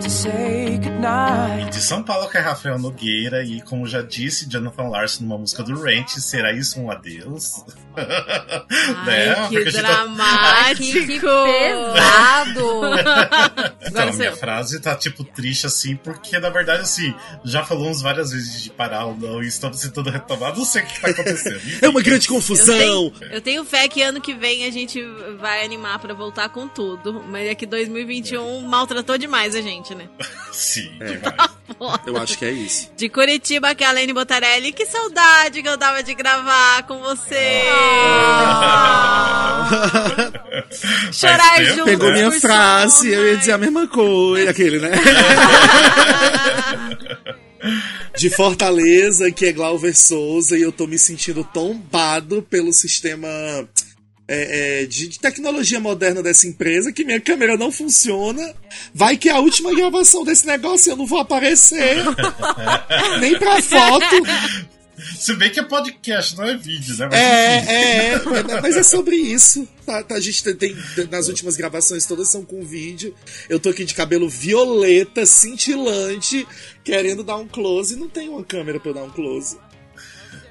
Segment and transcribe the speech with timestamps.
[0.00, 0.78] to say
[1.66, 5.38] E de São Paulo, que é Rafael Nogueira, e como já disse Jonathan Larson numa
[5.38, 7.64] música do Ranch, será isso um adeus?
[9.06, 11.06] Ai, que Porque tá- dramático.
[11.06, 12.66] Que pesado!
[13.88, 17.14] Então, minha frase tá, tipo, triste assim, porque, na verdade, assim,
[17.44, 20.86] já falamos várias vezes de parar ou não, e estamos sendo retomado, não sei o
[20.86, 21.60] que tá acontecendo.
[21.80, 22.76] É uma grande Eu confusão.
[22.76, 25.00] tenho, eu tenho fé que ano que vem a gente
[25.40, 27.22] vai animar pra voltar com tudo.
[27.28, 30.08] Mas é que 2021 maltratou demais a gente, né?
[30.52, 31.56] Sim, É.
[31.76, 32.00] demais.
[32.06, 32.90] Eu acho que é isso.
[32.96, 34.72] De Curitiba, que é a Lene Botarelli.
[34.72, 37.62] Que saudade que eu tava de gravar com você.
[41.12, 41.84] Chorar Faz tempo, junto.
[41.84, 42.14] Pegou né?
[42.14, 44.90] minha por frase, eu ia dizer a mesma coisa, aquele, né?
[48.16, 53.28] De Fortaleza, que é Glauber Souza, e eu tô me sentindo tombado pelo sistema
[54.28, 58.54] é, é, de, de tecnologia moderna dessa empresa, que minha câmera não funciona.
[58.92, 61.96] Vai que é a última gravação desse negócio eu não vou aparecer.
[63.20, 64.16] Nem pra foto.
[65.18, 67.08] Se bem que é podcast, não é vídeo, né?
[67.10, 67.70] Mas, enfim.
[67.70, 69.68] É, é, é, mas é sobre isso.
[69.84, 70.76] Tá, tá, a gente tem, tem-
[71.10, 73.14] nas últimas gravações todas são com vídeo.
[73.48, 76.46] Eu tô aqui de cabelo violeta, cintilante,
[76.82, 77.94] querendo dar um close.
[77.94, 79.58] Não tem uma câmera pra eu dar um close.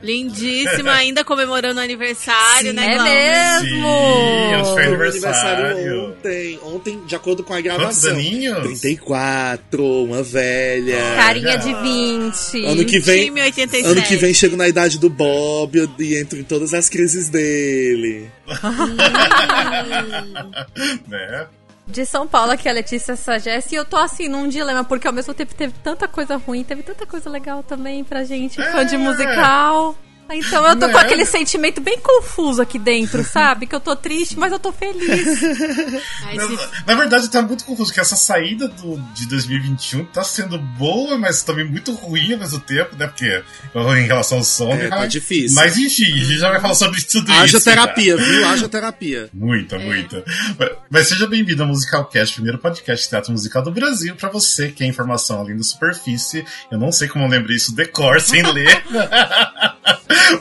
[0.01, 2.75] Lindíssima, ainda comemorando o aniversário, Sim.
[2.75, 3.13] né, É Glauber?
[3.13, 3.87] mesmo!
[3.87, 5.65] Sim, foi aniversário.
[5.65, 6.59] aniversário ontem.
[6.63, 8.11] Ontem, de acordo com a Quantos gravação.
[8.11, 8.79] aninhos?
[8.79, 10.97] 34, uma velha.
[11.15, 12.65] Carinha de 20.
[12.65, 13.25] Ano que vem.
[13.25, 13.87] Time 87.
[13.91, 18.29] Ano que vem chego na idade do Bob e entro em todas as crises dele.
[21.07, 21.47] né?
[21.87, 23.75] De São Paulo, aqui é a Letícia Sagesse.
[23.75, 26.81] E eu tô assim num dilema, porque ao mesmo tempo teve tanta coisa ruim, teve
[26.81, 28.97] tanta coisa legal também pra gente, fã de É.
[28.97, 29.95] musical.
[30.29, 31.01] Então eu tô com Né?
[31.01, 33.67] aquele sentimento bem confuso aqui dentro, sabe?
[33.67, 35.43] Que eu tô triste, mas eu tô feliz.
[36.25, 36.47] Ai, Na,
[36.87, 41.43] na verdade, tá muito confuso, porque essa saída do, de 2021 tá sendo boa, mas
[41.43, 43.07] também muito ruim ao mesmo tempo, né?
[43.07, 43.43] Porque
[43.75, 44.73] em relação ao som.
[44.73, 45.55] É, tá difícil.
[45.55, 47.65] Mas enfim, a gente já vai falar sobre tudo Haja isso.
[47.65, 47.71] tá?
[47.71, 48.47] terapia, viu?
[48.47, 49.29] Haja terapia.
[49.33, 50.23] Muita, muita.
[50.57, 54.69] Mas- Mas seja bem-vindo ao Musicalcast, primeiro podcast de teatro musical do Brasil, pra você
[54.69, 56.43] que é informação além da superfície.
[56.71, 58.83] Eu não sei como eu lembrei isso decor sem ler.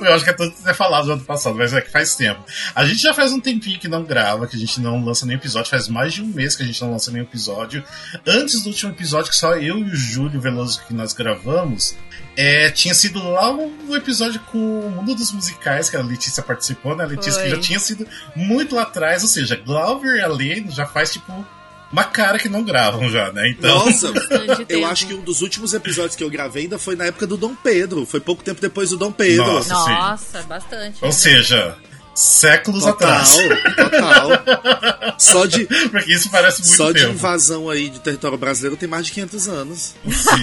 [0.01, 2.45] Eu acho que é tudo ter falado no ano passado, mas é que faz tempo.
[2.75, 5.39] A gente já faz um tempinho que não grava, que a gente não lança nenhum
[5.39, 7.83] episódio, faz mais de um mês que a gente não lança nenhum episódio.
[8.27, 11.97] Antes do último episódio, que só eu e o Júlio Veloso que nós gravamos,
[12.37, 16.97] é, tinha sido lá o episódio com o Mundo dos Musicais, que a Letícia participou,
[16.97, 17.05] né?
[17.05, 17.57] A Letícia que Foi.
[17.57, 21.47] já tinha sido muito lá atrás, ou seja, Glauber e a Lene já faz tipo
[21.93, 23.49] uma cara que não gravam já, né?
[23.51, 23.87] Então.
[23.87, 24.13] Nossa,
[24.69, 27.37] eu acho que um dos últimos episódios que eu gravei ainda foi na época do
[27.37, 28.05] Dom Pedro.
[28.05, 29.47] Foi pouco tempo depois do Dom Pedro.
[29.47, 29.75] Nossa.
[29.75, 31.05] Nossa, bastante.
[31.05, 31.77] Ou seja,
[32.15, 33.37] séculos Total, atrás.
[33.77, 35.15] total.
[35.19, 37.13] Só de, Porque isso parece muito só de tempo.
[37.13, 39.95] invasão aí de território brasileiro tem mais de 500 anos.
[40.05, 40.43] Sim.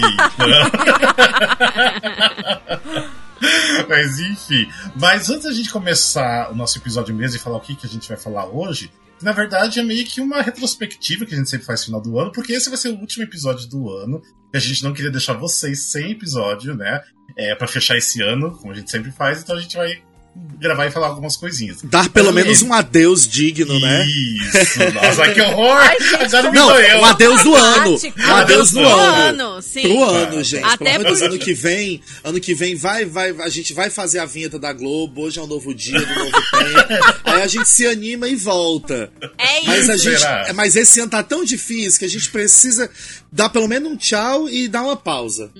[3.88, 4.68] Mas enfim.
[4.96, 7.90] Mas antes da gente começar o nosso episódio mesmo e falar o que, que a
[7.90, 8.90] gente vai falar hoje,
[9.24, 12.18] na verdade é meio que uma retrospectiva que a gente sempre faz no final do
[12.18, 14.22] ano, porque esse vai ser o último episódio do ano.
[14.52, 17.02] E a gente não queria deixar vocês sem episódio, né?
[17.36, 20.02] É, para fechar esse ano, como a gente sempre faz, então a gente vai
[20.34, 21.78] gravar e falar algumas coisinhas.
[21.84, 24.06] Dar pelo menos um adeus digno, né?
[24.06, 25.76] Isso, nossa, que horror!
[25.76, 26.98] Ai, gente, Agora me Não, doeu.
[27.00, 27.98] um adeus do ano.
[28.16, 29.42] Um adeus do Pro ano.
[29.42, 29.82] ano, sim.
[29.82, 30.64] Pro ano, gente.
[30.64, 34.20] Até Pelo porque- ano que vem, ano que vem vai, vai, a gente vai fazer
[34.20, 35.22] a vinheta da Globo.
[35.22, 37.20] Hoje é um novo dia, do novo tempo.
[37.24, 39.10] Aí a gente se anima e volta.
[39.38, 39.66] É isso.
[39.66, 42.88] Mas a gente, mas esse ano tá tão difícil que a gente precisa
[43.32, 45.50] dar pelo menos um tchau e dar uma pausa.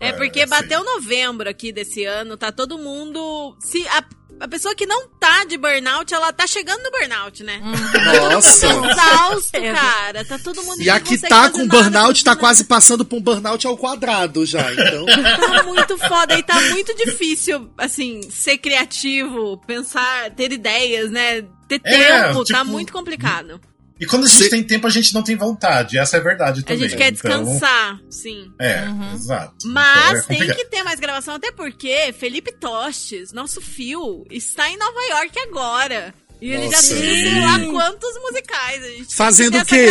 [0.00, 3.54] É porque É, bateu novembro aqui desse ano, tá todo mundo.
[3.60, 4.02] Se a,
[4.40, 7.60] a pessoa que não tá de burnout, ela tá chegando no burnout, né?
[8.32, 8.66] Nossa.
[8.66, 9.72] Exausto, É.
[9.72, 10.24] cara.
[10.24, 13.66] Tá todo mundo E a que tá com burnout tá quase passando por um burnout
[13.66, 14.72] ao quadrado já.
[14.72, 15.04] Então,
[15.38, 21.42] Tá muito foda e tá muito difícil, assim, ser criativo, pensar, ter ideias, né?
[21.68, 23.60] Ter É, tempo, tá tipo, muito complicado.
[24.02, 25.96] E quando a gente Cê- tem tempo, a gente não tem vontade.
[25.96, 26.88] Essa é a verdade A também.
[26.88, 28.50] gente quer Então, descansar, sim.
[28.60, 28.82] É,
[29.14, 29.68] exato.
[29.68, 34.68] Mas Então, é tem que ter mais gravação, até porque Felipe Tostes, nosso fio, está
[34.68, 36.12] em Nova York agora.
[36.40, 38.82] E ele já tem sei lá quantos musicais.
[38.82, 39.86] A gente tem que Fazendo o quê?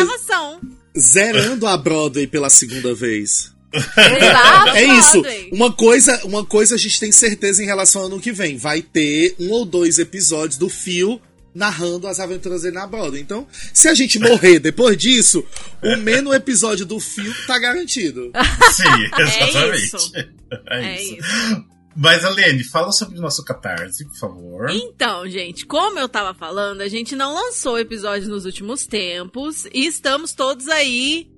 [1.00, 3.52] Zerando a Broadway pela segunda vez.
[3.74, 4.72] Exato.
[4.75, 5.24] É isso.
[5.54, 8.58] Uma coisa, uma coisa a gente tem certeza em relação ao ano que vem.
[8.58, 11.22] Vai ter um ou dois episódios do Fio
[11.53, 13.21] narrando as aventuras dele na Broadway.
[13.21, 15.45] Então, se a gente morrer depois disso,
[15.83, 18.31] o menos episódio do Fio tá garantido.
[18.71, 19.86] Sim, exatamente.
[19.86, 20.12] isso.
[20.15, 21.15] É, É isso.
[21.15, 21.71] isso.
[21.95, 24.69] Mas, Alene, fala sobre o nosso catarse, por favor.
[24.69, 29.86] Então, gente, como eu tava falando, a gente não lançou episódios nos últimos tempos e
[29.86, 31.30] estamos todos aí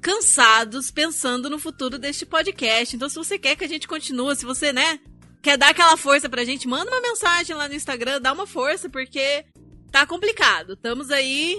[0.00, 2.96] cansados pensando no futuro deste podcast.
[2.96, 4.98] Então, se você quer que a gente continue, se você, né,
[5.42, 8.88] quer dar aquela força pra gente, manda uma mensagem lá no Instagram, dá uma força,
[8.88, 9.44] porque
[9.90, 10.74] tá complicado.
[10.74, 11.56] Estamos aí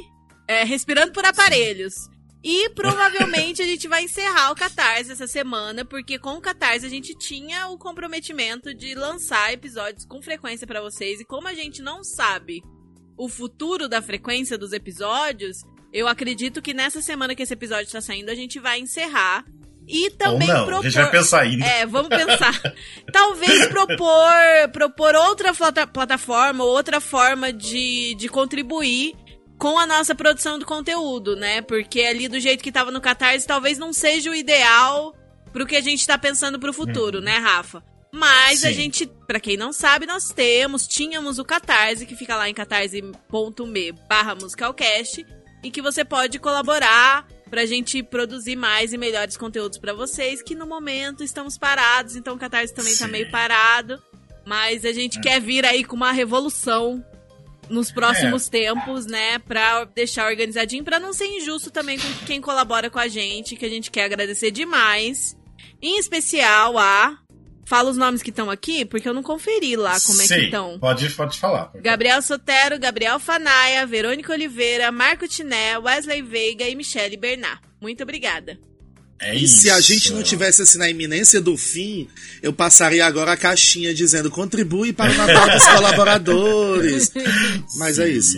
[0.47, 2.09] é, respirando por aparelhos.
[2.41, 6.89] E provavelmente a gente vai encerrar o Catarse essa semana, porque com o Catarse a
[6.89, 11.19] gente tinha o comprometimento de lançar episódios com frequência para vocês.
[11.19, 12.63] E como a gente não sabe
[13.17, 15.57] o futuro da frequência dos episódios,
[15.91, 19.45] eu acredito que nessa semana que esse episódio está saindo, a gente vai encerrar.
[19.91, 20.85] E também Ou não, propor.
[20.85, 21.65] a gente vai pensar ainda.
[21.65, 22.53] É, vamos pensar.
[23.11, 29.15] Talvez propor, propor outra plata- plataforma, outra forma de, de contribuir
[29.57, 31.61] com a nossa produção do conteúdo, né?
[31.61, 35.13] Porque ali do jeito que tava no Catarse, talvez não seja o ideal
[35.51, 37.83] pro que a gente tá pensando pro futuro, né, Rafa?
[38.13, 38.73] Mas a Sim.
[38.75, 43.91] gente, pra quem não sabe, nós temos, tínhamos o Catarse, que fica lá em catarse.me
[44.07, 45.25] barra musicalcast,
[45.63, 50.55] e que você pode colaborar pra gente produzir mais e melhores conteúdos pra vocês, que
[50.55, 53.11] no momento estamos parados, então o Catarse também tá Sim.
[53.11, 54.01] meio parado,
[54.45, 57.03] mas a gente quer vir aí com uma revolução
[57.69, 62.89] nos próximos tempos, né, pra deixar organizadinho, pra não ser injusto também com quem colabora
[62.89, 65.37] com a gente, que a gente quer agradecer demais.
[65.81, 67.17] Em especial a
[67.69, 70.45] Fala os nomes que estão aqui, porque eu não conferi lá como é que Sim,
[70.45, 70.79] estão.
[70.79, 71.71] Pode, pode falar.
[71.75, 77.61] Gabriel Sotero, Gabriel Fanaia, Verônica Oliveira, Marco Tiné, Wesley Veiga e Michele Bernard.
[77.79, 78.59] Muito obrigada.
[79.21, 79.61] É E isso.
[79.61, 82.07] se a gente não tivesse assim na iminência do fim,
[82.41, 87.11] eu passaria agora a caixinha dizendo contribui para o Natal dos colaboradores.
[87.77, 88.11] Mas é Sim.
[88.13, 88.37] isso.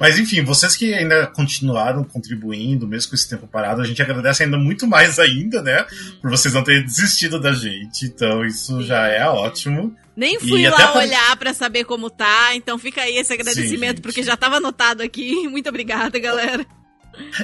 [0.00, 4.42] Mas enfim, vocês que ainda continuaram contribuindo, mesmo com esse tempo parado, a gente agradece
[4.42, 5.84] ainda muito mais ainda, né?
[6.20, 8.04] Por vocês não terem desistido da gente.
[8.06, 9.94] Então isso já é ótimo.
[10.16, 14.02] Nem fui E lá olhar pra saber como tá, então fica aí esse agradecimento, Sim,
[14.02, 15.46] porque já tava anotado aqui.
[15.48, 16.64] Muito obrigada, galera.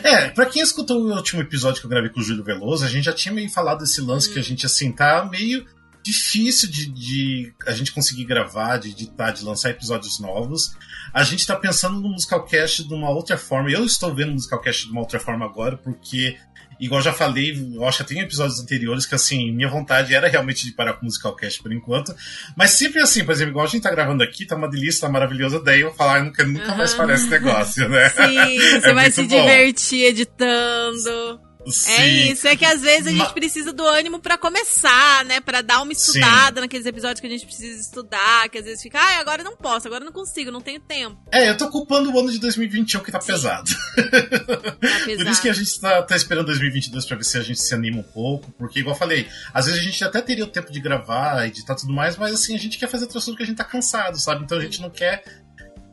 [0.02, 2.88] É, pra quem escutou o último episódio que eu gravei com o Júlio Veloso, a
[2.88, 5.66] gente já tinha meio falado desse lance que a gente, assim, tá meio
[6.02, 10.74] difícil de, de a gente conseguir gravar, de editar, de lançar episódios novos.
[11.14, 13.70] A gente tá pensando no Musicalcast de uma outra forma.
[13.70, 16.36] Eu estou vendo o Musicalcast de uma outra forma agora, porque,
[16.80, 20.28] igual eu já falei, eu acho que tem episódios anteriores que, assim, minha vontade era
[20.28, 22.14] realmente de parar com o Musicalcast por enquanto.
[22.56, 25.08] Mas sempre assim, por exemplo, igual a gente tá gravando aqui, tá uma delícia, tá
[25.08, 28.08] maravilhosa, daí eu falar, eu não quero nunca mais falar esse negócio, né?
[28.10, 29.28] Sim, você É vai se bom.
[29.28, 31.40] divertir editando.
[31.66, 32.32] É Sim.
[32.32, 35.40] isso, é que às vezes a gente precisa do ânimo pra começar, né?
[35.40, 38.98] Pra dar uma estudada naqueles episódios que a gente precisa estudar, que às vezes fica,
[38.98, 41.16] ai, agora não posso, agora não consigo, não tenho tempo.
[41.30, 43.70] É, eu tô culpando o ano de 2021 que tá pesado.
[43.70, 45.30] Tá Por pesado.
[45.30, 47.98] isso que a gente tá, tá esperando 2022 pra ver se a gente se anima
[47.98, 50.80] um pouco, porque, igual eu falei, às vezes a gente até teria o tempo de
[50.80, 53.56] gravar, editar tudo mais, mas assim, a gente quer fazer outras coisas que a gente
[53.56, 54.44] tá cansado, sabe?
[54.44, 55.22] Então a gente não quer.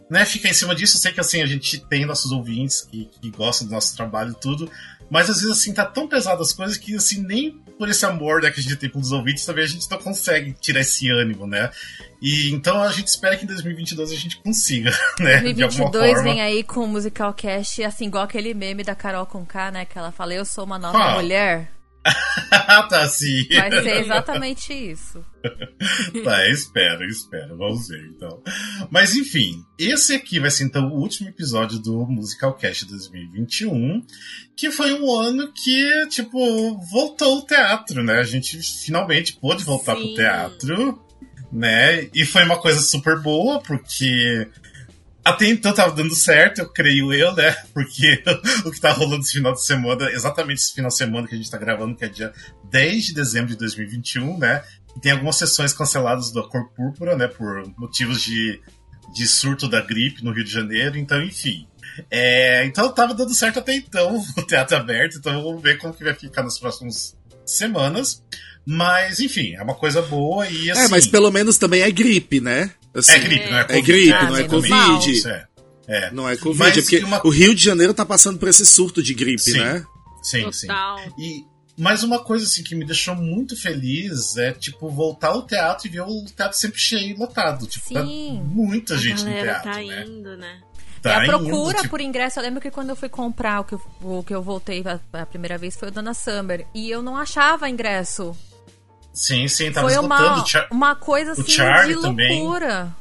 [0.10, 3.06] Né, ficar em cima disso, eu sei que assim, a gente tem nossos ouvintes que,
[3.22, 4.68] que gostam do nosso trabalho e tudo,
[5.10, 8.42] mas às vezes assim, tá tão pesado as coisas que assim, nem por esse amor
[8.42, 11.48] né, que a gente tem pelos ouvintes, também a gente não consegue tirar esse ânimo,
[11.48, 11.70] né?
[12.22, 15.40] E então a gente espera que em 2022 a gente consiga, né?
[15.54, 16.24] de alguma 2022 forma.
[16.24, 19.86] vem aí com o Musical Cast, assim, igual aquele meme da Carol com K, né?
[19.86, 21.16] Que ela fala, eu sou uma nova Ah.
[21.16, 21.72] mulher.
[22.90, 23.48] tá, sim.
[23.50, 25.24] Vai ser exatamente isso.
[26.24, 27.58] Tá, espero, espero.
[27.58, 28.44] Vamos ver, então.
[28.90, 34.06] Mas, enfim, esse aqui vai ser, então, o último episódio do Musical Cast 2021,
[34.58, 38.20] que foi um ano que, tipo, voltou o teatro, né?
[38.20, 40.02] A gente finalmente pôde voltar Sim.
[40.02, 41.02] pro teatro,
[41.52, 42.10] né?
[42.14, 44.48] E foi uma coisa super boa, porque...
[45.30, 47.52] Até então tava dando certo, eu creio eu, né?
[47.74, 48.24] Porque
[48.66, 51.38] o que tá rolando esse final de semana, exatamente esse final de semana que a
[51.38, 52.34] gente tá gravando, que é dia
[52.72, 54.64] 10 de dezembro de 2021, né?
[54.96, 57.28] E tem algumas sessões canceladas da Cor Púrpura, né?
[57.28, 58.60] Por motivos de,
[59.14, 61.68] de surto da gripe no Rio de Janeiro, então, enfim.
[62.10, 66.04] É, então tava dando certo até então, o teatro aberto, então vamos ver como que
[66.04, 68.24] vai ficar nas próximas semanas.
[68.66, 70.82] Mas, enfim, é uma coisa boa e assim.
[70.82, 72.72] É, mas pelo menos também é gripe, né?
[72.96, 73.84] Assim, É gripe, não é É Covid.
[73.92, 75.28] gripe, Ah, não é Covid.
[75.28, 75.48] é.
[75.88, 76.12] É.
[76.12, 78.66] Não é Covid, Mas é porque uma- o Rio de Janeiro tá passando por esse
[78.66, 79.60] surto de gripe, Sim.
[79.60, 79.84] né?
[80.22, 80.68] Sim, sim.
[80.68, 81.00] Total.
[81.18, 81.46] E
[81.82, 85.90] mas uma coisa assim que me deixou muito feliz é tipo voltar ao teatro e
[85.90, 88.42] ver o teatro sempre cheio, lotado, tipo, tá Sim.
[88.44, 90.06] muita A gente no teatro, tá né?
[90.06, 90.60] indo, né?
[91.02, 92.38] Tá é a indo, procura tipo, por ingresso.
[92.38, 95.00] Eu lembro que quando eu fui comprar o que eu, o que eu voltei a,
[95.22, 96.68] a primeira vez foi o Dona Summer.
[96.76, 98.36] E eu não achava ingresso.
[99.22, 100.40] Sim, sim, tava foi esgotando.
[100.40, 102.42] uma, Char- uma coisa o assim Charlie de também.
[102.42, 102.96] loucura.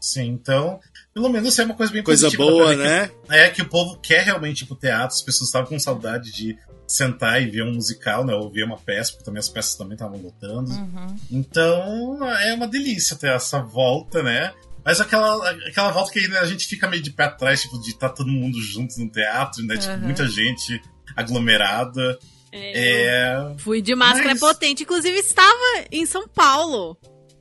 [0.00, 0.78] Sim, então,
[1.14, 3.08] pelo menos isso é uma coisa bem Coisa positiva, boa, né?
[3.08, 6.30] que- é que o povo quer realmente ir pro teatro, as pessoas estavam com saudade
[6.32, 8.34] de sentar e ver um musical, né?
[8.34, 10.70] Ou ver uma peça, porque também as peças também estavam lotando.
[10.70, 11.16] Uhum.
[11.30, 14.52] Então é uma delícia ter essa volta, né?
[14.84, 17.90] Mas aquela, aquela volta que né, a gente fica meio de pé atrás, tipo, de
[17.90, 19.76] estar todo mundo junto no teatro, né?
[19.76, 20.00] Tipo, Uhum.
[20.00, 20.80] muita gente
[21.16, 22.18] aglomerada.
[22.52, 23.54] É.
[23.58, 24.82] Fui de máscara Mas- potente.
[24.82, 26.96] Inclusive, estava em São Paulo.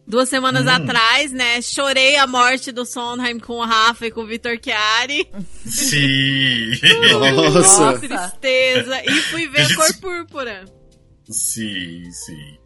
[0.10, 0.70] Duas semanas Hum.
[0.70, 1.62] atrás, né?
[1.62, 5.30] Chorei a morte do Sondheim com o Rafa e com o Vitor Chiari.
[5.66, 6.72] Sim.
[7.36, 8.00] Nossa.
[8.00, 9.02] Tristeza.
[9.04, 10.64] E fui ver A gente cor púrpura.
[11.30, 12.58] sim, sim.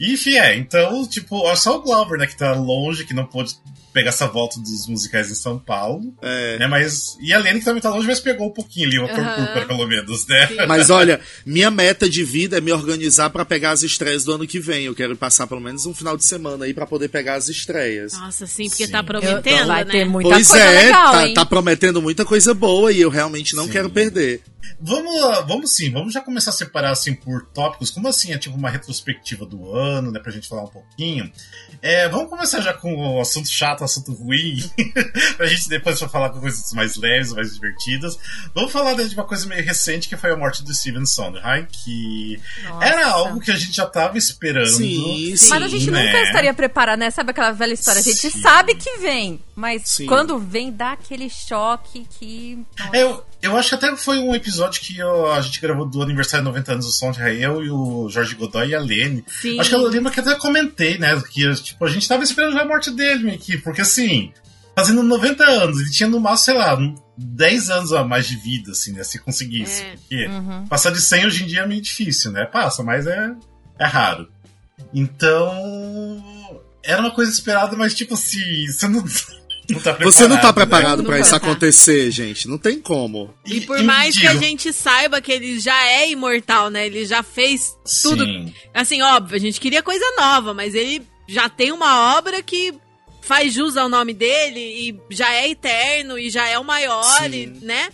[0.00, 0.56] E, enfim, é.
[0.56, 3.54] Então, tipo, é só o Glauber, né, que tá longe, que não pôde
[3.96, 6.14] pegar essa volta dos musicais em São Paulo.
[6.20, 6.58] É.
[6.58, 7.16] Né, mas.
[7.18, 9.86] E a Lene, que também tá longe, mas pegou um pouquinho ali, uma púrpura, pelo
[9.86, 10.46] menos, né?
[10.48, 10.56] Sim.
[10.68, 14.46] Mas olha, minha meta de vida é me organizar pra pegar as estreias do ano
[14.46, 14.84] que vem.
[14.84, 18.12] Eu quero passar pelo menos um final de semana aí pra poder pegar as estreias.
[18.12, 18.92] Nossa, sim, porque Sim.
[18.92, 19.90] tá Eu- prometendo, vai né?
[19.90, 21.34] ter muita pois coisa é, legal, tá, hein?
[21.34, 23.70] tá prometendo muita coisa boa e eu realmente não Sim.
[23.72, 24.42] quero perder.
[24.80, 25.14] Vamos,
[25.46, 28.68] vamos sim, vamos já começar a separar assim por tópicos, como assim é tipo uma
[28.68, 31.30] retrospectiva do ano, né, pra gente falar um pouquinho.
[31.80, 34.58] É, vamos começar já com o assunto chato, assunto ruim,
[35.36, 38.18] pra gente depois falar com coisas mais leves, mais divertidas.
[38.54, 42.40] Vamos falar de uma coisa meio recente que foi a morte do Steven Sondheim, que
[42.64, 42.84] Nossa.
[42.84, 44.68] era algo que a gente já tava esperando.
[44.68, 45.48] Sim, sim.
[45.48, 46.04] Mas a gente né?
[46.04, 47.10] nunca estaria preparada, né?
[47.10, 48.00] Sabe aquela velha história?
[48.00, 48.40] A gente Sim.
[48.40, 50.06] sabe que vem, mas Sim.
[50.06, 52.64] quando vem, dá aquele choque que.
[52.78, 52.96] Nossa.
[52.96, 56.02] É, Eu, eu acho que até foi um episódio que eu- a gente gravou do
[56.02, 59.24] aniversário de 90 anos do Sondheim, eu e o Jorge Godoy e a Lene.
[59.28, 59.58] Sim.
[59.60, 61.20] Acho que eu lembro que até comentei, né?
[61.32, 64.32] Que tipo, a gente tava esperando já a morte dele meio que, porque assim,
[64.74, 66.78] fazendo 90 anos, ele tinha no máximo, sei lá,
[67.18, 69.02] 10 anos a mais de vida, assim, né?
[69.04, 69.82] Se conseguisse.
[69.82, 69.92] É.
[69.96, 70.66] Porque Uhum.
[70.66, 72.44] passar de 100 hoje em dia é meio difícil, né?
[72.46, 73.30] Passa, mas é,
[73.78, 74.28] é raro.
[74.92, 76.52] Então.
[76.84, 79.02] Era uma coisa esperada, mas tipo assim, você não,
[79.70, 79.92] não tá.
[79.94, 80.52] Você não tá né?
[80.52, 81.36] preparado pra Nunca isso tá.
[81.36, 82.48] acontecer, gente.
[82.48, 83.34] Não tem como.
[83.44, 86.86] E por mais que a gente saiba que ele já é imortal, né?
[86.86, 88.24] Ele já fez tudo.
[88.24, 88.52] Sim.
[88.72, 92.74] Assim, óbvio, a gente queria coisa nova, mas ele já tem uma obra que
[93.22, 97.46] faz jus ao nome dele e já é eterno e já é o maior, e,
[97.46, 97.88] né?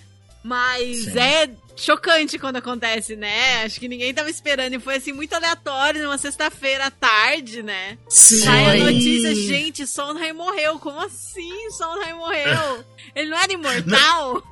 [0.45, 1.19] Mas Sim.
[1.19, 3.65] é chocante quando acontece, né?
[3.65, 7.99] Acho que ninguém tava esperando e foi assim muito aleatório numa sexta-feira à tarde, né?
[8.09, 8.39] Sim.
[8.39, 10.79] Sai a notícia, gente, Sondheim morreu.
[10.79, 12.85] Como assim Sondheim morreu?
[13.15, 14.43] Ele não era imortal?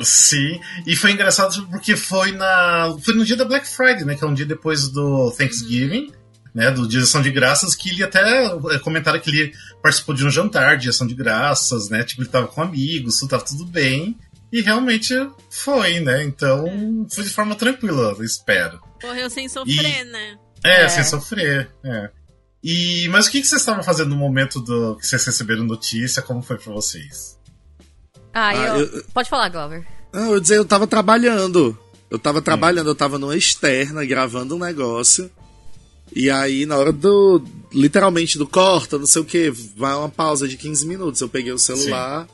[0.00, 4.24] Sim, e foi engraçado porque foi na foi no dia da Black Friday, né, que
[4.24, 6.12] é um dia depois do Thanksgiving,
[6.54, 10.14] né, do Dia de Ação de Graças, que ele até é, comentaram que ele participou
[10.14, 13.44] de um jantar de Ação de Graças, né, tipo, ele tava com amigos, tudo tava
[13.44, 14.16] tudo bem,
[14.52, 15.14] e realmente
[15.50, 18.80] foi, né, então foi de forma tranquila, eu espero.
[19.02, 20.38] Morreu sem sofrer, né?
[20.64, 20.88] É, É.
[20.88, 22.10] sem sofrer, é.
[22.62, 26.20] E, mas o que, que vocês estavam fazendo no momento do que vocês receberam notícia?
[26.20, 27.38] Como foi pra vocês?
[28.34, 28.80] Ah, Ah, eu...
[28.86, 29.86] eu- Pode falar, Glover.
[30.12, 31.78] Não, eu dizer, eu tava trabalhando.
[32.10, 35.30] Eu tava trabalhando, eu tava numa externa gravando um negócio.
[36.14, 37.42] E aí, na hora do.
[37.72, 41.20] Literalmente do corta, não sei o que, vai uma pausa de 15 minutos.
[41.20, 42.26] Eu peguei o celular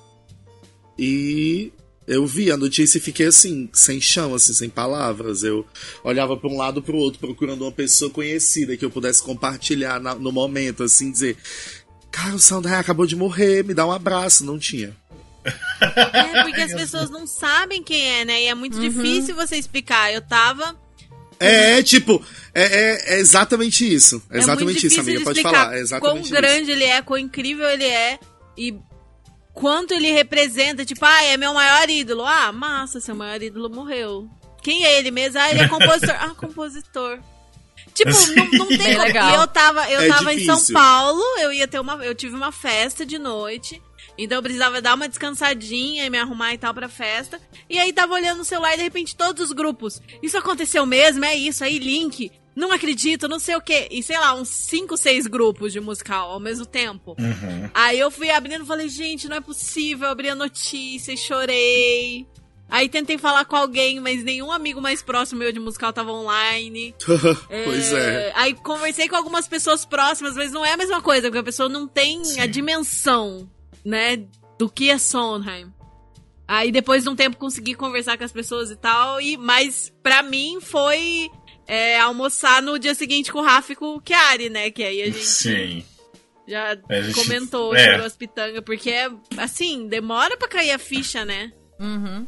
[0.99, 1.73] e
[2.07, 5.43] eu vi a notícia e fiquei assim, sem chão, assim, sem palavras.
[5.43, 5.67] Eu
[6.05, 10.15] olhava pra um lado pro outro, procurando uma pessoa conhecida que eu pudesse compartilhar na-
[10.15, 11.37] no momento, assim, dizer.
[12.11, 14.45] Cara, o Sandra acabou de morrer, me dá um abraço.
[14.45, 14.97] Não tinha.
[15.81, 18.43] É, porque as pessoas não sabem quem é, né?
[18.43, 20.13] E é muito difícil você explicar.
[20.13, 20.75] Eu tava.
[21.39, 24.23] É, tipo, é, é- é exatamente isso.
[24.31, 25.19] É é exatamente muito isso, difícil amiga.
[25.19, 25.77] de Pode explicar falar.
[25.77, 26.31] É exatamente quão isso.
[26.33, 28.19] grande ele é, quão incrível ele é
[28.57, 28.75] e
[29.57, 30.85] quanto ele representa.
[30.85, 32.25] Tipo, ah, é meu maior ídolo.
[32.25, 34.29] Ah, massa, seu maior ídolo morreu.
[34.63, 35.41] Quem é ele mesmo?
[35.41, 36.15] Ah, ele é compositor.
[36.21, 37.19] ah, compositor.
[37.95, 39.05] Tipo, não, não tem como.
[39.05, 39.31] legal.
[39.31, 40.63] E eu tava, eu É tava em São.
[40.75, 42.05] Paulo, eu ia ter uma.
[42.05, 43.83] Eu tive uma festa de noite.
[44.19, 47.41] Então eu precisava dar uma descansadinha e me arrumar e tal pra festa.
[47.69, 50.01] E aí tava olhando o celular e de repente todos os grupos.
[50.23, 51.25] Isso aconteceu mesmo?
[51.25, 52.31] É isso aí, link.
[52.57, 53.87] Não acredito, não sei o quê.
[53.91, 57.15] E sei lá, uns 5, 6 grupos de musical ao mesmo tempo.
[57.19, 57.71] Uhum.
[57.75, 60.07] Aí eu fui abrindo e falei, gente, não é possível.
[60.07, 62.27] Eu abri a notícia e chorei.
[62.69, 66.95] Aí tentei falar com alguém, mas nenhum amigo mais próximo meu de musical tava online.
[67.65, 68.33] pois é.
[68.35, 71.69] Aí conversei com algumas pessoas próximas, mas não é a mesma coisa, porque a pessoa
[71.69, 72.41] não tem Sim.
[72.41, 73.49] a dimensão,
[73.85, 74.25] né,
[74.59, 75.73] do que é Sondheim.
[76.49, 80.23] Aí depois de um tempo consegui conversar com as pessoas e tal, e mas pra
[80.23, 81.31] mim foi
[81.67, 85.03] é, almoçar no dia seguinte com o Rafa e com o Chiari, né, que aí
[85.03, 85.85] a gente Sim.
[86.47, 87.85] já A gente- comentou, é.
[87.93, 91.51] chorou as pitangas, porque é, assim, demora pra cair a ficha, né?
[91.81, 92.27] Uhum.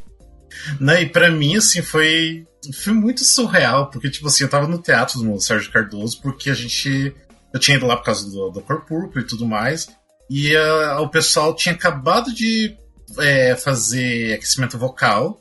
[0.81, 2.47] Né, e pra mim, assim, foi,
[2.83, 6.55] foi muito surreal, porque, tipo assim, eu tava no teatro do Sérgio Cardoso, porque a
[6.55, 7.15] gente.
[7.53, 9.89] Eu tinha ido lá por causa do, do Cor Púrpura e tudo mais,
[10.29, 12.77] e ah, o pessoal tinha acabado de
[13.19, 15.41] é, fazer aquecimento vocal.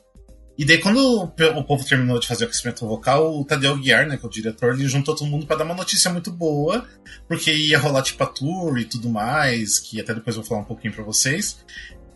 [0.58, 4.16] E daí, quando o, povo terminou de fazer o aquecimento vocal, o Tadeu Guiar, né,
[4.16, 6.84] que é o diretor, ele juntou todo mundo pra dar uma notícia muito boa,
[7.28, 10.62] porque ia rolar tipo a tour e tudo mais, que até depois eu vou falar
[10.62, 11.58] um pouquinho pra vocês.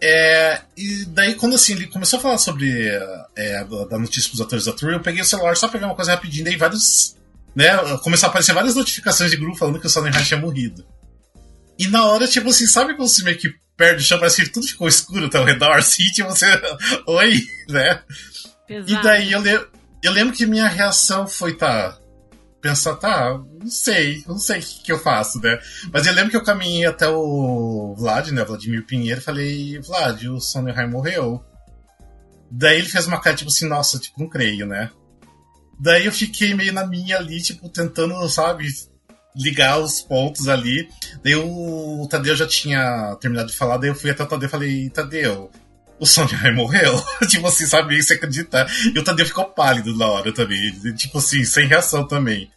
[0.02, 2.90] É, e daí, quando assim, ele começou a falar sobre
[3.36, 5.94] é, da notícia pros atores da tour, eu peguei o celular só pra ver uma
[5.94, 7.16] coisa rapidinho, daí vários.
[7.54, 7.68] Né,
[8.02, 10.84] começou a aparecer várias notificações de grupo falando que o Sondheim tinha morrido.
[11.78, 14.50] E na hora, tipo assim, sabe quando você meio que perde o chão, parece que
[14.50, 16.46] tudo ficou escuro até ao redor, assim, tipo, você.
[17.06, 18.02] Oi, né?
[18.66, 18.92] Pesado.
[18.92, 19.66] E daí eu, le
[20.02, 21.98] eu lembro que minha reação foi, tá.
[22.60, 25.58] Pensar, tá, não sei, não sei o que, que eu faço, né?
[25.92, 28.44] Mas eu lembro que eu caminhei até o Vlad, né?
[28.44, 31.44] Vladimir Pinheiro, e falei, Vlad, o Sondheim morreu.
[32.48, 34.90] Daí ele fez uma cara, tipo assim, nossa, tipo, não creio, né?
[35.80, 38.68] Daí eu fiquei meio na minha ali, tipo, tentando, sabe,
[39.36, 40.88] ligar os pontos ali.
[41.22, 44.50] Daí o Tadeu já tinha terminado de falar, daí eu fui até o Tadeu e
[44.50, 45.50] falei, Tadeu,
[45.98, 47.02] o Sondheim morreu?
[47.28, 48.66] tipo assim, sabe, você acreditar.
[48.94, 52.50] E o Tadeu ficou pálido na hora também, tipo assim, sem reação também.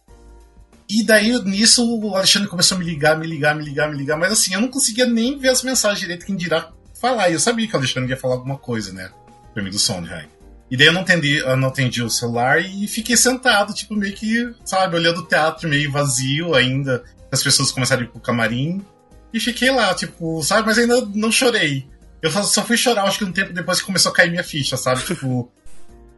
[0.88, 4.16] E daí, nisso, o Alexandre começou a me ligar, me ligar, me ligar, me ligar,
[4.16, 7.28] mas assim, eu não conseguia nem ver as mensagens direito, quem dirá falar.
[7.28, 9.10] E eu sabia que o Alexandre ia falar alguma coisa, né,
[9.52, 10.35] pra mim do Sondheim.
[10.70, 14.14] E daí eu não atendi, eu não atendi o celular e fiquei sentado, tipo, meio
[14.14, 17.04] que, sabe, olhando o teatro meio vazio ainda.
[17.30, 18.84] As pessoas começaram a ir pro camarim.
[19.32, 21.86] E fiquei lá, tipo, sabe, mas ainda não chorei.
[22.22, 24.76] Eu só fui chorar, acho que um tempo depois que começou a cair minha ficha,
[24.76, 25.02] sabe?
[25.06, 25.52] Tipo.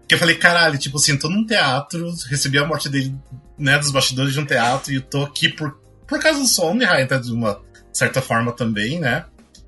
[0.06, 3.14] que eu falei, caralho, tipo assim, tô num teatro, recebi a morte dele,
[3.58, 6.78] né, dos bastidores de um teatro, e eu tô aqui por, por causa do som,
[6.82, 7.60] até de uma
[7.92, 9.26] certa forma também, né?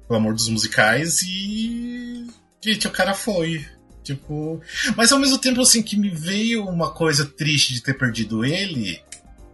[0.08, 2.26] Pelo amor dos musicais, e.
[2.62, 3.66] Gente, o cara foi.
[4.14, 4.60] Tipo.
[4.96, 9.00] Mas ao mesmo tempo, assim, que me veio uma coisa triste de ter perdido ele,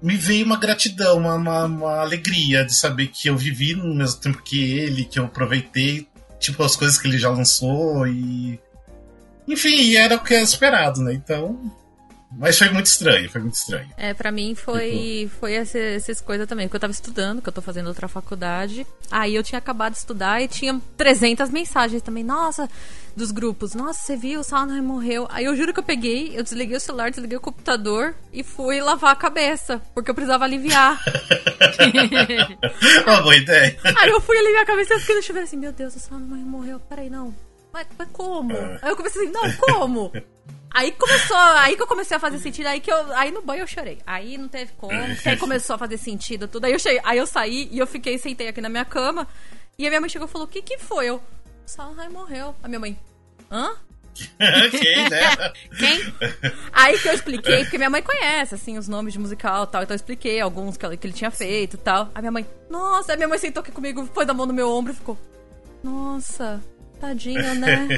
[0.02, 4.20] me veio uma gratidão, uma, uma, uma, alegria de saber que eu vivi no mesmo
[4.20, 6.08] tempo que ele, que eu aproveitei,
[6.38, 8.58] tipo, as coisas que ele já lançou e.
[9.46, 11.12] Enfim, era o que era esperado, né?
[11.12, 11.60] Então.
[12.32, 13.88] Mas foi muito estranho, foi muito estranho.
[13.96, 16.66] É, pra mim foi, foi essa, essas coisas também.
[16.66, 18.86] Porque eu tava estudando, que eu tô fazendo outra faculdade.
[19.10, 22.24] Aí eu tinha acabado de estudar e tinha 300 mensagens também.
[22.24, 22.68] Nossa,
[23.14, 23.74] dos grupos.
[23.74, 25.26] Nossa, você viu, o Sondheim morreu.
[25.30, 28.80] Aí eu juro que eu peguei, eu desliguei o celular, desliguei o computador e fui
[28.80, 29.80] lavar a cabeça.
[29.94, 31.00] Porque eu precisava aliviar.
[33.06, 33.78] Uma boa ideia.
[33.98, 36.44] Aí eu fui aliviar a cabeça e fiquei no chuveiro assim, meu Deus, o Sondheim
[36.44, 36.80] morreu.
[36.80, 37.34] Peraí, não.
[37.76, 38.52] Mas, mas como?
[38.54, 38.78] É.
[38.80, 40.10] Aí eu comecei assim, não, como?
[40.70, 43.60] Aí começou, aí que eu comecei a fazer sentido, aí que eu, aí no banho
[43.62, 43.98] eu chorei.
[44.06, 44.92] Aí não teve como,
[45.26, 46.64] aí começou a fazer sentido tudo.
[46.64, 49.28] Aí eu cheguei, aí eu saí e eu fiquei sentei aqui na minha cama.
[49.78, 51.22] E a minha mãe chegou e falou: "O que que foi?" Eu:
[51.66, 52.54] "Sondheim morreu".
[52.62, 52.98] A minha mãe:
[53.50, 53.74] "Hã?"
[54.70, 55.52] Quem, né?
[55.78, 56.14] Quem?
[56.72, 59.82] Aí que eu expliquei, porque minha mãe conhece, assim, os nomes de musical e tal.
[59.82, 62.10] Então eu expliquei alguns que, ela- que ele tinha feito e tal.
[62.14, 64.70] A minha mãe, nossa, a minha mãe sentou aqui comigo, pôs a mão no meu
[64.70, 65.18] ombro e ficou,
[65.82, 66.62] nossa,
[67.00, 67.88] tadinho, né?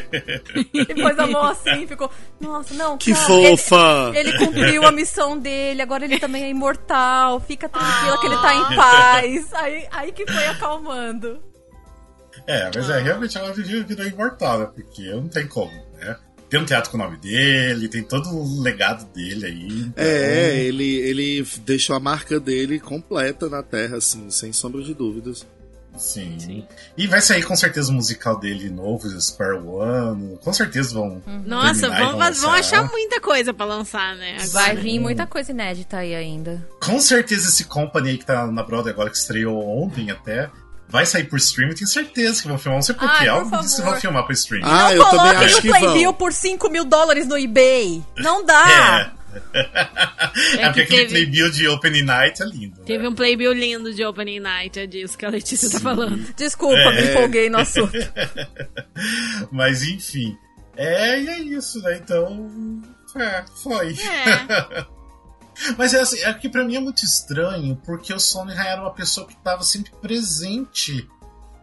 [0.75, 4.13] e pôs a mão assim, ficou, nossa, não, Que cara, fofa!
[4.15, 8.37] Ele, ele cumpriu a missão dele, agora ele também é imortal, fica tranquila que ele
[8.37, 9.53] tá em paz.
[9.55, 11.41] Aí, aí que foi acalmando.
[12.47, 14.69] É, mas é, realmente ela virou, virou imortal, né?
[14.75, 16.17] Porque não tem como, né?
[16.49, 19.69] Tem um teatro com o nome dele, tem todo o legado dele aí.
[19.81, 24.95] então- É, ele, ele deixou a marca dele completa na Terra, assim, sem sombra de
[24.95, 25.47] dúvidas.
[25.99, 26.67] Sim.
[26.97, 30.39] E vai sair com certeza o musical dele novo, Square One.
[30.43, 31.23] Com certeza vão.
[31.45, 34.35] Nossa, terminar e vão, vão vão achar muita coisa pra lançar, né?
[34.37, 34.49] agora.
[34.53, 36.67] Vai vir muita coisa inédita aí ainda.
[36.81, 40.49] Com certeza esse Company aí que tá na Broadway agora, que estreou ontem até,
[40.89, 41.75] vai sair por streaming.
[41.75, 42.77] Tenho certeza que vão filmar.
[42.79, 43.25] Não sei Ai, porquê.
[43.25, 43.91] por Algo disso favor.
[43.93, 44.67] vão filmar pro streaming.
[44.67, 48.03] Ah, não eu também acho que Playbill por 5 mil dólares no eBay.
[48.17, 49.13] Não dá.
[49.35, 49.99] É.
[50.59, 52.81] É, porque que aquele teve- playbill de Opening Night é lindo.
[52.83, 53.09] Teve né?
[53.09, 56.33] um playbill lindo de Opening Night, é disso que a Letícia tá falando.
[56.37, 57.03] Desculpa, É.
[57.03, 57.93] me empolguei no assunto.
[59.51, 60.37] Mas enfim.
[60.77, 61.97] É, e é isso, né?
[61.97, 62.51] Então.
[63.17, 63.95] É, foi.
[63.95, 64.87] É.
[65.77, 68.93] Mas é assim, é que pra mim é muito estranho, porque o Sondheim era uma
[68.95, 71.09] pessoa que tava sempre presente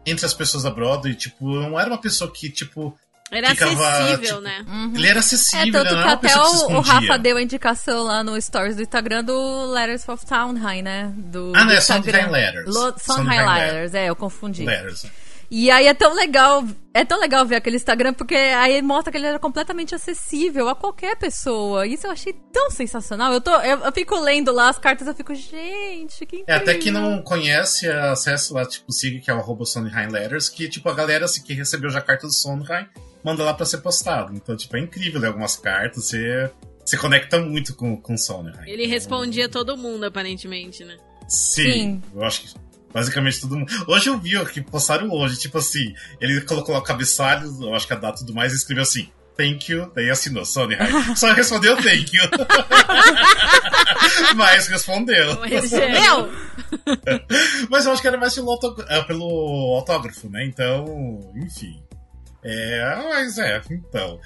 [0.06, 2.98] entre as pessoas da Broadway, tipo, não era uma pessoa que, tipo,
[3.32, 4.66] Era Ficava, acessível, tipo, né?
[4.96, 6.02] ele era É, acessível, tanto né?
[6.02, 6.82] que não até o, o.
[6.82, 11.12] Rafa deu a indicação lá no stories do Instagram do Letters of Sondheim, né?
[11.16, 12.22] Do, Ah, não, do é Instagram.
[12.22, 12.66] Sondheim Letters.
[12.68, 13.00] Lo- Sondheim
[13.40, 14.64] Sondheim Letters, é, eu confundi.
[14.64, 15.06] Letters.
[15.50, 19.18] E aí é tão legal, é tão legal ver aquele Instagram, porque aí mostra que
[19.18, 21.86] ele era completamente acessível a qualquer pessoa.
[21.86, 23.32] Isso eu achei tão sensacional.
[23.32, 26.46] Eu, tô, eu, eu fico lendo lá as cartas, eu fico, gente, que incrível.
[26.48, 30.50] É, até que não conhece, acessa lá, tipo, siga que é o arroba Sondheim Letters,
[30.50, 32.88] que, tipo, a galera assim, que recebeu já a carta do Sondheim,
[33.26, 34.32] manda lá pra ser postado.
[34.36, 36.52] Então, tipo, é incrível ler algumas cartas, você,
[36.86, 38.54] você conecta muito com, com o Sondheim.
[38.68, 40.96] Ele respondia todo mundo, aparentemente, né?
[41.28, 42.02] Sim, Sim.
[42.14, 42.54] eu acho que
[42.94, 43.74] basicamente todo mundo.
[43.88, 47.74] Hoje eu vi ó, que postaram hoje, tipo assim, ele colocou lá o cabeçalho, eu
[47.74, 49.10] acho que a data e tudo mais, e escreveu assim.
[49.36, 50.78] Thank you, daí assinou, Sony
[51.18, 52.24] Só respondeu thank you.
[54.38, 55.38] Mas respondeu.
[55.40, 56.32] Mas, Meu!
[57.70, 58.58] Mas eu acho que era mais pelo,
[58.88, 60.46] é, pelo autógrafo, né?
[60.46, 61.85] Então, enfim.
[62.46, 64.20] É, mas é, então.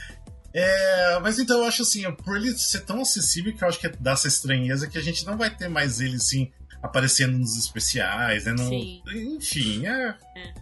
[0.54, 3.88] É, mas então eu acho assim, por ele ser tão acessível que eu acho que
[4.00, 6.52] dá essa estranheza que a gente não vai ter mais ele assim
[6.82, 8.54] aparecendo nos especiais, né?
[8.54, 9.02] No, Sim.
[9.38, 10.16] enfim, é.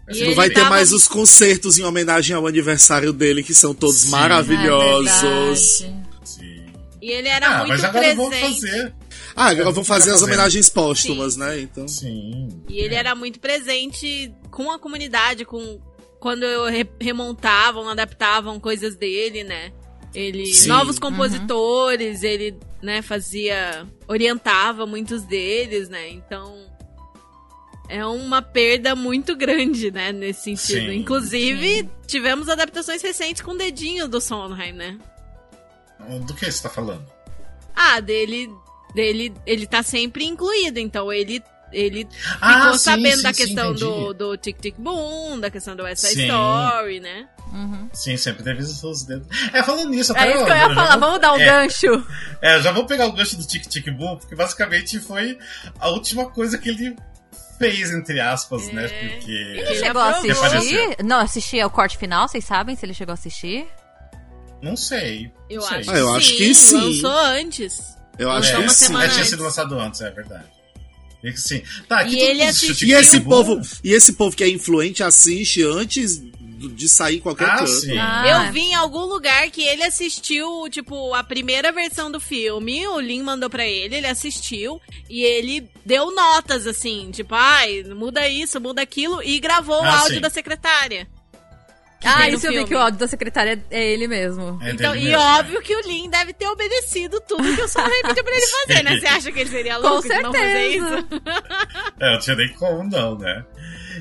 [0.10, 3.74] E Não vai ter tava- mais os concertos em homenagem ao aniversário dele, que são
[3.74, 4.10] todos Sim.
[4.10, 5.82] maravilhosos.
[5.82, 6.26] É.
[6.26, 6.66] Sim.
[7.02, 8.18] E ele era Ah, muito mas agora presente.
[8.18, 8.94] vamos fazer.
[9.36, 10.28] Ah, agora vão fazer as fazendo.
[10.28, 11.60] homenagens póstumas, né?
[11.62, 11.88] Então.
[11.88, 12.50] Sim.
[12.68, 15.80] E ele era muito presente com a comunidade, com
[16.28, 16.46] quando
[17.00, 19.72] remontavam, adaptavam coisas dele, né?
[20.14, 20.68] Ele Sim.
[20.68, 26.10] novos compositores, ele, né, fazia orientava muitos deles, né?
[26.10, 26.68] Então
[27.88, 30.92] é uma perda muito grande, né, nesse sentido.
[30.92, 30.98] Sim.
[30.98, 35.00] Inclusive, tivemos adaptações recentes com o dedinho do Sondheim, né?
[36.26, 37.06] Do que você tá falando?
[37.74, 38.50] Ah, dele
[38.94, 42.08] dele ele tá sempre incluído, então ele ele
[42.42, 43.80] Ah, ficou sim, sabendo sim, da sim, questão entendi.
[43.84, 46.26] do, do Tic Tic Boom, da questão do West Side Sim.
[46.28, 47.28] Story, né?
[47.54, 47.90] Uhum.
[47.94, 49.28] Sim, sempre teve os dedos.
[49.54, 51.46] É, falando nisso, É isso que eu ia já falar, vou- vamos dar um é,
[51.46, 52.06] gancho.
[52.42, 55.38] É, eu já vou pegar o gancho do Tic Tic Boom, porque basicamente foi
[55.80, 56.96] a última coisa que ele
[57.58, 58.86] fez, entre aspas, né?
[58.86, 58.90] É.
[59.10, 59.32] Porque.
[59.32, 60.98] Ele chegou a assistir?
[61.04, 63.66] Não, assistir ao corte final, vocês sabem se ele chegou a assistir?
[64.62, 65.32] Não sei.
[65.50, 65.78] Eu não sei.
[65.80, 66.76] acho, Ah, eu que acho sim, que sim.
[67.02, 67.98] Lançou antes.
[68.20, 68.86] Eu acho Lançou que uma sim.
[68.86, 70.57] semana É, tinha sido lançado antes, é verdade.
[71.28, 71.62] E que sim.
[71.88, 75.62] Tá, aqui E ele assistiu E esse povo, e esse povo que é influente assiste
[75.64, 76.22] antes
[76.60, 77.70] de sair qualquer Ah, canto.
[77.70, 77.96] sim.
[78.00, 78.46] Ah.
[78.48, 83.00] Eu vi em algum lugar que ele assistiu, tipo, a primeira versão do filme, o
[83.00, 88.60] Lin mandou pra ele, ele assistiu e ele deu notas, assim, tipo, ai, muda isso,
[88.60, 90.22] muda aquilo, e gravou o Ah, áudio sim.
[90.22, 91.08] da secretária.
[92.00, 94.60] Que Ah, isso eu vi que o áudio da secretária é ele mesmo.
[94.62, 97.68] É Então, dele e mesmo, óbvio que o Lin deve ter obedecido tudo que o
[97.68, 98.98] Sondheim pediu pra ele fazer, né?
[99.02, 100.98] Você acha que ele seria Com louco de não fazer certeza.
[101.00, 101.08] isso?
[102.00, 103.44] É, eu tinha nem como não, né?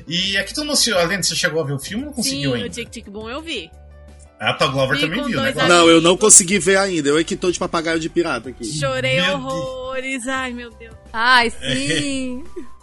[0.07, 2.21] E aqui tu não além de você chegou a ver o filme ou não Sim,
[2.21, 2.69] conseguiu o ainda?
[2.69, 3.71] Tic Tic Boom eu vi.
[4.39, 5.51] A Tal Glover Vi também com viu, né?
[5.51, 5.67] Glauber?
[5.73, 7.09] Não, eu não consegui ver ainda.
[7.09, 8.63] Eu é que tô de papagaio de pirata aqui.
[8.63, 10.93] Chorei Meu horrores, ai meu Deus.
[11.11, 12.43] Ai, sim.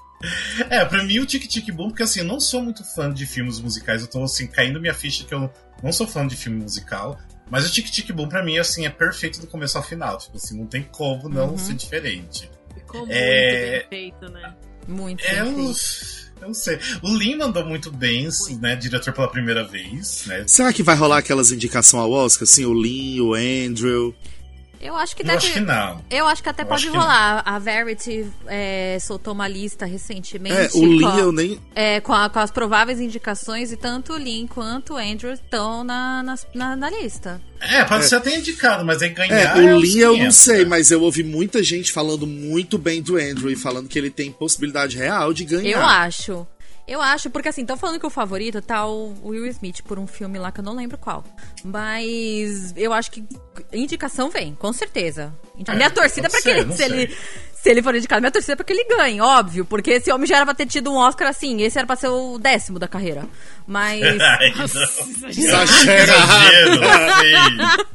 [0.70, 3.26] É, pra mim o Tic Tic Boom, porque assim, eu não sou muito fã de
[3.26, 5.50] filmes musicais, eu tô assim, caindo minha ficha que eu
[5.82, 7.18] não sou fã de filme musical,
[7.50, 10.36] mas o Tic Tic Boom pra mim, assim, é perfeito do começo ao final, tipo
[10.36, 11.58] assim, não tem como não Uhum.
[11.58, 12.50] ser diferente.
[12.74, 13.80] Ficou muito É.
[13.80, 14.54] bem feito, né?
[14.86, 16.32] Muito É, bem eu, feito.
[16.40, 16.78] eu não sei.
[17.02, 18.28] O Lin mandou muito bem,
[18.60, 20.44] né, diretor pela primeira vez, né?
[20.46, 22.44] Será que vai rolar aquelas indicações ao Oscar?
[22.44, 24.14] Assim, o Lin, o Andrew.
[24.84, 25.38] Eu acho que Eu deve.
[25.38, 26.04] acho que não.
[26.10, 27.42] Eu acho que até Eu pode rolar.
[27.46, 30.54] A Verity é, soltou uma lista recentemente.
[30.56, 31.60] É, o com, Lin a- eu nem.
[31.74, 35.82] é, com, a- com as prováveis indicações e tanto o Lin quanto o Andrew estão
[35.82, 36.22] na,
[36.54, 37.40] na, na lista.
[37.60, 39.56] É, pode ser até indicado, mas É, ganhar.
[39.56, 43.00] o os Lin eu não 500, sei, mas eu ouvi muita gente falando muito bem
[43.00, 45.70] do Andrew e falando que ele tem possibilidade real de ganhar.
[45.78, 46.46] Eu acho.
[46.86, 50.06] Eu acho, porque assim, estão falando que o favorito tá o Will Smith por um
[50.06, 51.24] filme lá que eu não lembro qual.
[51.64, 53.24] Mas eu acho que
[53.72, 55.32] indicação vem, com certeza.
[55.66, 57.16] A minha torcida é pra pode que não se ele,
[57.54, 59.64] se ele for indicado, minha torcida é pra que ele ganhe, óbvio.
[59.64, 62.08] Porque esse homem já era pra ter tido um Oscar assim, esse era pra ser
[62.08, 63.26] o décimo da carreira.
[63.66, 64.02] Mas.
[64.20, 64.64] Ai, não.
[65.28, 65.72] Exagerado.
[65.72, 67.94] Exagero, assim.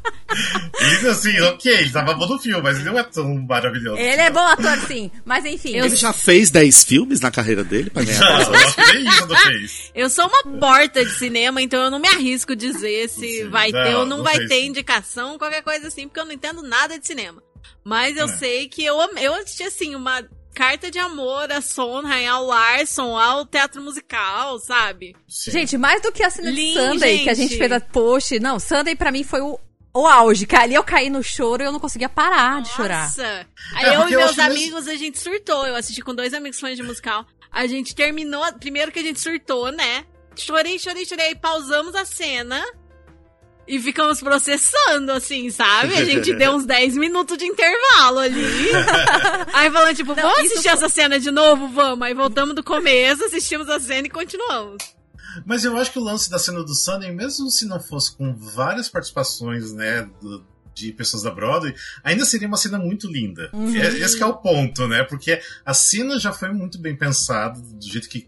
[0.80, 4.00] Ele, assim, ok, ele tava bom no filme, mas ele não é tão maravilhoso.
[4.00, 5.10] Ele é bom ator, sim.
[5.26, 5.76] Mas enfim.
[5.76, 9.08] Ele já fez 10 filmes na carreira dele pra ganhar Não, eu acho que nem
[9.08, 9.91] isso não fez.
[9.95, 13.72] Eu sou uma porta de cinema, então eu não me arrisco dizer se Sim, vai
[13.72, 14.50] não, ter ou não, não vai fez.
[14.50, 17.42] ter indicação, qualquer coisa assim, porque eu não entendo nada de cinema.
[17.84, 18.38] Mas eu É.
[18.38, 23.46] sei que eu, eu assisti, assim, uma carta de amor a Sondheim, ao Larson, ao
[23.46, 25.16] teatro musical, sabe?
[25.28, 25.52] Sim.
[25.52, 27.58] Gente, mais do que a cena de Lindo, Sunday, que a gente gente.
[27.60, 28.40] fez a post.
[28.40, 29.58] Não, Sunday pra mim foi o,
[29.94, 30.46] o auge.
[30.46, 33.04] Que ali eu caí no choro e eu não conseguia parar de chorar.
[33.06, 33.48] Nossa!
[33.76, 35.66] Aí É, eu e eu meus mesmo- amigos, a gente surtou.
[35.66, 37.26] Eu assisti com dois amigos fãs de musical.
[37.52, 38.44] A gente terminou.
[38.60, 40.06] Primeiro que a gente surtou, né?
[40.36, 41.28] Chorei, chorei, chorei.
[41.28, 42.64] Aí pausamos a cena.
[43.72, 45.94] E ficamos processando, assim, sabe?
[45.94, 48.42] A gente deu uns 10 minutos de intervalo ali.
[49.54, 51.68] Aí falando, tipo, Não, vamos assistir essa cena de novo?
[51.70, 52.06] Vamos.
[52.08, 54.84] Aí voltamos do começo, assistimos a cena e continuamos.
[55.46, 58.34] Mas eu acho que o lance da cena do Sunday, mesmo se não fosse com
[58.36, 63.50] várias participações, né, do- de pessoas da Broadway, ainda seria uma cena muito linda.
[63.54, 63.76] Uhum.
[63.76, 65.04] É- Esse que é o ponto, né?
[65.04, 68.28] Porque a cena já foi muito bem pensada, do jeito que,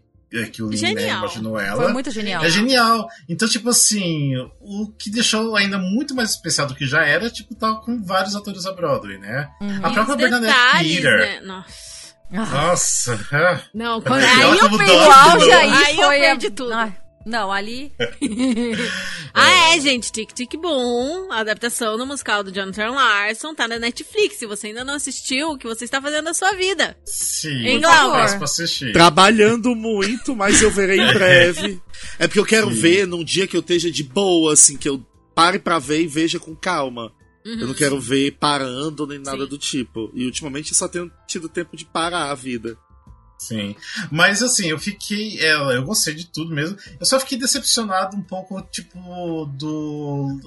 [0.52, 1.84] que o Lin né, imaginou ela.
[1.84, 2.44] Foi muito genial.
[2.44, 3.08] É genial.
[3.28, 7.54] Então, tipo assim, o que deixou ainda muito mais especial do que já era, tipo,
[7.56, 9.50] tá com vários atores da Broadway, né?
[9.84, 10.54] A E própria Bernadette
[10.96, 11.17] Peter.
[11.20, 11.39] né?
[11.41, 11.91] Nossa.
[12.32, 13.60] Nossa, é.
[13.74, 14.22] Não, quando...
[14.24, 15.58] Aí aí eu perdi dó, o auge Não.
[15.60, 16.20] aí Aí eu foi.
[16.20, 16.74] perdi a- tudo.
[16.74, 16.94] Ai,
[17.26, 17.92] Não, ali.
[19.34, 20.12] ah, é, gente.
[20.12, 24.38] Tic Tic Boom, adaptação no musical do Jonathan Larson, tá na Netflix.
[24.38, 26.98] Se você ainda não assistiu, o que você está fazendo na sua vida?
[27.06, 28.92] Sim, Em favor, pra assistir.
[28.94, 31.82] Trabalhando muito, mas eu verei em breve.
[32.20, 32.80] É porque eu quero Sim.
[32.82, 35.06] ver num dia que eu esteja de boa, assim, que eu
[35.36, 37.12] pare pra ver e veja com calma.
[37.46, 37.60] Uhum.
[37.60, 39.50] Eu não quero ver parando nem nada Sim.
[39.50, 40.12] do tipo.
[40.14, 42.78] E ultimamente eu só tenho tido tempo de parar a vida.
[43.42, 43.76] Sim.
[44.12, 45.40] Mas assim, eu fiquei.
[45.40, 46.78] é, eu gostei de tudo mesmo.
[47.00, 49.00] Eu só fiquei decepcionado um pouco, tipo,
[49.58, 50.40] do.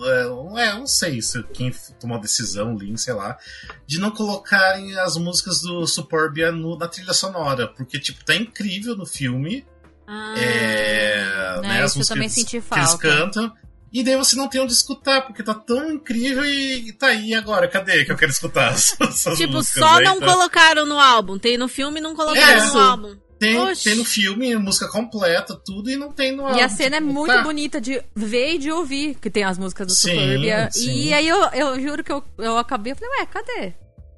[0.57, 3.37] É, é, não sei se quem tomou a decisão, Lin, sei lá,
[3.85, 7.67] de não colocarem as músicas do Superbia no- na trilha sonora.
[7.67, 9.67] Porque, tipo, tá incrível no filme.
[10.07, 13.53] Ah, É, né, né, as músicas que eles cantam.
[13.95, 17.33] E daí você não tem onde escutar, porque tá tão incrível e, e tá aí
[17.33, 17.69] agora.
[17.69, 20.27] Cadê que eu quero escutar essas, Tipo, só aí, não tá?
[20.27, 21.39] colocaram no álbum.
[21.39, 22.67] Tem no filme e não colocaram É.
[22.73, 23.17] no álbum.
[23.39, 23.85] Tem, Oxi.
[23.85, 27.01] tem no filme, música completa, tudo, e não tem no E a álbum, cena é
[27.01, 27.43] tipo, muito tá.
[27.43, 30.69] bonita de ver e de ouvir, que tem as músicas do Sim, Suburbia.
[30.73, 30.91] sim.
[31.09, 33.75] E aí eu, eu juro que eu, eu acabei, eu falei, ué, cadê?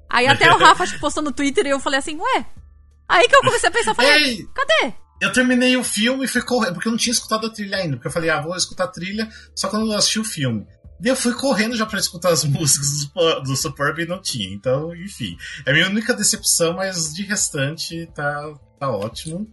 [0.09, 2.45] Aí até o Rafa acho que postou no Twitter e eu falei assim, ué.
[3.09, 4.93] Aí que eu comecei a pensar, eu falei, Ei, cadê?
[5.21, 7.95] Eu terminei o filme e fui correndo, porque eu não tinha escutado a trilha ainda,
[7.97, 10.65] porque eu falei, ah, vou escutar a trilha só quando eu assisti o filme.
[10.99, 14.51] Daí eu fui correndo já pra escutar as músicas do, do Superb e não tinha.
[14.53, 15.37] Então, enfim.
[15.65, 19.47] É a minha única decepção, mas de restante tá, tá ótimo.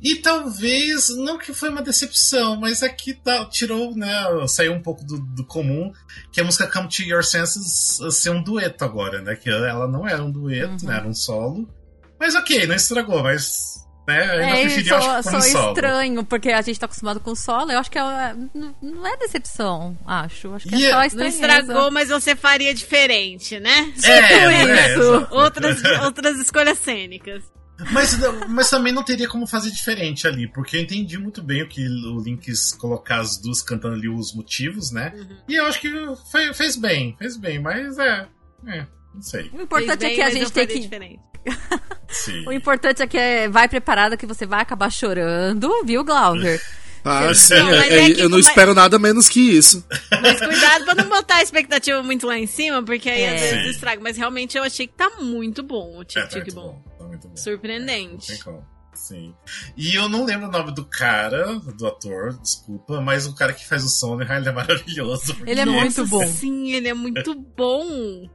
[0.00, 4.12] E talvez, não que foi uma decepção, mas aqui tá, tirou, né?
[4.46, 5.90] Saiu um pouco do, do comum,
[6.30, 9.34] que a música Come to Your Senses uh, ser um dueto agora, né?
[9.34, 10.88] Que ela não era um dueto, Uhum.
[10.90, 10.96] né?
[10.98, 11.68] Era um solo.
[12.20, 13.84] Mas ok, não estragou, mas.
[14.08, 15.68] Né, eu ainda É, preferia acho só, que só como solo.
[15.68, 17.70] estranho, porque a gente tá acostumado com solo.
[17.70, 20.54] Eu acho que é, não- não é decepção, acho.
[20.54, 23.92] Acho que E é só Não estragou, mas você faria diferente, né?
[24.02, 25.28] É, Tipo é, isso.
[25.30, 27.42] outras, outras escolhas cênicas.
[27.92, 28.18] Mas,
[28.48, 31.86] mas também não teria como fazer diferente ali, porque eu entendi muito bem o que
[31.86, 35.12] o Link quis colocar as duas cantando ali os motivos, né?
[35.14, 35.36] Uhum.
[35.48, 35.88] E eu acho que
[36.32, 38.26] foi- fez bem, fez bem, mas é.
[38.66, 39.50] É, não sei.
[39.52, 40.78] O importante Fez é bem, que a gente tem que.
[40.80, 41.20] diferente.
[42.08, 42.44] Sim.
[42.46, 46.60] O importante é que é, vai preparada que você vai acabar chorando, viu, Glauber?
[47.04, 47.54] Ah, Sim.
[47.54, 49.86] Não, é- é é- eu não é- espero nada menos que isso.
[50.20, 53.34] Mas cuidado pra não botar a expectativa muito lá em cima, porque aí É.
[53.34, 54.02] às vezes estraga.
[54.02, 56.82] Mas realmente eu achei que tá muito bom o É, Tic tá Tic muito Bom.
[56.98, 57.16] bom.
[57.16, 57.28] Tá.
[57.36, 58.36] Surpreendente.
[58.42, 58.66] Como.
[58.92, 59.32] Sim.
[59.76, 63.66] E eu não lembro o nome do cara, do ator, desculpa, mas o cara que
[63.66, 65.36] faz o Sonic, ele é maravilhoso.
[65.46, 66.26] Ele é muito bom.
[66.26, 68.28] Sim, ele é muito bom.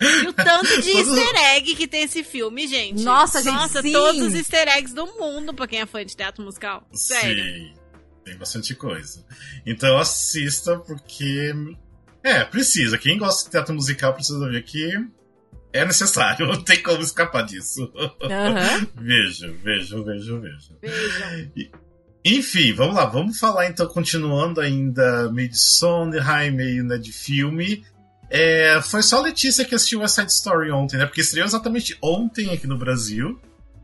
[0.00, 3.02] E o tanto de easter egg que tem esse filme, gente.
[3.02, 3.92] Nossa, gente, Nossa, sim.
[3.92, 6.86] todos os easter eggs do mundo pra quem é fã de teatro musical.
[6.92, 7.44] Sério.
[7.44, 7.74] Sim,
[8.24, 9.24] tem bastante coisa.
[9.64, 11.52] Então assista, porque.
[12.22, 12.98] É, precisa.
[12.98, 14.90] Quem gosta de teatro musical precisa ver que
[15.72, 17.92] é necessário, não tem como escapar disso.
[18.22, 18.86] Aham.
[18.96, 21.70] vejo, vejo, vejo, vejo.
[22.24, 27.84] Enfim, vamos lá, vamos falar então, continuando ainda meio de Sondheim, meio né, de filme.
[28.30, 31.06] É, foi só a Letícia que assistiu a Side Story ontem, né?
[31.06, 33.40] Porque estreou exatamente ontem aqui no Brasil,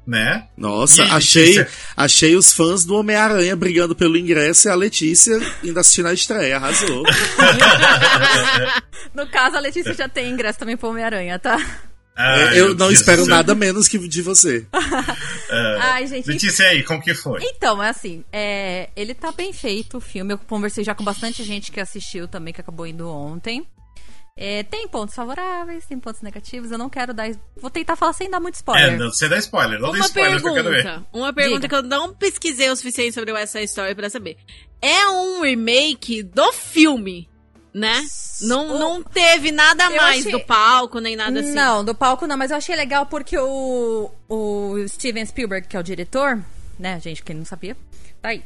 [0.06, 0.48] né?
[0.56, 5.78] Nossa, aí, achei, achei os fãs do Homem-Aranha brigando pelo ingresso e a Letícia indo
[5.78, 6.56] assistir na estreia.
[6.56, 7.04] Arrasou.
[9.14, 11.58] No caso, a Letícia já tem ingresso também pro Homem-Aranha, tá?
[12.14, 14.66] Ah, eu não espero nada menos que de você.
[15.50, 15.78] É.
[15.80, 16.26] Ai, gente.
[16.26, 17.42] Letícia, e aí, como que foi?
[17.42, 20.32] Então, é assim, é, ele tá bem feito o filme.
[20.32, 23.66] Eu conversei já com bastante gente que assistiu também, que acabou indo ontem.
[24.36, 26.70] É, tem pontos favoráveis, tem pontos negativos.
[26.70, 27.30] Eu não quero dar.
[27.60, 28.98] Vou tentar falar sem dar muito É, spoiler.
[28.98, 30.82] não, você dá spoiler, não dá Uma spoiler que eu quero ver.
[30.84, 31.06] pergunta.
[31.12, 31.68] Uma pergunta Diga.
[31.68, 34.38] que eu não pesquisei o suficiente sobre essa história pra saber.
[34.80, 37.28] É um remake do filme,
[37.74, 38.02] né?
[38.40, 41.52] Não, O- não teve nada Eu mais achei- do palco, nem nada assim.
[41.52, 45.80] Não, do palco não, mas eu achei legal porque o, o Steven Spielberg, que é
[45.80, 46.42] o diretor,
[46.78, 47.76] né, gente, quem não sabia,
[48.22, 48.42] tá aí.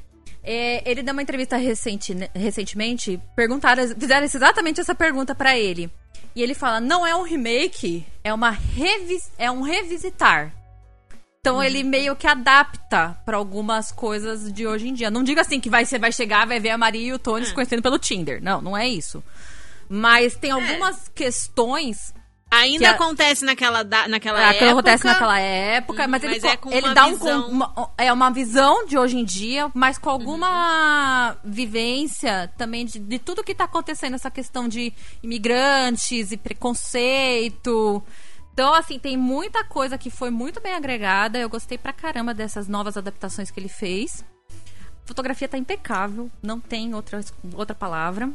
[0.49, 5.91] É, ele deu uma entrevista recente, né, recentemente, perguntaram, fizeram exatamente essa pergunta pra ele.
[6.37, 10.55] E ele fala: não é um remake, é uma revis, é um revisitar.
[11.41, 15.11] Então ele meio que adapta pra algumas coisas de hoje em dia.
[15.11, 17.47] Não diga assim que vai, você vai chegar, vai ver a Maria e o Tony
[17.47, 18.43] se conhecendo pelo Tinder.
[18.43, 19.23] Não, não é isso.
[19.89, 22.13] Mas tem algumas questões
[22.49, 24.71] Ainda a- acontece naquela, da, naquela é, época.
[24.71, 27.43] acontece naquela época, Uhum, mas ele, mas co- é com ele uma dá um visão-
[27.43, 32.99] com- uma, é uma visão de hoje em dia, mas com alguma vivência também de,
[33.01, 38.03] de tudo que tá acontecendo essa questão de imigrantes e preconceito.
[38.53, 41.39] Então, assim, tem muita coisa que foi muito bem agregada.
[41.39, 44.25] Eu gostei pra caramba dessas novas adaptações que ele fez.
[45.05, 47.21] A fotografia tá impecável, não tem outra,
[47.55, 48.31] outra palavra.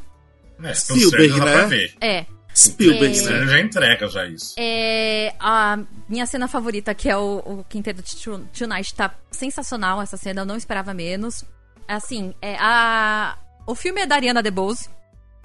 [0.64, 1.52] É, Spielberg, né?
[1.54, 1.96] pra ver.
[2.00, 3.48] É, Spielberg, O né?
[3.48, 4.54] já entrega já isso.
[4.58, 8.16] É, a minha cena favorita, que é o, o Quinteto de
[8.58, 11.44] Tonight, tá sensacional essa cena, eu não esperava menos.
[11.88, 13.38] Assim, é, a...
[13.66, 14.90] o filme é da Ariana DeBose.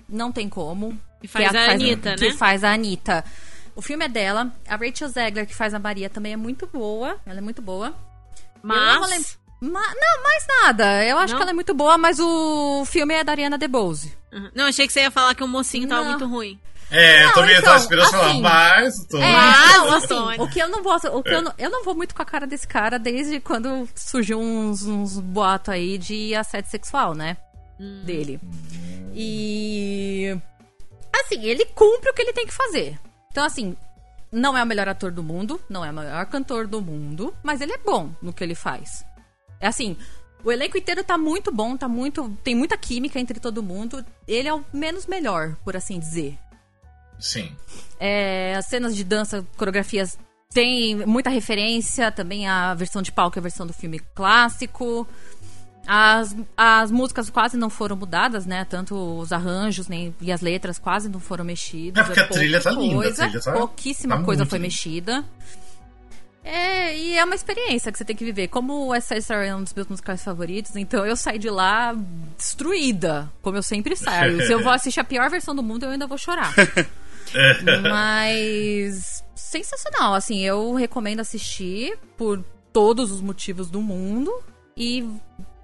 [0.09, 0.99] Não tem como.
[1.23, 2.35] E faz Que a faz- Anitta, que né?
[2.35, 3.25] faz a Anitta.
[3.75, 4.53] O filme é dela.
[4.69, 7.17] A Rachel Zegler, que faz a Maria, também é muito boa.
[7.27, 7.95] Ela é muito boa.
[8.63, 9.39] Mas.
[9.61, 11.05] Ma- não, mais nada.
[11.05, 11.39] Eu acho Não?
[11.39, 14.13] que ela é muito boa, mas o filme é da Ariana DeBose.
[14.33, 14.51] Uhum.
[14.55, 16.11] Não, achei que você ia falar que o mocinho tava Não.
[16.11, 16.61] muito ruim.
[16.91, 19.19] É, eu Não, também então, tava esperando falar, assim, mas tô.
[19.19, 20.95] É, não, assim, o que eu não vou.
[20.95, 23.89] O que eu, não, eu não vou muito com a cara desse cara desde quando
[23.95, 27.37] surgiu uns, uns boatos aí de assédio sexual, né?
[28.05, 28.41] Dele.
[29.13, 30.37] E.
[31.13, 32.99] Assim, ele cumpre o que ele tem que fazer.
[33.33, 33.77] Então, assim,
[34.31, 37.61] não é o melhor ator do mundo, não é o maior cantor do mundo, mas
[37.61, 39.05] ele é bom no que ele faz.
[39.61, 39.97] É assim.
[40.45, 42.31] O elenco inteiro tá muito bom, tá muito.
[42.45, 44.05] Tem muita química entre todo mundo.
[44.29, 46.39] Ele é o menos melhor, por assim dizer.
[47.19, 47.51] Sim.
[47.99, 50.19] É, as cenas de dança, coreografias
[50.53, 55.07] tem muita referência, também a versão de palco é a versão do filme clássico.
[55.87, 58.65] As, as músicas quase não foram mudadas, né?
[58.65, 62.03] Tanto os arranjos nem, e as letras quase não foram mexidas.
[62.03, 64.67] É porque a trilha tá linda, a coisa, trilha tá- pouquíssima tá coisa foi linda.
[64.67, 65.25] mexida.
[66.43, 68.49] É, e é uma experiência que você tem que viver.
[68.49, 71.95] Como o Story é um dos meus musicais favoritos, então eu saí de lá
[72.37, 74.41] destruída, como eu sempre saio.
[74.47, 76.55] Se eu vou assistir a pior versão do mundo, eu ainda vou chorar.
[77.83, 84.33] Mas sensacional, assim, eu recomendo assistir por todos os motivos do mundo
[84.77, 85.09] e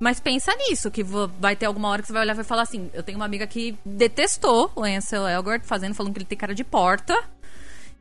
[0.03, 1.05] mas pensa nisso, que
[1.39, 3.25] vai ter alguma hora que você vai olhar e vai falar assim, eu tenho uma
[3.25, 7.17] amiga que detestou o Ansel Elgort fazendo, falando que ele tem cara de porta.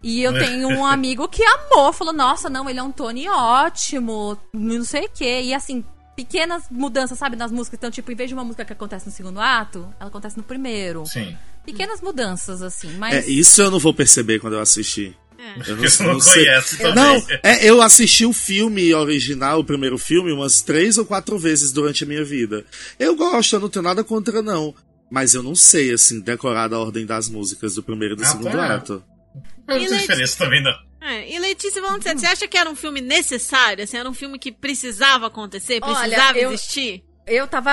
[0.02, 4.36] E eu tenho um amigo que amou, falou, nossa, não, ele é um Tony ótimo,
[4.52, 5.41] não sei o quê.
[5.43, 7.78] E assim, pequenas mudanças, sabe, nas músicas.
[7.78, 10.43] Então, tipo, em vez de uma música que acontece no segundo ato, ela acontece no
[10.43, 11.06] primeiro.
[11.06, 11.38] Sim.
[11.65, 13.13] Pequenas mudanças, assim, mas.
[13.15, 15.15] É, isso eu não vou perceber quando eu assistir.
[15.38, 15.60] É.
[15.71, 16.45] Eu Porque você não sei.
[16.45, 16.93] conhece também.
[16.95, 21.71] Não, é, eu assisti o filme original, o primeiro filme, umas três ou quatro vezes
[21.71, 22.63] durante a minha vida.
[23.00, 24.74] Eu gosto, eu não tenho nada contra, não.
[25.10, 28.28] Mas eu não sei, assim, decorar a ordem das músicas do primeiro e do Ah,
[28.28, 28.76] segundo tá.
[28.76, 29.04] ato.
[29.67, 30.71] Não tem diferença também, não.
[31.02, 33.84] É, e Letícia, sério, você acha que era um filme necessário?
[33.84, 37.04] Assim, era um filme que precisava acontecer, Olha, precisava eu- existir?
[37.26, 37.72] Eu tava,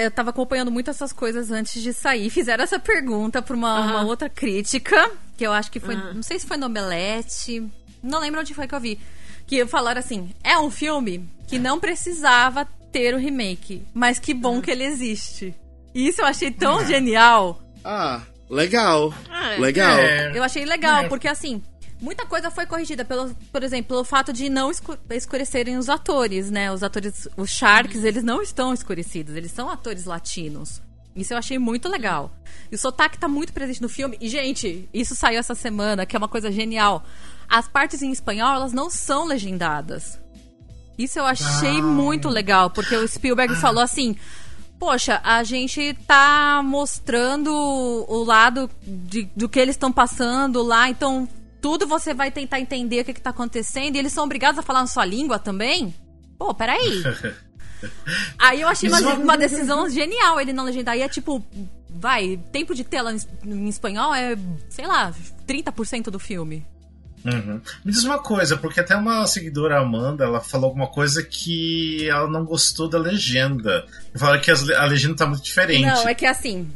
[0.00, 2.28] eu tava acompanhando muito essas coisas antes de sair.
[2.30, 5.94] Fizeram essa pergunta pra uma, uma outra crítica, que eu acho que foi.
[5.96, 7.66] Não sei se foi no Omelete.
[8.02, 8.98] Não lembro onde foi que eu vi.
[9.46, 14.60] Que falaram assim: é um filme que não precisava ter o remake, mas que bom
[14.60, 15.54] que ele existe.
[15.94, 17.60] E isso eu achei tão genial.
[17.84, 19.14] Ah, legal.
[19.30, 19.58] Ah, é.
[19.58, 19.98] Legal.
[19.98, 20.32] É.
[20.36, 21.08] Eu achei legal, É.
[21.08, 21.62] porque assim,
[22.00, 26.50] muita coisa foi corrigida, pelo, por exemplo, pelo fato de não escu- escurecerem os atores,
[26.50, 26.72] né?
[26.72, 30.80] Os atores, os Sharks, eles não estão escurecidos, eles são atores latinos.
[31.14, 32.32] Isso eu achei muito legal.
[32.70, 34.16] E o sotaque tá muito presente no filme.
[34.20, 37.04] E, gente, isso saiu essa semana, que é uma coisa genial.
[37.48, 40.18] As partes em espanhol, elas não são legendadas.
[40.96, 41.82] Isso eu achei Ah.
[41.82, 44.16] muito legal, porque o Spielberg falou assim:
[44.78, 51.28] Poxa, a gente tá mostrando o lado de- do que eles estão passando lá, então
[51.60, 54.62] tudo você vai tentar entender o que, que tá acontecendo, e eles são obrigados a
[54.62, 55.94] falar na sua língua também?
[56.38, 57.02] Pô, peraí.
[58.38, 60.96] Aí eu achei uma, uma decisão genial ele não legendar.
[60.96, 61.44] E é tipo,
[61.88, 64.36] vai, tempo de tela em, em espanhol é,
[64.68, 65.12] sei lá,
[65.46, 66.66] 30% do filme.
[67.24, 67.60] Uhum.
[67.84, 72.28] Me diz uma coisa, porque até uma seguidora, Amanda, ela falou alguma coisa que ela
[72.28, 73.84] não gostou da legenda.
[74.14, 75.82] Falaram que a legenda tá muito diferente.
[75.82, 76.70] Não, é que assim,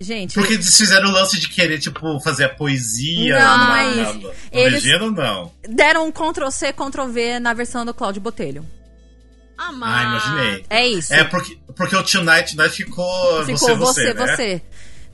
[0.00, 0.34] gente.
[0.34, 3.38] Porque eles fizeram o lance de querer, tipo, fazer a poesia.
[3.38, 4.18] Não, na- não é isso.
[4.18, 5.52] na- na Eles- legenda, não.
[5.68, 8.66] Deram um Ctrl-C, Ctrl-V na versão do Cláudio Botelho.
[9.56, 10.24] Ah, Ah, mas...
[10.24, 10.64] imaginei.
[10.68, 11.14] É isso.
[11.14, 14.36] É, porque, porque o Tonight Night ficou, Ficou você, você, você, né?
[14.36, 14.62] você.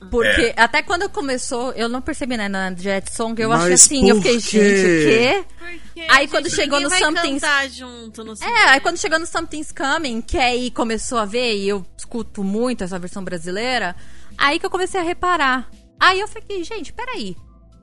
[0.09, 4.09] Porque até quando começou, eu não percebi, né, na Jet Song, eu Mas achei assim,
[4.09, 4.41] eu fiquei, quê?
[4.41, 5.45] gente, o quê?
[5.59, 9.27] Porque, Aí quando gente, chegou ninguém no Something's- junto no É, aí quando chegou no
[9.27, 13.95] Something's Coming, que aí começou a ver, e eu escuto muito essa versão brasileira,
[14.37, 15.69] aí que eu comecei a reparar.
[15.99, 17.35] Aí eu fiquei, gente, peraí.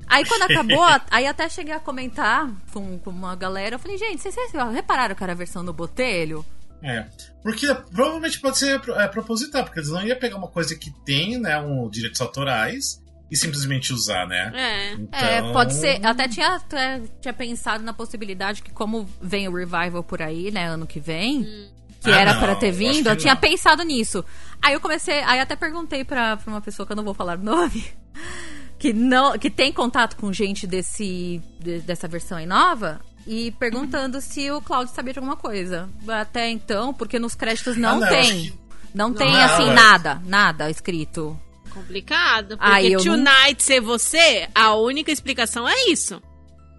[0.09, 4.23] Aí quando acabou, aí até cheguei a comentar com, com uma galera, eu falei, gente,
[4.23, 6.45] vocês, vocês repararam que era a versão do Botelho?
[6.83, 7.07] É.
[7.43, 11.39] Porque provavelmente pode ser é, proposital, porque eles não iam pegar uma coisa que tem,
[11.39, 14.53] né, um direitos autorais e simplesmente usar, né?
[14.55, 14.93] É.
[14.95, 15.21] Então...
[15.21, 16.03] É, pode ser.
[16.03, 20.51] Eu até tinha, até tinha pensado na possibilidade que, como vem o revival por aí,
[20.51, 21.71] né, ano que vem,
[22.01, 23.41] que Ah, era pra ter vindo, eu tinha não.
[23.41, 24.25] pensado nisso.
[24.63, 27.39] Aí eu comecei, aí até perguntei pra, pra uma pessoa que eu não vou falar
[27.39, 27.85] o nome,
[28.79, 33.01] que não, que tem contato com gente desse de- dessa versão aí nova.
[33.27, 35.89] E perguntando se o Claudio sabia de alguma coisa.
[36.09, 38.43] Até então, porque nos créditos não, Ah, não, tem.
[38.43, 38.55] que-
[38.95, 39.75] Não tem, Não, assim, é.
[39.75, 41.39] nada, nada escrito.
[41.75, 42.57] Complicado.
[42.57, 46.23] Porque Aí eu não- Tonight ser você, a única explicação é isso.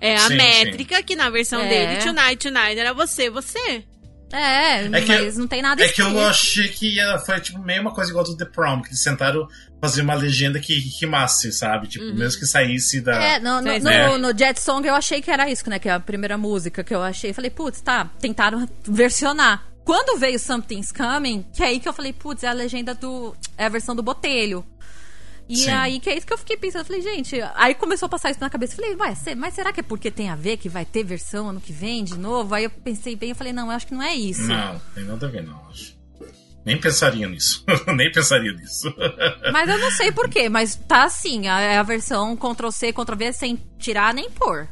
[0.01, 1.70] É a Sim, métrica que na versão É.
[1.70, 3.84] dele, Tonight, Tonight era você, você.
[4.32, 6.27] É, É que mas não tem nada É que eu escrito.
[6.27, 9.47] achei que ia- foi tipo meio uma coisa igual do The Prom, que eles tentaram
[9.82, 11.88] fazer uma legenda que rimasse, sabe?
[11.88, 13.15] Tipo, mesmo que saísse da.
[13.15, 14.17] É, no, no, Sei, no, né?
[14.17, 15.80] no Jet Song eu achei que era isso, né?
[15.80, 17.34] Que é a primeira música que eu achei.
[17.34, 19.63] Falei, putz, tá, tentaram versionar.
[19.84, 23.36] Quando veio Something's Coming, que é aí que eu falei, putz, é a legenda do.
[23.57, 24.63] É a versão do Botelho.
[25.50, 25.72] E Sim.
[25.72, 26.86] aí que é isso que eu fiquei pensando.
[26.86, 28.76] Falei, gente, aí começou a passar isso na cabeça.
[28.76, 31.60] Falei, ué, mas será que é porque tem a ver que vai ter versão ano
[31.60, 32.54] que vem de novo?
[32.54, 34.43] Aí eu pensei bem, eu falei, não, eu acho que não é isso.
[34.43, 35.97] Não, tem nada a ver, não, acho.
[36.64, 37.66] Nem pensaria nisso.
[37.95, 38.93] Nem pensaria nisso.
[39.52, 43.58] Mas eu não sei porquê, mas tá assim, a, é a versão Ctrl-C, Ctrl-V sem
[43.80, 44.68] tirar nem pôr.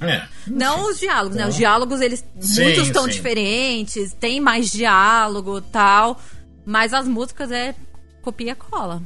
[0.00, 0.26] é.
[0.48, 1.46] Não os diálogos, né?
[1.46, 2.24] Os diálogos, eles.
[2.40, 3.10] Sim, muitos estão sim.
[3.10, 6.20] diferentes, tem mais diálogo tal.
[6.66, 7.76] Mas as músicas é
[8.22, 9.00] copia e cola.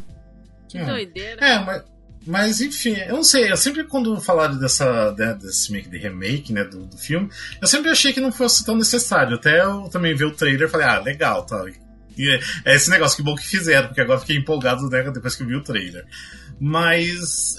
[0.73, 0.85] Que É.
[0.85, 1.45] doideira.
[1.45, 1.83] É, mas,
[2.27, 6.53] mas enfim, eu não sei, eu sempre quando falaram dessa, né, desse meio de remake,
[6.53, 7.29] né, do, do filme,
[7.61, 9.37] eu sempre achei que não fosse tão necessário.
[9.37, 11.65] Até eu também vi o trailer e falei, ah, legal, tá.
[12.17, 15.35] E é, é esse negócio, que bom que fizeram, porque agora fiquei empolgado né, depois
[15.35, 16.05] que eu vi o trailer.
[16.61, 17.57] Mas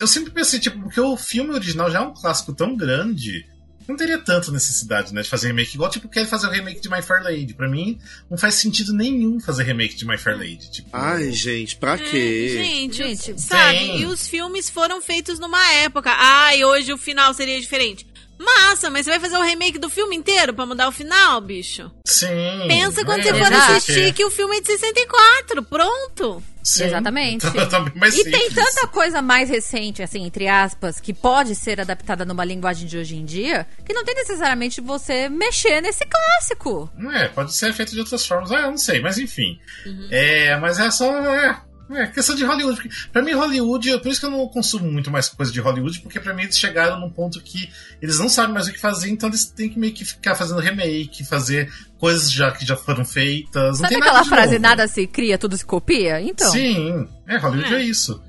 [0.00, 3.46] eu sempre pensei, tipo, porque o filme original já é um clássico tão grande,
[3.88, 5.74] não teria tanta necessidade, né, de fazer remake.
[5.74, 7.52] Igual, tipo, quer fazer o remake de My Fair Lady.
[7.54, 7.98] Pra mim,
[8.30, 10.70] não faz sentido nenhum fazer remake de My Fair Lady.
[10.70, 12.48] Tipo, Ai, gente, pra É, quê?
[12.48, 13.78] gente, Gente, sabe?
[13.78, 14.00] tem.
[14.00, 16.10] E os filmes foram feitos numa época.
[16.16, 18.06] Ai, hoje o final seria diferente.
[18.38, 21.90] Massa, mas você vai fazer o remake do filme inteiro pra mudar o final, bicho?
[22.06, 22.26] Sim.
[22.68, 25.62] Pensa quando é, você for assistir que o filme é de 64.
[25.62, 26.42] Pronto.
[26.62, 26.84] Sim.
[26.84, 27.44] Exatamente.
[27.68, 28.54] Tá E tem simples.
[28.54, 33.16] tanta coisa mais recente, assim, entre aspas, que pode ser adaptada numa linguagem de hoje
[33.16, 36.90] em dia, que não tem necessariamente você mexer nesse clássico.
[36.96, 38.50] Não é, pode ser feito de outras formas.
[38.52, 39.58] Ah, eu não sei, mas enfim.
[39.86, 40.08] Uhum.
[40.10, 41.10] É, mas é só.
[41.18, 41.56] É,
[41.90, 42.76] é questão de Hollywood.
[42.80, 45.60] Porque, pra mim, Hollywood, é por isso que eu não consumo muito mais coisa de
[45.60, 47.70] Hollywood, porque pra mim eles chegaram num ponto que
[48.00, 50.60] eles não sabem mais o que fazer, então eles têm que meio que ficar fazendo
[50.60, 53.78] remake, fazer coisas já que já foram feitas.
[53.80, 54.62] Não Sabe tem aquela frase, novo.
[54.62, 56.20] nada se cria, tudo se copia?
[56.20, 56.50] Então.
[56.50, 57.78] Sim, é, Hollywood é.
[57.78, 57.82] É.
[57.82, 58.22] isso.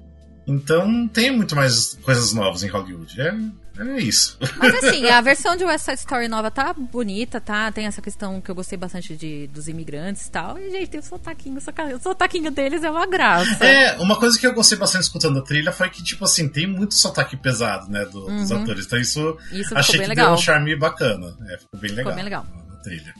[0.47, 3.19] Então não tem muito mais coisas novas em Hollywood.
[3.19, 3.33] É,
[3.77, 4.37] é isso.
[4.57, 7.71] Mas assim, a versão de West Side Story nova tá bonita, tá?
[7.71, 10.57] Tem essa questão que eu gostei bastante de, dos imigrantes e tal.
[10.57, 13.63] E, gente, tem o sotaquinho, o sotaquinho deles é uma graça.
[13.65, 16.67] É, uma coisa que eu gostei bastante escutando a trilha foi que, tipo assim, tem
[16.67, 18.61] muito sotaque pesado, né, do- dos Uhum.
[18.63, 18.85] atores.
[18.85, 20.25] Então isso, Isso ficou achei bem que legal.
[20.27, 21.35] deu um charme bacana.
[21.49, 22.13] É, ficou bem legal.
[22.15, 22.45] bem legal.
[22.69, 23.13] Na trilha.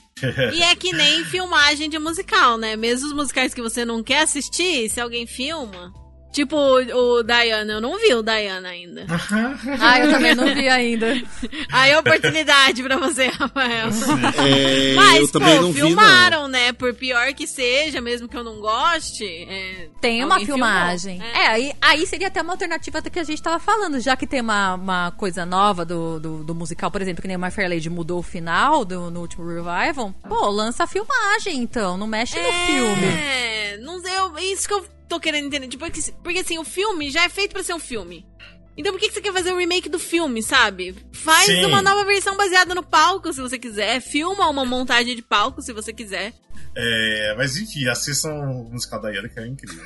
[0.53, 2.76] E é que nem filmagem de musical, né?
[2.78, 5.91] Mesmo os musicais que você não quer assistir, se alguém filma.
[6.36, 9.05] Tipo o, o Diana, eu não vi o Diana ainda.
[9.79, 11.13] Ah, eu também não vi ainda.
[11.71, 13.88] Aí é oportunidade pra você, Rafael.
[14.45, 15.88] É, Mas, eu também pô, não vi, não.
[15.88, 16.73] filmaram, né?
[16.73, 19.23] Por pior que seja, mesmo que eu não goste.
[19.25, 21.21] é, Tem uma filmagem.
[21.21, 21.36] filmou.
[21.41, 24.27] É, aí, aí seria até uma alternativa do que a gente tava falando, já que
[24.27, 27.49] tem uma, uma coisa nova do, do, do musical, por exemplo, que nem o My
[27.49, 30.13] Fair Lady mudou o final do, no último revival.
[30.27, 33.05] Pô, lança a filmagem, então, não mexe no filme.
[33.05, 35.68] É, não sei, eu- isso que eu tô querendo entender.
[35.68, 38.26] Tipo, porque, porque assim, o filme já é feito pra ser um filme.
[38.78, 40.93] Então por que, que você quer fazer o remake do filme, sabe?
[41.14, 41.64] Faz Sim.
[41.66, 44.01] uma nova versão baseada no palco, se você quiser.
[44.01, 46.34] Filma uma montagem de palco, se você quiser.
[46.78, 49.82] É, mas enfim, assistam o musical da Yana, que é incrível.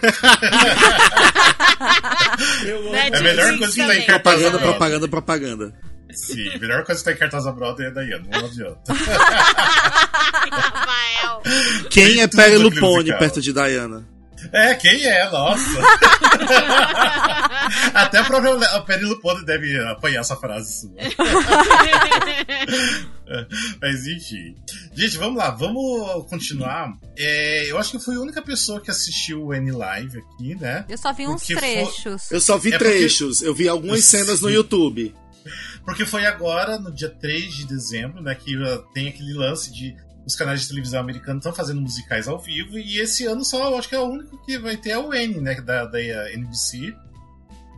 [2.72, 4.02] Netflix É a melhor coisa que também.
[4.02, 4.72] em Propaganda, da Broadway.
[4.72, 5.74] propaganda, propaganda.
[6.12, 8.82] Sim, a melhor coisa que tem em cartaz da Broadway é da Yana, não adianta.
[10.52, 11.44] Rafael.
[11.92, 13.20] Quem é Perry aquele Lupone musical.
[13.20, 14.08] perto de Diana?
[14.52, 15.30] É, quem é?
[15.30, 15.64] Nossa!
[17.94, 20.92] Até a própria a Penny Lupone deve apanhar essa frase sua.
[23.82, 24.56] Mas enfim.
[24.94, 26.94] Gente, vamos lá, vamos continuar.
[27.18, 30.56] É, eu acho que eu fui a única pessoa que assistiu o N Live aqui,
[30.56, 30.86] né?
[30.90, 32.32] Eu só vi uns Porque trechos.
[32.32, 34.50] Eu só vi É porque- trechos, eu vi algumas cenas no.
[34.50, 35.14] YouTube.
[35.86, 38.54] Porque foi agora, no dia 3 de dezembro, né, que
[38.94, 39.96] tem aquele lance de
[40.30, 43.78] os canais de televisão americanos estão fazendo musicais ao vivo, e esse ano só, eu
[43.78, 46.00] acho que é o único que vai ter é o N, né, da, da
[46.34, 46.94] NBC.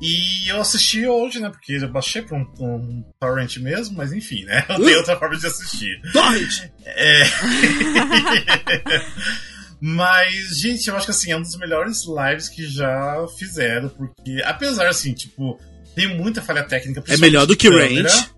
[0.02, 4.44] E eu assisti hoje, né, porque eu baixei pra um, um torrent mesmo, mas enfim,
[4.46, 6.02] né, não tem outra forma de assistir.
[6.12, 6.70] Torrent!
[6.86, 7.24] É.
[9.84, 14.40] Mas, gente, eu acho que assim, é um dos melhores lives que já fizeram, porque
[14.46, 15.60] apesar, assim, tipo,
[15.96, 17.04] tem muita falha técnica.
[17.08, 18.08] É melhor do que o câmera.
[18.08, 18.30] Range.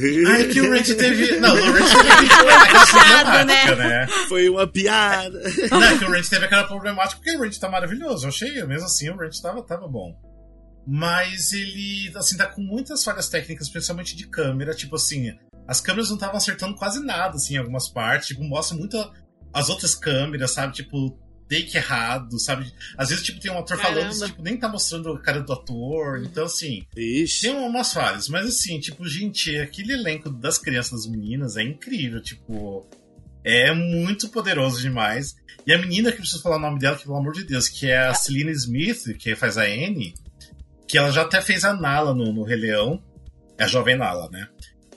[0.00, 1.40] É que o Range teve.
[1.40, 4.06] Não, o Range teve aquela problemática, né?
[4.28, 5.42] Foi uma piada.
[5.70, 8.24] Não, é que o Range teve aquela problemática porque o Range tá maravilhoso.
[8.24, 10.14] Eu achei, mesmo assim, o Range tava, tava bom.
[10.86, 14.74] Mas ele, assim, tá com muitas falhas técnicas, principalmente de câmera.
[14.74, 15.32] Tipo assim,
[15.66, 18.28] as câmeras não estavam acertando quase nada, assim, em algumas partes.
[18.28, 18.96] Tipo, mostra muito
[19.52, 20.72] as outras câmeras, sabe?
[20.74, 21.18] Tipo,
[21.48, 22.72] take errado, sabe?
[22.96, 24.26] Às vezes, tipo, tem um ator falando, Caramba.
[24.26, 26.22] tipo, nem tá mostrando a cara do ator.
[26.22, 27.42] Então, assim, Ixi.
[27.42, 28.28] tem umas falhas.
[28.28, 32.22] Mas, assim, tipo, gente, aquele elenco das crianças das meninas é incrível.
[32.22, 32.86] Tipo,
[33.44, 35.36] é muito poderoso demais.
[35.66, 37.68] E a menina que eu preciso falar o nome dela, que pelo amor de Deus,
[37.68, 40.14] que é a Celine Smith, que faz a Anne,
[40.86, 43.02] que ela já até fez a Nala no, no Rei Leão.
[43.58, 44.48] É a jovem Nala, né?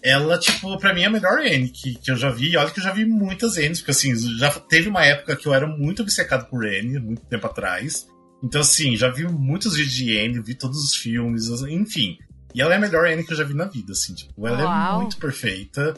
[0.03, 2.51] Ela, tipo, pra mim é a melhor Anne que, que eu já vi.
[2.51, 5.47] E olha que eu já vi muitas Annes, porque assim, já teve uma época que
[5.47, 8.07] eu era muito obcecado por Anne, muito tempo atrás.
[8.43, 12.17] Então, assim, já vi muitos vídeos de Anne, vi todos os filmes, enfim.
[12.53, 14.61] E ela é a melhor Anne que eu já vi na vida, assim, tipo, ela
[14.61, 15.01] é Uau.
[15.01, 15.93] muito perfeita.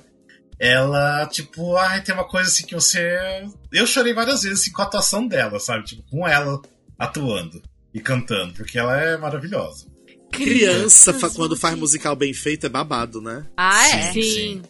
[0.60, 3.44] Ela, tipo, ai, tem uma coisa assim que você.
[3.72, 5.84] Eu chorei várias vezes assim, com a atuação dela, sabe?
[5.84, 6.62] Tipo, com ela
[6.98, 7.62] atuando
[7.94, 9.88] e cantando, porque ela é maravilhosa.
[10.34, 13.46] Criança, fa- quando faz musical bem feito, é babado, né?
[13.58, 14.12] Ah, é?
[14.14, 14.22] Sim.
[14.22, 14.62] Sim.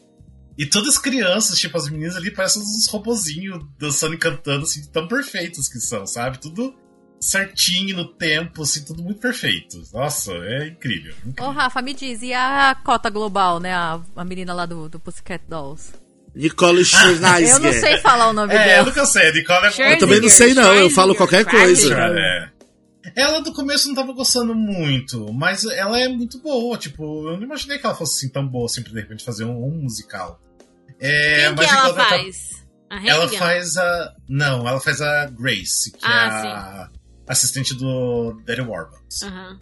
[0.57, 4.86] E todas as crianças, tipo, as meninas ali parecem uns robozinhos dançando e cantando, assim,
[4.91, 6.39] tão perfeitos que são, sabe?
[6.39, 6.76] Tudo
[7.20, 9.82] certinho no tempo, assim, tudo muito perfeito.
[9.93, 11.14] Nossa, é incrível.
[11.26, 11.51] Ô, incrível.
[11.53, 13.74] Rafa, me diz, e a cota global, né?
[13.74, 15.91] A, a menina lá do, do Pussycat Dolls.
[16.36, 17.49] Nicole Scherzinger.
[17.49, 18.86] Eu não sei falar o nome É, eu dela.
[18.88, 20.74] nunca sei, Nicole é Eu também não sei, não.
[20.76, 21.95] Eu falo qualquer coisa.
[21.95, 22.49] É.
[23.16, 26.78] Ela do começo não tava gostando muito, mas ela é muito boa.
[26.78, 29.64] Tipo, eu não imaginei que ela fosse assim tão boa, sempre de repente fazer um,
[29.66, 30.39] um musical.
[30.99, 32.64] É, Quem que mas ela ela tá- faz?
[32.89, 34.14] A Ela faz a.
[34.30, 36.88] Não, ela faz a Grace, que Ah,
[37.28, 39.24] é a assistente do Daddy Warbucks.
[39.24, 39.60] Aham.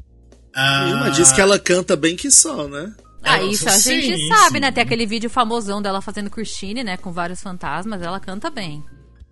[0.53, 2.93] Ah, Vilma diz que ela canta bem que só, né?
[3.23, 4.59] Ah, ela- isso a sim, gente sabe, sim.
[4.59, 4.71] né?
[4.71, 6.97] Tem aquele vídeo famosão dela fazendo Christine, né?
[6.97, 8.01] Com vários fantasmas.
[8.01, 8.83] Ela canta bem.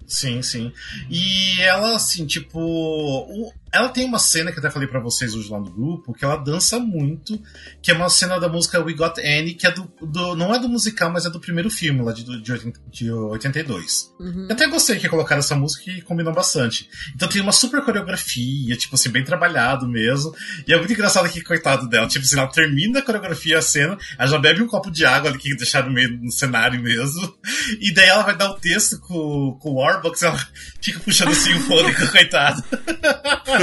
[0.07, 0.71] Sim, sim.
[1.09, 2.57] E ela, assim, tipo.
[2.59, 6.13] o- Ela tem uma cena que eu até falei pra vocês hoje lá no grupo,
[6.13, 7.41] que ela dança muito,
[7.81, 9.91] que é uma cena da música We Got Annie, que é do.
[10.01, 13.11] do- não é do musical, mas é do primeiro filme, lá de, de, 80 de
[13.11, 14.11] 82.
[14.19, 14.47] Uhum.
[14.49, 16.89] Eu até gostei que colocaram essa música e combinou bastante.
[17.15, 20.33] Então tem uma super coreografia, tipo assim, bem trabalhado mesmo.
[20.67, 23.97] E é muito engraçado que, coitado dela, tipo assim, ela termina a coreografia, a cena,
[24.17, 27.37] ela já bebe um copo de água ali que deixaram no meio no cenário mesmo.
[27.79, 30.37] E daí ela vai dar o texto com, com o Warbucks, ela
[30.81, 31.99] fica puxando assim o fôlego,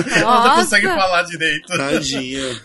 [0.02, 0.20] coitada.
[0.20, 0.62] ela não Nossa!
[0.62, 1.66] consegue falar direito.
[1.68, 2.62] Tadinha.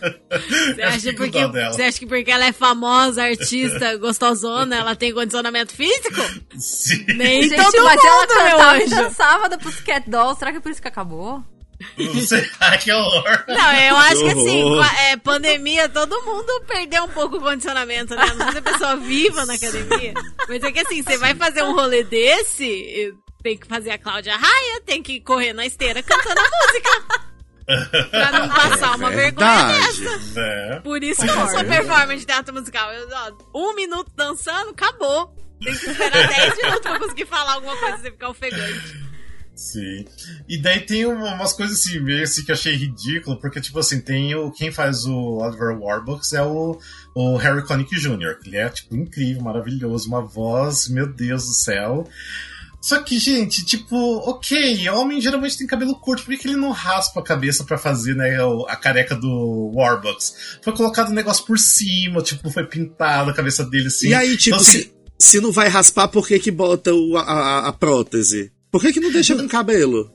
[0.74, 5.74] Você acha, porque, você acha que porque ela é famosa, artista, gostosona, ela tem condicionamento
[5.74, 6.20] físico?
[6.56, 7.04] Sim.
[7.16, 10.38] Nem Gente, todo mas ela mundo, meu cantava e dançava da Pussycat Dolls.
[10.38, 11.42] Será que é por isso que acabou?
[12.60, 13.44] Ai, que horror.
[13.48, 14.62] Não, eu acho que assim,
[15.08, 18.24] é, pandemia, todo mundo perdeu um pouco o condicionamento, né?
[18.36, 20.14] Não sei se a pessoa viva na academia.
[20.48, 24.36] Mas é que assim, você vai fazer um rolê desse, tem que fazer a Cláudia
[24.36, 27.22] Raia, tem que correr na esteira cantando a música.
[28.10, 30.00] pra não passar uma vergonha Verdade.
[30.00, 30.40] dessa.
[30.40, 30.80] É.
[30.80, 32.92] Por isso que eu sou performance de teatro musical.
[32.92, 33.32] Eu, ó,
[33.70, 35.34] um minuto dançando, acabou.
[35.62, 39.02] Tem que esperar 10 minutos pra conseguir falar alguma coisa sem ficar ofegante.
[39.54, 40.06] Sim.
[40.48, 43.78] E daí tem uma- umas coisas assim, meio assim que eu achei ridículo, porque, tipo
[43.78, 44.50] assim, tem o.
[44.50, 46.80] Quem faz o Oliver Warbucks é o,
[47.14, 51.52] o Harry Connick Jr., que ele é, tipo, incrível, maravilhoso, uma voz, meu Deus do
[51.52, 52.08] céu.
[52.82, 53.96] Só que, gente, tipo,
[54.28, 57.78] ok, homem geralmente tem cabelo curto, por que que ele não raspa a cabeça pra
[57.78, 58.36] fazer, né,
[58.68, 60.58] a careca do Warbucks?
[60.62, 64.08] Foi colocado um negócio por cima, tipo, foi pintado a cabeça dele assim.
[64.08, 67.16] E aí, tipo, Então, assim, se, se não vai raspar, por que que bota o-
[67.16, 68.50] a, a- a prótese?
[68.68, 70.10] Por que que não deixa com cabelo?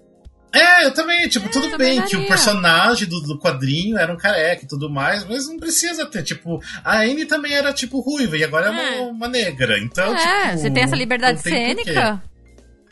[0.54, 2.28] É, eu também, tipo, tudo também bem que o daria.
[2.28, 6.60] personagem do, do quadrinho era um careca e tudo mais, mas não precisa ter, tipo,
[6.84, 9.00] a Anne também era, tipo, ruiva e agora é, É.
[9.02, 12.22] uma, uma negra, então, é, tipo, você tem essa liberdade cênica.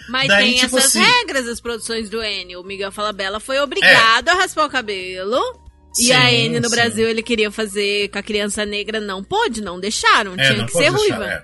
[0.10, 2.62] Mas Daí, tem tipo essas assim- regras das produções do Enio.
[2.62, 5.40] O Miguel Falabella foi obrigado a raspar o cabelo.
[5.98, 6.76] e Sim, a N no sim.
[6.76, 10.66] Brasil ele queria fazer com a criança negra, não pôde, não deixaram, É, tinha não
[10.66, 11.26] que ser deixar, ruiva.
[11.26, 11.44] é,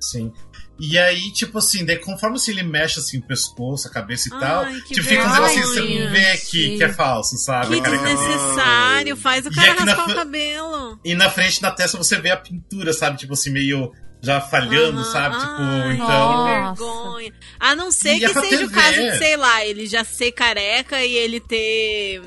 [0.00, 0.32] sim.
[0.78, 4.32] E aí, tipo assim, daí conforme assim, ele mexe assim o pescoço, a cabeça e
[4.34, 7.80] Ai, tal, tipo, fica negocinhos que você não vê aqui, que é falso, sabe?
[7.80, 7.96] Que dele.
[7.96, 11.00] desnecessário, faz o E cara na raspar o fr- cabelo.
[11.04, 13.16] E na frente, na testa, você vê a pintura, sabe?
[13.16, 13.90] Tipo assim, meio
[14.26, 15.36] já falhando, sabe?
[15.38, 16.76] Tipo, ai, então.
[16.76, 17.32] Que vergonha.
[17.58, 18.74] A não ser E que pra seja o TV.
[18.80, 22.20] caso de, sei lá, ele já ser careca e ele ter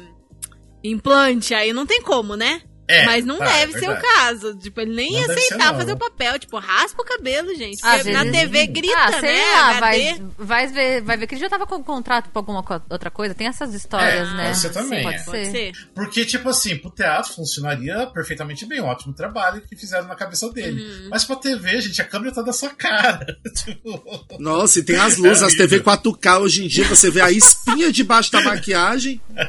[0.84, 2.62] implante, aí não tem como, né?
[2.90, 4.56] É, Mas não tá, deve é ser o caso.
[4.58, 6.40] Tipo, ele nem Não ia aceitar fazer o papel.
[6.40, 7.80] Tipo, raspa o cabelo, gente.
[7.82, 9.44] Porque na vezes- TV grita, ah, sei né?
[9.54, 9.80] lá, HD.
[9.80, 13.12] vai, vai, ver, vai ver que ele já tava com contrato pra alguma co- outra
[13.12, 13.36] coisa.
[13.36, 14.54] Tem essas histórias, É, né?
[14.56, 15.24] ser também, Pode é.
[15.24, 15.52] Pode ser.
[15.52, 15.72] ser.
[15.94, 18.82] Porque, tipo assim, pro teatro funcionaria perfeitamente bem.
[18.82, 20.82] Um ótimo trabalho que fizeram na cabeça dele.
[20.82, 21.10] Uhum.
[21.12, 23.38] Mas pra TV, gente, a câmera tá da sua cara.
[23.64, 25.94] tipo, Nossa, e tem as luzes, É as TV horrível.
[25.94, 29.22] 4K hoje em dia, você vê a espinha debaixo da maquiagem.
[29.36, 29.46] É.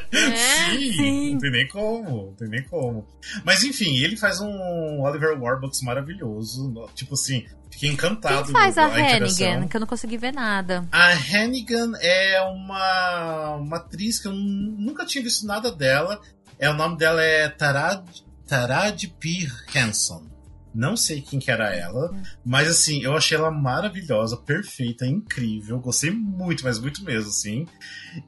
[0.71, 0.91] sim.
[0.91, 1.01] Sim.
[1.01, 1.31] Sim.
[1.33, 3.07] Não tem nem como, não tem nem como.
[3.43, 6.73] Mas enfim, ele faz um Oliver Warbucks maravilhoso.
[6.95, 8.45] Tipo assim, fiquei encantado.
[8.45, 9.47] Quem faz a interação.
[9.47, 9.67] Hannigan?
[9.67, 10.87] Que eu não consegui ver nada.
[10.91, 16.19] A Hannigan é uma, uma atriz que eu nunca tinha visto nada dela.
[16.59, 18.05] É, o nome dela é Tarad,
[18.47, 19.47] Tarad P.
[19.75, 20.30] Hanson.
[20.73, 22.15] Não sei quem que era ela,
[22.45, 25.79] mas assim, eu achei ela maravilhosa, perfeita, incrível.
[25.79, 27.67] Gostei muito, mas muito mesmo, assim.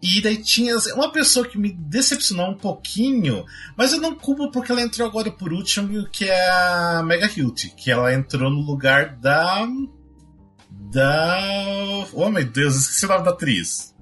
[0.01, 3.45] E daí tinha assim, uma pessoa que me decepcionou um pouquinho,
[3.77, 7.69] mas eu não culpo porque ela entrou agora por último, que é a Mega Hilt,
[7.75, 9.67] que ela entrou no lugar da.
[10.91, 11.39] Da.
[12.13, 13.93] Oh meu Deus, esqueci o nome da atriz.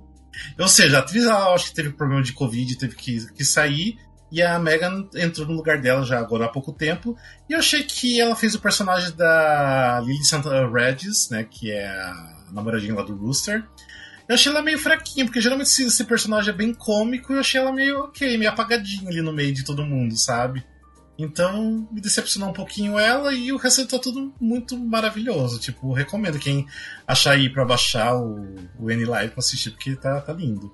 [0.58, 3.98] Ou seja, a atriz ela acho que teve problema de Covid, teve que, que sair.
[4.32, 7.18] E a Megan entrou no lugar dela já agora há pouco tempo.
[7.50, 11.44] E eu achei que ela fez o personagem da Lily Santa Regis, né?
[11.44, 13.64] Que é a namoradinha lá do Rooster.
[14.30, 17.60] Eu achei ela meio fraquinha, porque geralmente esse, personagem é bem cômico e eu achei
[17.60, 20.64] ela meio ok, meio apagadinha ali no meio de todo mundo, sabe?
[21.18, 25.60] Então me decepcionou um pouquinho ela e o resto tá tudo muito maravilhoso.
[25.60, 26.66] Tipo, recomendo quem
[27.06, 30.74] achar aí pra baixar o, o N-Live pra assistir, porque tá, tá lindo.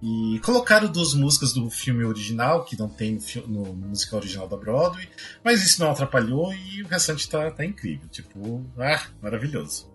[0.00, 3.18] E colocaram duas músicas do filme original, que não tem
[3.48, 5.08] no, no musical original da Broadway,
[5.42, 8.08] mas isso não atrapalhou e o restante tá, tá incrível.
[8.08, 9.90] Tipo, ah, maravilhoso.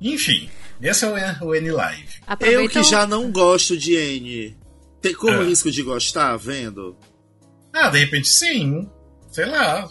[0.00, 0.48] Enfim,
[0.80, 1.08] esse é
[1.42, 2.18] o, o N-Live.
[2.20, 4.56] Eu Aproveita que já não gosto de N.
[5.00, 5.40] Tem corro Ah.
[5.40, 6.96] o risco de gostar vendo?
[7.72, 8.88] Ah, de repente sim.
[9.30, 9.90] Sei lá.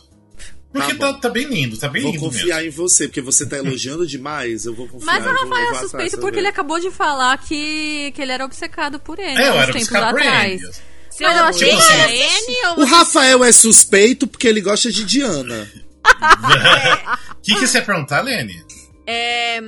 [0.76, 2.68] Porque Tá tá, tá bem lindo, tá bem Vou lindo confiar mesmo.
[2.68, 4.66] em você, porque você tá elogiando demais.
[4.66, 5.06] Eu vou confiar.
[5.14, 8.12] Mas o eu vou- Rafael eu é vou suspeito porque ele acabou de falar que,
[8.14, 10.62] que ele era obcecado por ele É, eu uns era tempos atrás.
[10.62, 10.72] ele.
[11.10, 12.86] Você Mas eu acho odeia que- a Anne ou O.
[12.86, 15.72] Rafael é suspeito porque ele gosta de Diana.
[16.04, 16.04] O
[17.42, 18.62] que, que você ia perguntar, Lene?
[19.08, 19.62] É,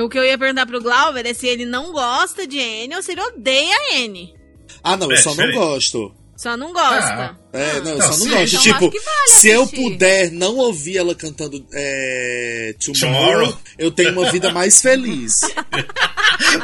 [0.00, 3.02] o que eu ia perguntar pro Glauber é se ele não gosta de Anne ou
[3.02, 4.34] se ele odeia Anne.
[4.82, 6.14] Ah, não, eu É só não gosto.
[6.40, 7.36] Só não gosta.
[7.52, 8.56] É, não, eu Não, só não sim, gosto.
[8.56, 13.58] então tipo, vale se eu puder não ouvir ela cantando é, Tomorrow, Tomorrow.
[13.78, 15.40] eu tenho uma vida mais feliz.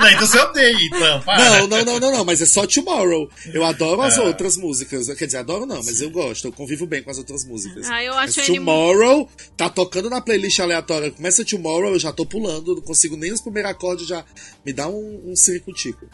[0.01, 1.21] Não, então você odeia, então.
[1.21, 1.39] Para.
[1.61, 3.29] Não, não, não, não, não, mas é só Tomorrow.
[3.53, 4.23] Eu adoro as Ah.
[4.23, 5.07] outras músicas.
[5.15, 6.49] Quer dizer, adoro não, mas eu gosto.
[6.49, 7.87] Eu convivo bem com as outras músicas.
[7.91, 11.11] Ah, eu Mas acho ele Tomorrow tá tocando na playlist aleatória.
[11.11, 14.25] Começa Tomorrow, eu já tô pulando, não consigo nem os primeiros acordes, já
[14.65, 16.07] me dá um, um ciricutico.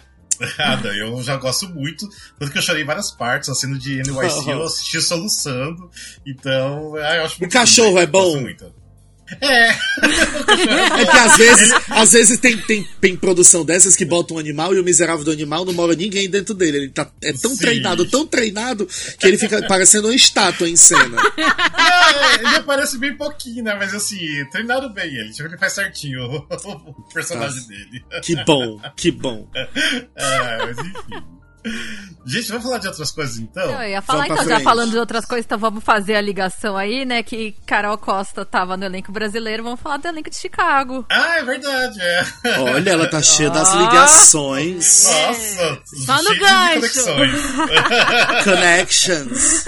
[0.83, 2.09] Não, eu já gosto muito.
[2.39, 5.91] Tanto que eu chorei em várias partes, a cena de NYC eu assisti soluçando.
[6.27, 8.41] Então, ah, eu acho muito cachorro lindo, é bom?
[8.41, 8.82] muito.
[9.41, 9.69] É.
[9.69, 14.75] É que às vezes, às vezes tem, tem, tem produção dessas que bota um animal
[14.75, 16.79] e o miserável do animal não mora ninguém dentro dele.
[16.79, 17.59] Ele tá, é tão Sim.
[17.59, 18.87] treinado, tão treinado,
[19.19, 21.17] que ele fica parecendo uma estátua em cena.
[21.39, 23.75] É, ele aparece bem pouquinho, né?
[23.75, 24.19] Mas assim,
[24.51, 25.31] treinaram bem ele.
[25.31, 26.37] Tipo, ele faz certinho o,
[26.91, 27.69] o personagem Nossa.
[27.69, 28.05] dele.
[28.23, 29.49] Que bom, que bom.
[29.55, 31.42] É, mas enfim.
[32.25, 33.63] Gente, vamos falar de outras coisas então?
[33.83, 37.05] Eu ia falar, então, já falando de outras coisas, então vamos fazer a ligação aí,
[37.05, 37.23] né?
[37.23, 41.05] Que Carol Costa tava no elenco brasileiro, vamos falar do elenco de Chicago.
[41.11, 42.25] Ah, é verdade, é.
[42.61, 47.05] Olha, ela tá cheia das ligações, Nossa, Só no gancho.
[48.45, 49.65] connections.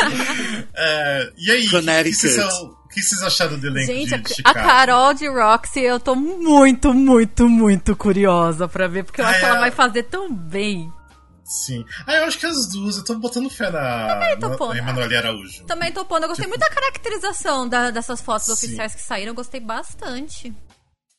[0.76, 2.16] É, e aí, o que, que, Connecticut.
[2.28, 4.54] vocês, o que vocês acharam do elenco Gente, de, a, de a Chicago?
[4.68, 9.40] Carol de Roxy, eu tô muito, muito, muito curiosa pra ver, porque eu acho Ah,
[9.40, 9.60] que ela é.
[9.60, 10.92] vai fazer tão bem.
[11.44, 11.84] Sim.
[12.06, 15.64] Ah, eu acho que as duas, eu tô botando fé na, na, Emanuele Araújo.
[15.66, 18.66] Também tô pondo, eu gostei muito da caracterização da- dessas fotos Tipo Sim.
[18.66, 20.54] oficiais que saíram, eu gostei bastante.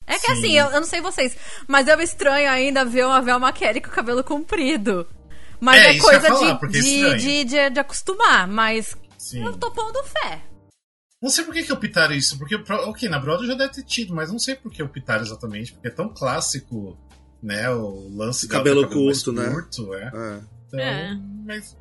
[0.08, 0.34] É que Sim.
[0.34, 1.36] assim, eu, eu não sei vocês,
[1.68, 5.08] mas eu estranho ainda ver uma Velma Kelly com o cabelo comprido.
[5.60, 9.44] Mas É, é, coisa falar, de, é de, de, de, de acostumar, mas Sim.
[9.44, 10.42] eu tô pondo fé.
[11.22, 14.14] Não sei por que, que optaram isso, porque, ok, na Broadway já deve ter tido,
[14.14, 16.98] mas não sei por que optaram exatamente, porque é tão clássico,
[17.46, 19.50] né, o lance da- Cabelo mais curto, né?
[19.50, 20.04] curto, é.
[20.14, 20.40] É.
[20.68, 21.18] Então, É.
[21.46, 21.78] mas,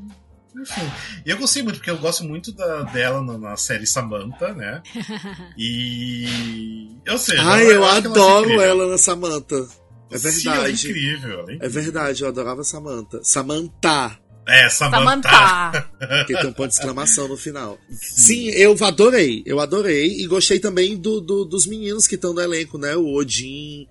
[0.54, 0.82] enfim.
[1.24, 4.82] E eu gostei muito, porque eu gosto muito da, dela na, na série Samantha, né,
[5.56, 6.88] e...
[7.08, 7.42] Ou seja...
[7.42, 8.62] Ai, eu ela é adoro incrível.
[8.62, 9.66] ela na Samantha.
[10.10, 10.88] É Sim, ela é verdade.
[10.90, 11.70] incrível, ela é É incrível.
[11.82, 13.20] verdade, eu adorava Samantha.
[13.22, 14.18] Samantha.
[14.46, 15.30] É, Samantha.
[15.30, 15.90] Samantha.
[15.98, 17.78] Porque tem um ponto de exclamação no final.
[17.90, 19.42] Sim, eu adorei.
[19.46, 20.18] Eu adorei.
[20.20, 22.94] E gostei também do, do- dos meninos que estão no elenco, né?
[22.94, 23.88] O Odin.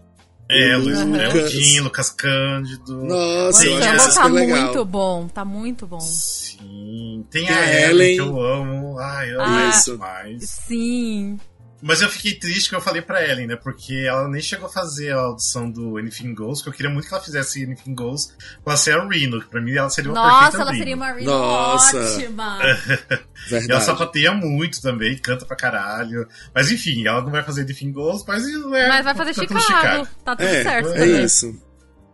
[0.54, 1.34] É, o Luiz Lucas.
[1.34, 3.04] Leodinho, Lucas Cândido.
[3.06, 4.62] Nossa, Sim, eu O Campbell super tá legal.
[4.62, 6.00] muito bom, tá muito bom.
[6.00, 7.26] Sim.
[7.30, 8.16] Tem, Tem a a Ellen, Ellen.
[8.16, 8.98] que eu amo.
[9.00, 9.46] Ai, eu Ah.
[9.46, 9.92] amo Isso.
[9.94, 10.44] demais.
[10.68, 11.40] Sim.
[11.86, 13.56] Mas eu fiquei triste que eu falei pra Ellen, né?
[13.58, 17.08] Porque ela nem chegou a fazer a audição do Anything Goes, que eu queria muito
[17.10, 20.22] que ela fizesse Anything Goes pra ser a Reno, que pra mim ela seria uma
[20.22, 20.78] Nossa, perfeita ela Reno.
[20.80, 22.00] seria uma Reno Nossa.
[22.00, 22.60] ótima.
[23.44, 23.84] E ela Verdade.
[23.84, 26.26] sapateia muito também, canta pra caralho.
[26.56, 30.08] Mas enfim, ela não vai fazer Anything Goes, mas, é, Mas vai fazer tá Chicago.
[30.24, 30.90] Tá tudo É, certo.
[30.90, 31.24] é também.
[31.26, 31.62] isso.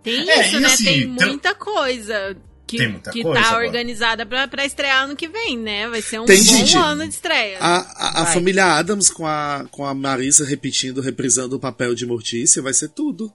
[0.01, 0.67] Tem É, isso, né?
[0.67, 2.35] assim, tem tem- muita coisa.
[2.69, 3.65] Que, Tem muita que coisa tá agora.
[3.65, 5.87] organizada pra, pra estrear ano que vem, né?
[5.89, 7.57] Vai ser um Tem, bom gente, ano de estreia.
[7.59, 12.05] A, a, a família Adams com a, com a Marisa repetindo, reprisando o papel de
[12.05, 13.33] Mortícia, vai ser tudo.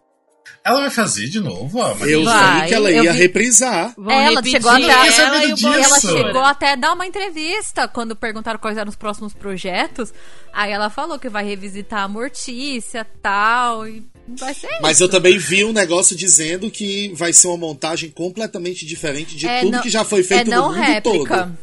[0.62, 1.94] Ela vai fazer de novo, ó.
[1.94, 3.94] Mas Eu vi que ela ia vi- reprisar.
[3.96, 5.50] Vão ela repetir chegou até- ela e
[5.82, 10.12] Ela chegou até a dar uma entrevista quando perguntaram quais eram os próximos projetos.
[10.52, 13.86] Aí ela falou que vai revisitar a Mortícia tal.
[13.88, 15.04] E vai ser Mas isso.
[15.04, 19.60] eu também vi um negócio dizendo que vai ser uma montagem completamente diferente de É
[19.60, 21.36] tudo não- que já foi feito é não no mundo réplica.
[21.36, 21.58] todo.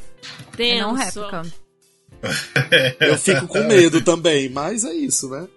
[0.61, 1.41] É não réplica.
[2.99, 5.47] Eu fico com medo também, mas é isso, né?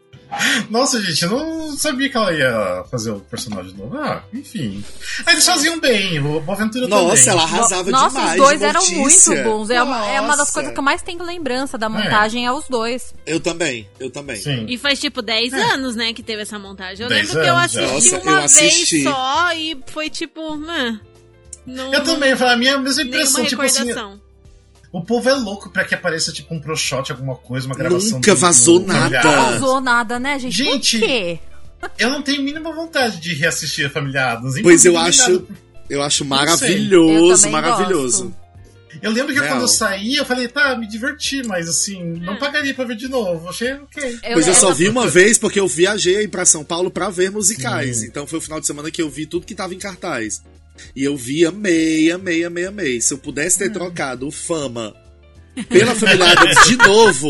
[0.71, 3.97] Nossa, gente, eu não sabia que ela ia fazer o personagem novo.
[3.97, 4.83] Ah, enfim.
[5.27, 7.29] Aí eles faziam bem, o Boaventura Nossa, também.
[7.29, 8.31] ela arrasava Nossa, demais.
[8.33, 9.71] os dois eram muito bons.
[9.71, 10.53] É uma, é uma das Nossa.
[10.53, 13.15] coisas que eu mais tenho lembrança da montagem, é, os dois.
[13.27, 14.37] Eu também, eu também.
[14.37, 14.67] Sim.
[14.69, 17.05] E faz tipo 10 anos, né, que teve essa montagem.
[17.05, 19.03] Eu 10 lembro que eu anos, assisti Nossa, uma eu assisti.
[19.03, 20.57] vez só e foi tipo.
[20.57, 20.99] meh,
[21.67, 23.93] não, Eu também, foi a minha mesma impressão, tipo assim.
[24.99, 28.13] O povo é louco pra que apareça tipo um pro shot, alguma coisa, uma gravação.
[28.19, 29.23] Nunca do- vazou do- nada.
[29.23, 30.57] Não usou nada, né, gente?
[30.57, 31.39] Gente, Por quê?
[31.99, 34.61] Eu não tenho mínima vontade de reassistir a Família Adams.
[34.63, 35.47] Pois eu acho,
[35.91, 38.25] eu acho Eu maravilhoso, também maravilhoso.
[38.25, 38.45] gosto.
[39.03, 39.55] Eu lembro que Real.
[39.55, 43.09] quando eu saí, eu falei, tá, me diverti, mas assim, não pagaria pra ver de
[43.09, 43.49] novo.
[43.49, 44.19] Achei ok.
[44.33, 47.11] Pois eu só essa- vi uma vez porque eu viajei aí pra São Paulo pra
[47.11, 47.99] ver musicais.
[47.99, 48.07] Sim.
[48.07, 50.43] Então foi o final de semana que eu vi tudo que tava em cartaz.
[50.95, 53.01] E eu vi, amei, amei, amei, amei.
[53.01, 54.95] Se eu pudesse ter trocado o Fama
[55.69, 57.29] pela Família Adams de novo,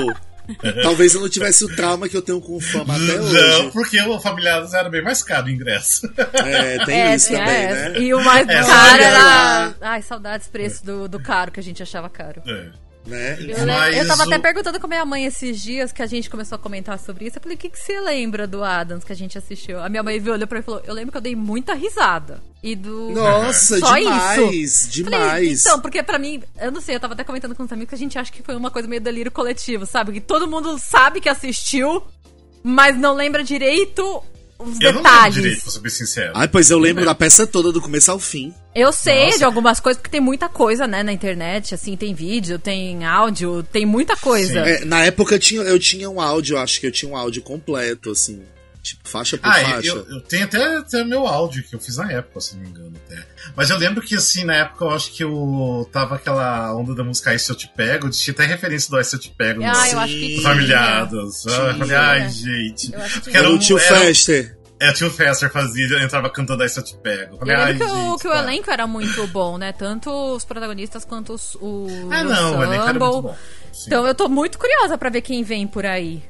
[0.83, 3.71] talvez eu não tivesse o trauma que eu tenho com o Fama até Não, hoje.
[3.73, 6.11] porque o Família Adams era bem mais caro o ingresso.
[6.33, 7.89] É, tem É, isso tem também, essa.
[7.91, 7.99] né?
[8.01, 9.75] E o mais É, caro era.
[9.81, 12.43] Ai, saudades preço do, do caro que a gente achava caro.
[12.47, 12.84] É.
[13.07, 13.37] né?
[13.41, 16.07] Eu, Mas eu tava o- até perguntando com a minha mãe esses dias que a
[16.07, 17.37] gente começou a comentar sobre isso.
[17.39, 19.79] Eu falei, o que, que você lembra do Adams que a gente assistiu?
[19.81, 21.75] A minha mãe viu, olhou pra mim e falou: Eu lembro que eu dei muita
[21.75, 22.41] risada.
[22.63, 23.11] E do.
[23.11, 24.91] Nossa, Só demais, isso.
[24.91, 25.21] demais.
[25.21, 27.91] Falei, então, porque pra mim, eu não sei, eu tava até comentando com os amigos
[27.91, 30.13] que a gente acha que foi uma coisa meio delírio coletivo, sabe?
[30.13, 32.03] Que todo mundo sabe que assistiu,
[32.63, 34.23] mas não lembra direito
[34.65, 35.35] os Eu não lembro detalhes.
[35.35, 36.33] direito, pra ser bem sincero.
[36.35, 38.53] Ai, pois eu lembro da peça toda, do começo ao fim.
[38.75, 39.39] Eu sei Nossa.
[39.39, 43.63] de algumas coisas, porque tem muita coisa, né, na internet, assim, tem vídeo, tem áudio,
[43.63, 44.61] tem muita coisa.
[44.61, 47.43] É, na época eu tinha, eu tinha um áudio, acho que eu tinha um áudio
[47.43, 48.43] completo, assim.
[48.85, 49.89] Tipo, faixa por Ah, faixa.
[49.89, 52.69] eu, eu tenho até, até meu áudio que eu fiz na época, se não me
[52.69, 53.27] engano, até.
[53.57, 57.03] Mas eu lembro que, assim, na época eu acho que eu tava aquela onda da
[57.03, 59.65] música Aí Se Eu Te Pego, tinha até referência do Aí Se Eu Te Pego
[59.65, 60.43] Ah, no eu acho que.
[60.43, 61.47] Familiados.
[61.47, 62.93] Ah, eu falei, ai, gente.
[62.93, 64.59] Eu acho que Porque era o tio era- Fester.
[64.81, 67.23] É, o tio Fester fazia, entrava cantando Aí Se Eu Te Pego.
[67.23, 68.39] Eu Eu falei, ai, lembro que, o, gente, que o tá.
[68.41, 69.73] elenco era muito bom, né?
[69.73, 72.99] Tanto os protagonistas quanto os, o Ah, não, o elenco era ensemble.
[73.09, 73.37] muito bom.
[73.73, 73.85] Sim.
[73.87, 76.23] Então eu tô muito curiosa pra ver quem vem por aí.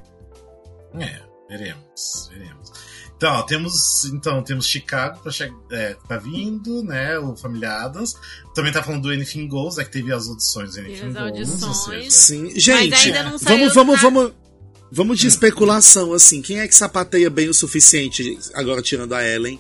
[1.01, 1.19] É,
[1.57, 2.73] veremos, veremos.
[3.17, 7.19] Então, ó, temos, então, temos Chicago pra che é, tá vindo, né?
[7.19, 8.15] O Familiadas.
[8.55, 11.17] Também tá falando do Anything Goes, é que teve as audições do Anything Goes.
[11.17, 11.77] ou audições.
[11.77, 12.59] seja, Sim.
[12.59, 14.11] Gente, ainda não saiu vamos, vamos, nada.
[14.11, 14.45] vamos.
[14.93, 16.43] Vamos de especulação, assim.
[16.43, 19.59] Quem é que sapateia bem o suficiente, agora tirando a Ellen,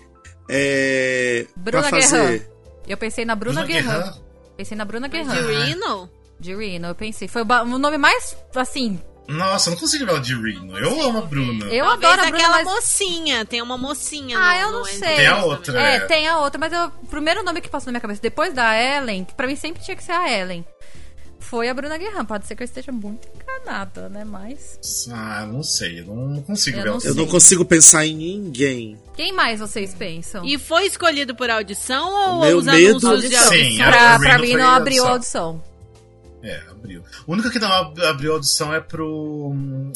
[0.49, 2.38] é, pra Bruna fazer...
[2.38, 2.51] Guerra.
[2.86, 4.18] Eu pensei na Bruna, Guerra.
[4.57, 5.34] Pensei na Bruna Guerra.
[5.34, 6.11] De Reno?
[6.38, 7.26] De Reno, eu pensei.
[7.26, 9.01] Foi o nome mais, assim...
[9.27, 10.77] Nossa, eu não consigo ver ela de Reno.
[10.79, 11.64] Eu amo a Bruna.
[11.66, 12.64] Eu Talvez adoro a Bruna, aquela mas...
[12.64, 13.45] mocinha.
[13.45, 15.16] Tem uma mocinha Ah, no- eu não sei.
[15.16, 15.81] Tem a outra.
[15.81, 16.01] É, É.
[16.01, 18.79] tem a outra, mas eu- o primeiro nome que passou na minha cabeça, depois da
[18.81, 20.64] Ellen, que pra mim sempre tinha que ser a Ellen,
[21.39, 22.25] foi a Bruna Guerra.
[22.25, 24.25] Pode ser que eu esteja muito enganada, né?
[24.25, 24.79] Mas.
[25.11, 26.01] Ah, não sei.
[26.01, 27.01] Eu não consigo Eu ver não ela.
[27.01, 27.11] sei.
[27.11, 28.99] Eu não consigo pensar em ninguém.
[29.16, 30.45] Quem mais vocês pensam?
[30.45, 33.45] E foi escolhido por audição ou Meu os medo- anúncios de Sim,
[33.83, 33.87] audição?
[33.87, 35.45] a- pra, pra mim não abriu a audição.
[35.61, 35.74] audição.
[36.45, 37.03] É, abriu.
[37.26, 39.53] O único que não ab- abriu audição é pro.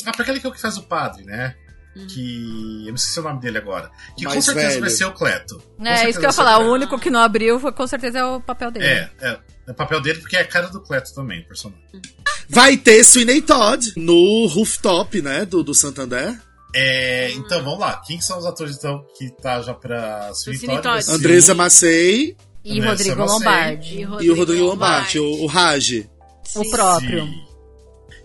[0.06, 1.54] Ah, pra aquele que é o que faz o padre, né?
[2.08, 2.84] Que.
[2.86, 3.90] Eu não sei se é o nome dele agora.
[4.16, 4.80] Que com certeza velho.
[4.80, 5.60] vai ser o Cleto.
[5.84, 6.58] É, isso que eu ia falar.
[6.60, 8.86] O único que não abriu foi com certeza é o papel dele.
[8.86, 9.38] É, é.
[9.66, 11.84] É o papel dele porque é a cara do Cleto também, o personagem.
[12.48, 16.40] Vai ter Sweeney Todd no rooftop, né, do, do Santander.
[16.74, 18.00] É, então vamos lá.
[18.06, 21.04] Quem são os atores então que tá já pra Sweeney Todd?
[21.04, 21.52] Todd.
[21.52, 23.24] o- Macei E Rodrigo.
[23.24, 24.00] Lombardi.
[24.20, 26.06] e o Rodrigo Lombardi, o, o Raj.
[26.56, 27.26] O próprio.
[27.26, 27.48] Sim.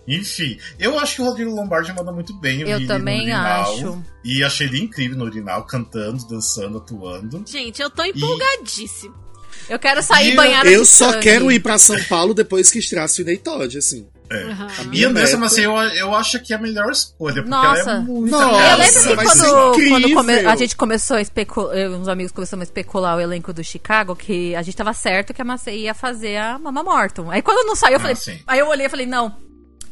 [0.06, 2.60] Enfim, eu acho que o Rodrigo Lombardi manda muito bem.
[2.60, 4.02] Eu no também acho.
[4.22, 7.42] E achei ele incrível no Urinal, cantando, dançando, atuando.
[7.46, 9.23] Gente, eu tô empolgadíssima.
[9.68, 11.22] Eu quero sair E banhada Eu só sangue.
[11.22, 14.06] quero ir pra São Paulo depois que estrear Sweeney Todd, assim.
[14.30, 14.42] É.
[14.44, 14.66] Aham.
[14.78, 17.80] A E minha meta- Macei, eu, eu acho que é a melhor escolha, porque Nossa.
[17.80, 21.20] ela é muito Nossa, Eu lembro que vai quando, quando come- a gente começou a
[21.20, 25.34] especular, uns amigos começamos a especular o elenco do Chicago, que a gente tava certo
[25.34, 27.30] que a Macei ia fazer a Mama Morton.
[27.30, 28.16] Aí quando não saiu, eu Ah, falei.
[28.16, 28.38] sim.
[28.46, 29.36] Aí eu olhei e falei, não,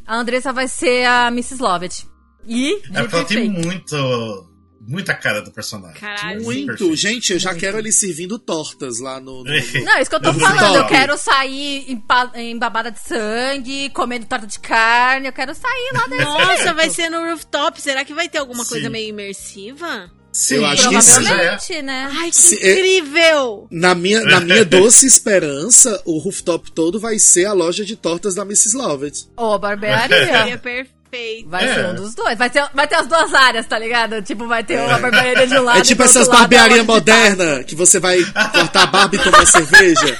[0.07, 1.61] a Andressa vai ser a Mrs.
[1.63, 2.07] Lovett.
[2.49, 4.47] E, É porque ela tem muito,
[4.87, 6.01] muita cara do personagem.
[6.01, 6.43] Caralho.
[6.43, 6.95] Muito.
[6.97, 9.45] Gente, eu já quero ele servindo tortas lá no.
[9.45, 9.51] no- no-
[9.85, 10.77] Não, isso que eu tô falando.
[10.77, 15.27] Eu quero sair empa- embabada de sangue, comendo torta de carne.
[15.29, 16.25] Eu quero sair lá dentro.
[16.25, 17.81] Nossa, vai ser no rooftop.
[17.81, 18.91] Será que vai ter alguma coisa Sim.
[18.93, 20.11] meio imersiva?
[20.35, 21.11] Sim, Eu acho que sim.
[21.11, 21.15] é.
[21.27, 22.11] Provavelmente, né?
[22.11, 23.69] Ai, que Se- é- incrível!
[23.71, 28.35] Na minha, na minha doce esperança, o rooftop todo vai ser a loja de tortas
[28.35, 28.75] da Mrs.
[28.77, 29.29] Lovett.
[29.37, 30.27] Ô, barbearia.
[30.27, 31.02] Seria perfeito.
[31.47, 31.75] Vai É.
[31.75, 32.39] ser um dos dois.
[32.39, 34.23] Vai ter, vai ter as duas áreas, tá ligado?
[34.23, 36.93] Tipo, vai ter uma barbearia de um lado É tipo e essas barbearias taco.
[36.93, 38.19] modernas que você vai
[38.53, 40.19] cortar a barba e tomar cerveja.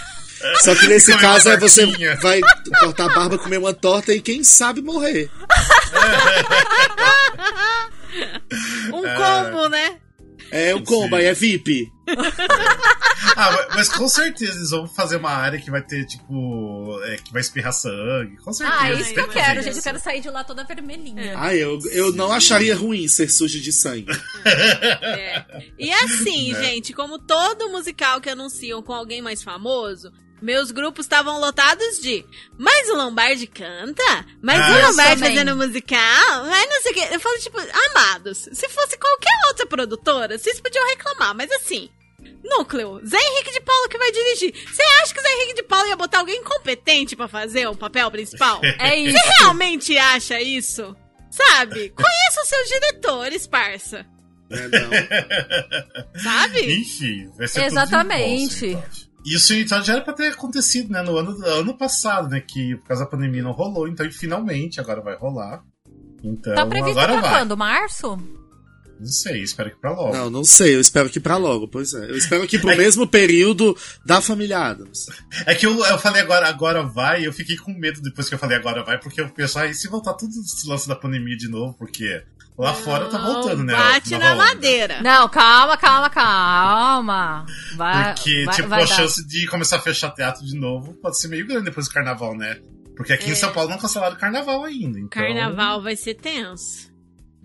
[0.63, 1.87] Só que nesse caso é você
[2.17, 2.41] vai
[2.81, 5.31] cortar a barba, comer uma torta e quem sabe morrer.
[8.93, 9.97] Um combo, né?
[10.51, 11.89] É o combo, aí é VIP.
[13.37, 17.33] Ah, mas- com certeza eles vão fazer uma área que vai ter, tipo, é, que
[17.33, 18.37] vai espirrar sangue.
[18.39, 18.79] Com certeza.
[18.81, 19.77] Ah, isso que eu quero, gente.
[19.77, 21.35] Eu quero sair de lá toda vermelhinha.
[21.37, 24.07] Ah, eu, eu não acharia ruim ser sujo de sangue.
[24.45, 25.45] É.
[25.79, 26.63] E assim, Né?
[26.65, 32.25] gente, como todo musical que anunciam com alguém mais famoso, meus grupos estavam lotados de.
[32.59, 34.27] Mas o Lombardi canta?
[34.43, 36.45] Mas Ah, o Lombardi fazendo musical?
[36.47, 37.09] Mas não sei o quê.
[37.13, 37.59] Eu falo, tipo,
[37.91, 41.89] amados, se fosse qualquer outra produtora, vocês podiam reclamar, mas assim.
[42.45, 44.53] Núcleo, Zé Henrique de Paulo que vai dirigir.
[44.71, 47.77] Você acha que o Zé Henrique de Paulo ia botar alguém incompetente pra fazer o
[47.77, 48.61] papel principal?
[48.79, 49.17] É isso.
[49.17, 50.95] Você realmente acha isso?
[51.31, 51.91] Sabe?
[51.91, 54.05] Conheça os seus diretores, parça.
[54.51, 54.91] É, não.
[56.23, 56.75] Sabe?
[56.81, 58.67] Enfim, vai ser Exatamente.
[58.67, 58.85] Então.
[59.25, 61.01] Isso então já era pra ter acontecido, né?
[61.01, 62.41] No ano, ano passado, né?
[62.41, 65.63] Que por causa da pandemia não rolou, então finalmente agora vai rolar.
[66.25, 67.41] Então, Tá previsto agora pra vai.
[67.41, 67.57] quando?
[67.57, 68.19] Março?
[69.03, 70.13] Não sei, espero que pra logo.
[70.17, 72.11] Não, não sei, eu espero que pra logo, pois é.
[72.11, 73.77] Eu espero que pro mesmo período
[74.07, 75.07] da família Adams.
[75.45, 78.39] É que eu, eu falei agora, agora vai, eu fiquei com medo depois que eu
[78.39, 81.37] falei agora vai, porque eu penso, ah, e se voltar tudo esse lance da pandemia
[81.37, 81.75] de novo?
[81.79, 82.23] Porque
[82.57, 83.73] lá fora tá voltando, né?
[83.75, 84.37] Bate na onda.
[84.37, 85.03] madeira.
[85.03, 87.47] Não, calma, calma, calma.
[87.77, 88.95] Vai, Porque, vai, tipo, vai a dar.
[88.95, 92.37] chance de começar a fechar teatro de novo pode ser meio grande depois do carnaval,
[92.37, 92.59] né?
[92.97, 93.33] Porque aqui É.
[93.33, 94.99] em São Paulo não cancelaram o carnaval ainda.
[94.99, 96.93] Então, Carnaval vai ser tenso.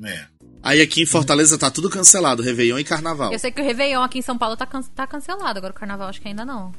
[0.04, 0.26] É.
[0.68, 3.32] Aí aqui em Fortaleza tá tudo cancelado, Réveillon e Carnaval.
[3.32, 5.76] Eu sei que o Réveillon aqui em São Paulo tá, can- tá cancelado, agora o
[5.76, 6.72] Carnaval acho que ainda não.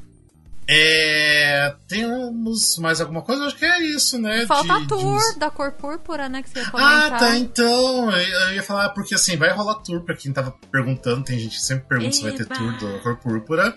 [0.71, 3.45] É, Temos mais alguma coisa?
[3.45, 4.45] Acho que é isso, né?
[4.45, 7.13] Falta de- a tour de- da cor púrpura, né, que você ia comentar.
[7.13, 8.11] Ah, tá, então.
[8.11, 11.23] Eu ia falar, porque assim, vai rolar tour pra quem tava perguntando.
[11.23, 12.55] Tem gente que sempre pergunta se vai ter Eba!
[12.55, 13.75] tour do Cor Púrpura.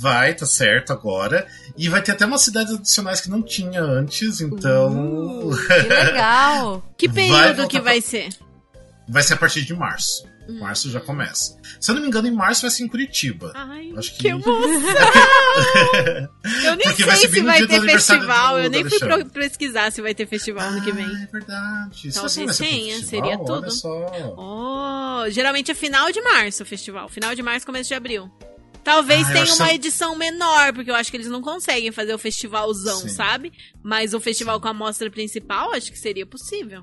[0.00, 1.48] Vai, tá certo agora.
[1.76, 5.48] E vai ter até umas cidades adicionais que não tinha antes, então.
[5.48, 6.82] Uh, que legal.
[6.96, 8.28] Que Vai período voltar que pra- vai ser?
[9.08, 10.26] Vai ser a partir de março.
[10.60, 11.58] Março já começa.
[11.80, 13.52] Se eu não me engano, em março vai ser em Curitiba.
[13.54, 14.52] Ai, Acho que que- emoção!
[16.64, 18.58] eu nem vai sei bem se no vai ter festival.
[18.60, 21.06] eu nem fui pesquisar se vai ter festival ano que vem.
[21.06, 22.12] Ah, é verdade.
[22.12, 23.70] Talvez vai tenha, seria Olha tudo.
[23.70, 24.06] só.
[24.36, 27.08] Oh, geralmente é final de março o festival.
[27.08, 28.30] Final de março, começo de abril.
[28.82, 32.12] Talvez Ah, tenha uma que- edição menor, porque eu acho que eles não conseguem fazer
[32.12, 33.08] o festivalzão, Sim.
[33.08, 33.50] sabe?
[33.82, 36.82] Mas o festival com a mostra principal, acho que seria possível.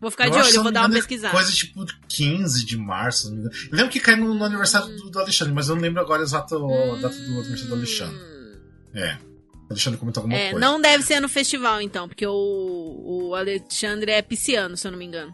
[0.00, 1.34] Vou ficar Eu de olho, eu eu vou dar uma é pesquisada.
[1.34, 3.54] Coisa tipo de 15 de março, não me engano.
[3.70, 6.22] Eu lembro que cai no, no aniversário do, do Alexandre, mas eu não lembro agora
[6.22, 8.18] a exata a data do aniversário do Alexandre.
[8.94, 9.18] É.
[9.70, 10.66] Alexandre comentou alguma É, coisa.
[10.66, 12.32] não deve ser no festival, então, porque o,
[13.30, 15.32] o Alexandre é pisciano, se eu não me engano.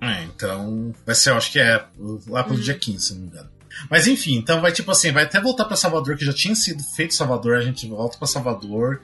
[0.00, 0.94] É, então.
[1.04, 1.84] Vai ser, eu acho que é
[2.28, 3.50] lá pelo dia 15, se não me engano.
[3.90, 6.80] Mas enfim, então vai tipo assim, vai até voltar pra Salvador, que já tinha sido
[6.94, 9.00] feito Salvador, a gente volta pra Salvador.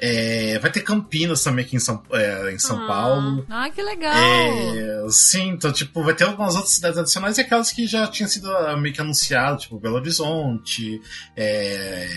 [0.00, 2.86] É, vai ter Campinas também aqui em São, é, em São Ah.
[2.86, 3.44] Paulo.
[3.48, 4.14] Ai, que legal.
[4.14, 8.28] É, sim, então, tipo, vai ter algumas outras cidades adicionais e aquelas que já tinham
[8.28, 11.00] sido ah, meio que anunciadas, tipo Belo Horizonte,
[11.36, 12.08] é,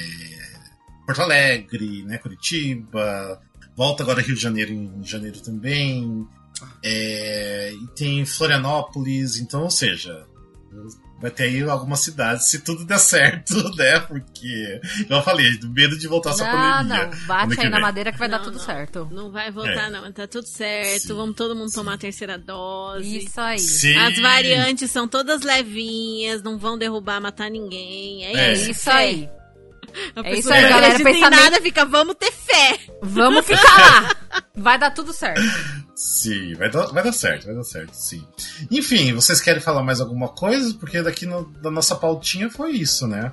[1.08, 3.42] Porto Alegre, né, Curitiba,
[3.76, 6.28] volta agora Rio de Janeiro em janeiro também,
[6.84, 10.28] é, e tem Florianópolis, então, ou seja,
[11.22, 15.70] vai ter aí algumas cidades, se tudo der certo, né, porque, igual eu falei, do
[15.70, 16.52] medo de voltar essa não,
[16.84, 17.06] pandemia.
[17.08, 17.28] não.
[17.28, 18.66] Bate aí na madeira que vai dar Não, tudo não.
[18.66, 19.08] certo.
[19.12, 19.90] Não vai voltar, É.
[19.90, 20.12] não.
[20.12, 21.08] Tá tudo certo.
[21.08, 21.14] Sim.
[21.14, 23.18] Vamos todo mundo tomar a terceira dose.
[23.26, 23.60] Isso aí.
[23.60, 23.96] Sim.
[23.98, 28.26] As variantes são todas levinhas, não vão derrubar, matar ninguém.
[28.26, 28.54] É, É.
[28.54, 28.72] isso.
[28.72, 29.30] Isso aí.
[30.16, 30.98] A É isso aí, galera.
[31.04, 32.80] Pensamento- nada, fica, vamos ter fé.
[33.02, 34.16] Vamos ficar lá.
[34.56, 35.42] Vai dar tudo certo.
[36.04, 38.26] Sim, vai dar, vai dar certo, vai dar certo, sim.
[38.72, 40.74] Enfim, vocês querem falar mais alguma coisa?
[40.76, 43.32] Porque daqui no- da nossa pautinha foi isso, né?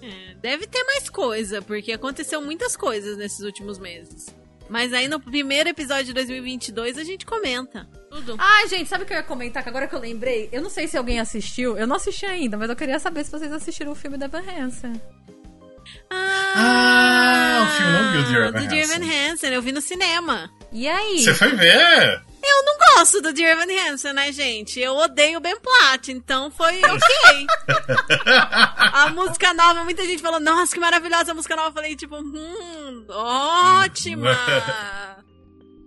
[0.00, 4.26] É, deve ter mais coisa, porque aconteceu muitas coisas nesses últimos meses.
[4.68, 7.86] Mas aí no primeiro episódio de 2022 a gente comenta.
[8.10, 8.36] Tudo.
[8.38, 9.62] Ai, gente, sabe o que eu ia comentar?
[9.62, 11.76] Que agora que eu lembrei, eu não sei se alguém assistiu.
[11.76, 14.42] Eu não assisti ainda, mas eu queria saber se vocês assistiram o filme da Van
[14.42, 14.92] Hansen.
[16.10, 18.74] Ah, o filme não viu o Dear do.
[18.74, 20.50] Evan Hansen, eu vi no cinema.
[20.74, 21.22] E aí?
[21.22, 22.20] Você foi ver?
[22.46, 24.80] Eu não gosto do Dear Evan Hansen, né, gente?
[24.80, 27.46] Eu odeio o Ben Platt, então foi ok.
[28.26, 31.68] a música nova, muita gente falou, nossa, que maravilhosa a música nova.
[31.68, 34.30] Eu falei, tipo, hum, ótima.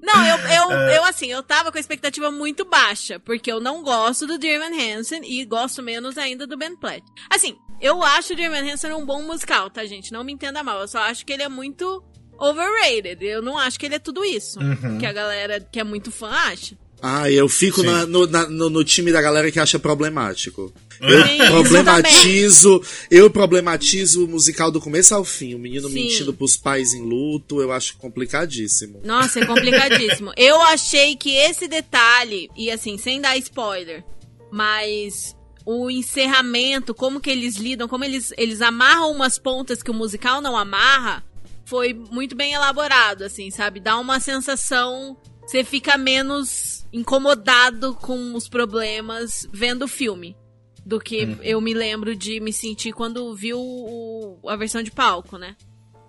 [0.01, 3.83] Não, eu, eu, eu, assim, eu tava com a expectativa muito baixa, porque eu não
[3.83, 7.03] gosto do Dear Evan Hansen e gosto menos ainda do Ben Platt.
[7.29, 10.13] Assim, eu acho o Dear Evan Hansen um bom musical, tá, gente?
[10.13, 12.01] Não me entenda mal, eu só acho que ele é muito
[12.39, 13.23] overrated.
[13.25, 14.59] Eu não acho que ele é tudo isso,
[14.99, 16.77] que a galera que é muito fã acha.
[16.99, 20.73] Ah, eu fico na- no, na- no- no time da galera que acha problemático.
[20.99, 22.81] Eu Sim, isso problematizo,
[23.11, 25.53] eu problematizo o musical do começo ao fim.
[25.53, 25.93] O menino Sim.
[25.93, 28.99] mentindo pros pais em luto, eu acho complicadíssimo.
[29.03, 30.31] Nossa, é complicadíssimo.
[30.37, 34.03] eu achei que esse detalhe, e assim, sem dar spoiler,
[34.51, 35.35] mas
[35.65, 40.41] o encerramento, como que eles lidam, como eles, eles amarram umas pontas que o musical
[40.41, 41.23] não amarra,
[41.67, 43.79] foi muito bem elaborado, assim, sabe?
[43.79, 45.17] Dá uma sensação.
[45.45, 50.35] Você fica menos incomodado com os problemas vendo o filme.
[50.85, 55.37] Do que eu me lembro de me sentir quando vi o- a versão de palco,
[55.37, 55.55] né?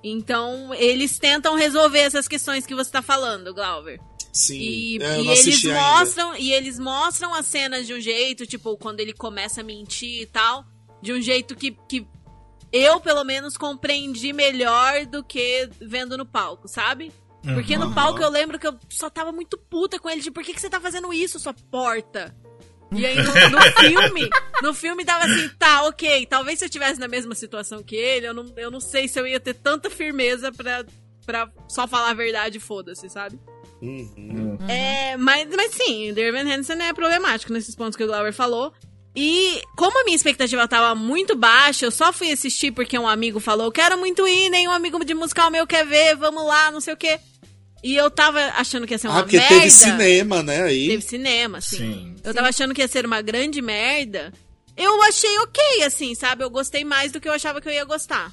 [0.05, 3.99] Então, eles tentam resolver essas questões que você tá falando, Glauber.
[4.33, 5.81] Sim, E, é, e eles assisti ainda.
[5.81, 10.23] mostram, e eles mostram as cenas de um jeito, tipo, quando ele começa a mentir
[10.23, 10.65] e tal,
[11.03, 12.07] de um jeito que, que
[12.73, 17.13] eu, pelo menos, compreendi melhor do que vendo no palco, sabe?
[17.55, 17.95] Porque no Uhum.
[17.95, 20.61] palco eu lembro que eu só tava muito puta com ele, de por que, que
[20.61, 22.35] você tá fazendo isso, sua porta?
[22.93, 24.29] E aí no, no filme,
[24.63, 28.27] no filme tava assim, tá, ok, talvez se eu estivesse na mesma situação que ele,
[28.27, 30.85] eu não, eu não sei se eu ia ter tanta firmeza pra,
[31.25, 33.39] pra só falar a verdade e foda-se, sabe?
[33.81, 34.59] Uhum.
[34.69, 38.73] É, mas, mas sim, Evan Hansen é problemático nesses pontos que o Glauber falou.
[39.21, 43.41] E como a minha expectativa tava muito baixa, eu só fui assistir porque um amigo
[43.41, 46.95] falou, quero muito ir, nenhum amigo de musical meu quer ver, vamos lá, não sei
[46.95, 47.19] o quê.
[47.83, 49.55] E eu tava achando que ia ser uma Ah, porque merda.
[49.57, 50.63] teve cinema, né?
[50.63, 50.87] Aí.
[50.87, 51.79] Teve cinema, sim.
[51.79, 52.17] Sim.
[52.23, 54.33] Eu tava achando que ia ser uma grande merda.
[54.77, 56.45] Eu achei ok, assim, sabe?
[56.45, 58.33] Eu gostei mais do que eu achava que eu ia gostar.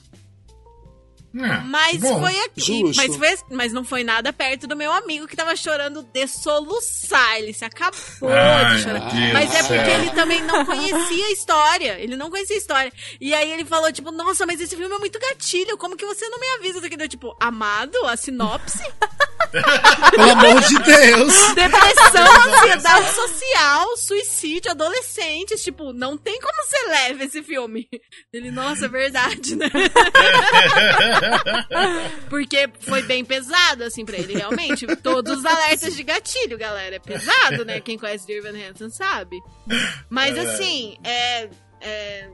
[1.37, 2.21] É, Mas bom.
[2.21, 2.61] foi aqui.
[2.61, 2.95] justo.
[3.01, 7.37] Mas, foi, mas não foi nada perto do meu amigo que tava chorando de soluçar.
[7.37, 9.11] Ele se acabou Ai, de chorar.
[9.11, 9.99] Deus Mas é porque céu.
[10.01, 11.99] ele também não conhecia a história.
[11.99, 12.93] Ele não conhecia a história.
[13.19, 15.77] E aí ele falou, tipo, nossa, mas esse filme é muito gatilho.
[15.77, 16.77] Como que você não me avisa?
[16.77, 18.79] Isso aqui deu, tipo, amado, a sinopse.
[20.11, 21.55] Pelo amor de Deus!
[21.55, 25.63] Depressão, ansiedade social, suicídio, adolescentes.
[25.63, 27.87] Tipo, não tem como ser leve esse filme.
[28.33, 29.69] Ele, nossa, é verdade, né?
[32.29, 34.85] Porque foi bem pesado, assim, pra ele, realmente.
[34.97, 36.95] Todos os alertas de gatilho, galera.
[36.95, 37.79] É pesado, né?
[37.79, 39.39] Quem conhece Dear Evan Hansen sabe.
[40.09, 41.49] Mas, assim, é...
[41.81, 42.29] é...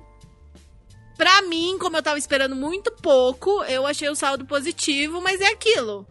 [1.17, 5.49] Pra mim, como eu tava esperando muito pouco, eu achei o saldo positivo, mas é
[5.49, 6.07] aquilo.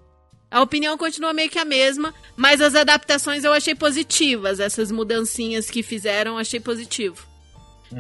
[0.51, 4.59] A opinião continua meio que a mesma, mas as adaptações eu achei positivas.
[4.61, 7.25] Essas mudancinhas que fizeram, eu achei positivo.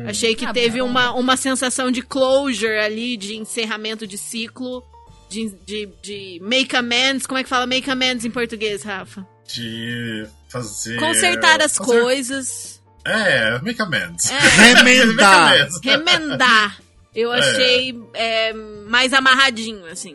[0.06, 4.84] Achei que Ah, teve uma, uma sensação de closure ali, de encerramento de ciclo,
[5.28, 7.26] de, de, de make amends.
[7.26, 9.26] Como é que fala make amends em português, Rafa?
[9.52, 10.96] De fazer.
[11.00, 12.80] Consertar as fazer- coisas.
[13.04, 14.30] É, make amends.
[14.30, 14.38] É,
[14.74, 15.68] Remendar!
[15.82, 16.80] Remendar.
[17.14, 20.14] Eu achei é, mais amarradinho, assim.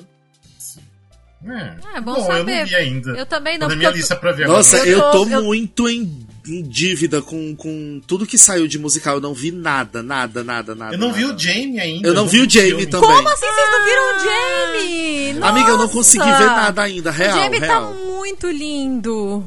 [1.48, 2.60] É, É bom eu saber.
[2.60, 3.12] não vi ainda.
[3.12, 4.90] Eu também não, na minha eu- lista pra ver Nossa, agora.
[4.90, 9.16] eu Eu tô eu- muito em, em dívida com, com tudo que saiu de musical.
[9.16, 10.96] Eu não vi nada, nada, nada, nada.
[10.96, 11.36] Eu não vi nada.
[11.36, 12.08] o Jamie ainda.
[12.08, 12.70] Eu não vi o filme.
[12.72, 13.10] Jamie também.
[13.10, 15.44] Como assim vocês não viram o Jamie?
[15.44, 15.94] Amiga, eu não Nossa!
[15.94, 17.94] consegui ver nada ainda, O real, Jamie tá real.
[17.94, 19.44] muito lindo.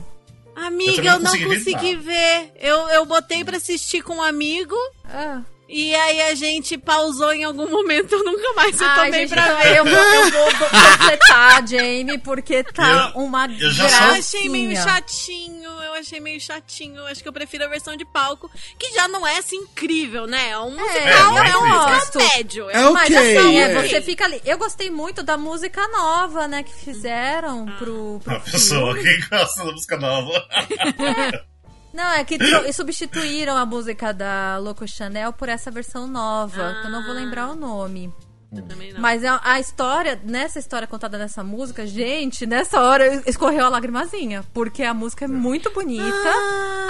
[0.54, 2.50] Amiga, também eu não não consegui ver ver.
[2.60, 4.74] Eu, eu botei pra assistir com um amigo.
[5.04, 5.40] Ah.
[5.68, 9.44] E aí a gente pausou em algum momento, eu nunca mais Ai, retomei gente, pra
[9.44, 9.76] então ver.
[9.76, 14.74] eu vou, eu vou completar, Jamie, porque tá Eu- uma eu já Eu achei meio
[14.76, 16.96] chatinho, eu achei meio chatinho.
[16.96, 20.26] Eu Acho que eu prefiro a versão de palco, que já não é assim incrível,
[20.26, 20.50] né?
[20.50, 21.94] É um musical, não é é, um incrível.
[21.94, 22.70] musical médio.
[22.70, 23.82] É Mas ok, assim, é, é.
[23.88, 24.40] você fica ali.
[24.44, 29.16] Eu gostei muito da música nova, né, que fizeram pro, pro Uma pessoa filme.
[29.22, 30.48] que gosta da música nova.
[31.92, 32.38] Não, é que
[32.72, 37.48] substituíram a música da Loco Chanel por essa versão nova, que eu não vou lembrar
[37.48, 38.12] o nome.
[38.54, 39.00] Eu também não.
[39.00, 44.42] Mas a, a história, nessa história contada nessa música, gente, nessa hora escorreu a lagrimazinha.
[44.54, 46.30] Porque a música é muito bonita,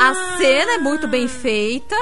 [0.00, 1.96] a cena é muito bem feita.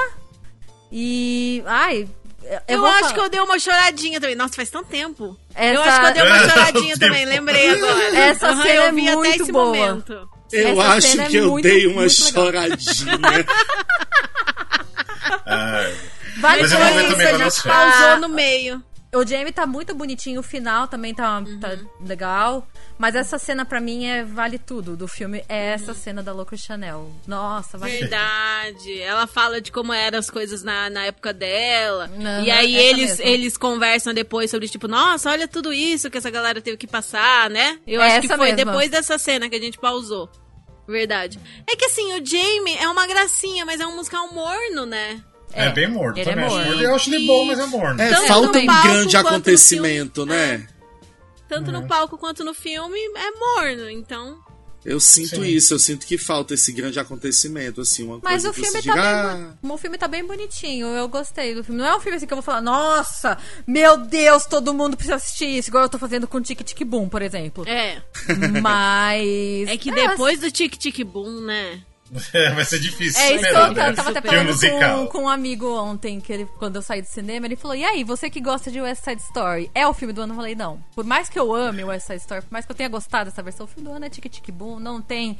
[0.91, 1.63] E.
[1.65, 2.07] Ai.
[2.43, 4.35] Eu, Eu, acho falar- que eu dei uma choradinha também.
[4.35, 5.35] Nossa, faz tanto tempo.
[5.53, 7.29] Essa- Eu acho que eu dei uma É, choradinha também, tempo.
[7.31, 8.15] lembrei agora.
[8.17, 9.65] Essa Aham, cena eu é vi até muito esse boa.
[9.65, 10.29] momento.
[10.51, 13.45] Eu Essa acho é que eu muito, dei uma choradinha.
[15.45, 15.95] Ai.
[16.39, 17.49] Vale Mas eu vou ver também.
[17.63, 18.83] Pausou no meio.
[19.15, 22.67] O Jamie tá muito bonitinho, o final também tá, tá legal.
[22.97, 25.43] Mas essa cena pra mim é vale tudo do filme.
[25.47, 27.09] É essa cena da Louco Chanel.
[27.25, 28.99] Nossa, vale Verdade.
[29.01, 32.05] Ela fala de como eram as coisas na, na época dela.
[32.13, 33.25] Aham, e aí eles, mesmo.
[33.25, 37.49] eles conversam depois sobre, tipo, nossa, olha tudo isso que essa galera teve que passar,
[37.49, 37.79] né?
[37.87, 38.65] Eu É acho que foi mesma.
[38.65, 40.29] depois dessa cena que a gente pausou.
[40.87, 41.39] Verdade.
[41.69, 45.21] É que assim, o Jamie é uma gracinha, mas é um musical morno, né?
[45.53, 46.49] É, bem morto ele é também.
[46.49, 46.81] morno.
[46.81, 48.01] Eu acho ele bom, mas é morno.
[48.01, 50.67] É, falta um grande acontecimento, né?
[51.47, 51.81] Tanto Uhum.
[51.81, 54.37] no palco quanto no filme é morno, então.
[54.85, 55.43] Eu sinto Sim.
[55.43, 58.81] isso, eu sinto que falta esse grande acontecimento, assim, uma Mas coisa o que filme
[58.81, 60.87] você tá diga, bem, "Ah, o filme tá bem bonitinho.
[60.87, 61.81] Eu gostei do filme.
[61.81, 65.15] Não é um filme assim que eu vou falar, nossa, meu Deus, todo mundo precisa
[65.15, 67.65] assistir isso, igual eu tô fazendo com Tic Tic Boom, por exemplo.
[67.67, 68.01] É.
[68.61, 69.67] Mas.
[69.67, 71.81] É que depois do Tic Tic Boom, né?
[72.33, 73.21] É, vai ser difícil.
[73.21, 75.07] É isso eu, tava até musical.
[75.07, 77.83] com, com um amigo ontem, que ele, quando eu saí do cinema, ele falou: E
[77.83, 80.33] aí, você que gosta de West Side Story, é o filme do ano?
[80.33, 80.79] Eu falei: Não.
[80.95, 83.43] Por mais que eu ame West Side Story, por mais que eu tenha gostado dessa
[83.43, 85.37] versão, o filme do ano é Tic Tic Boom, não tem.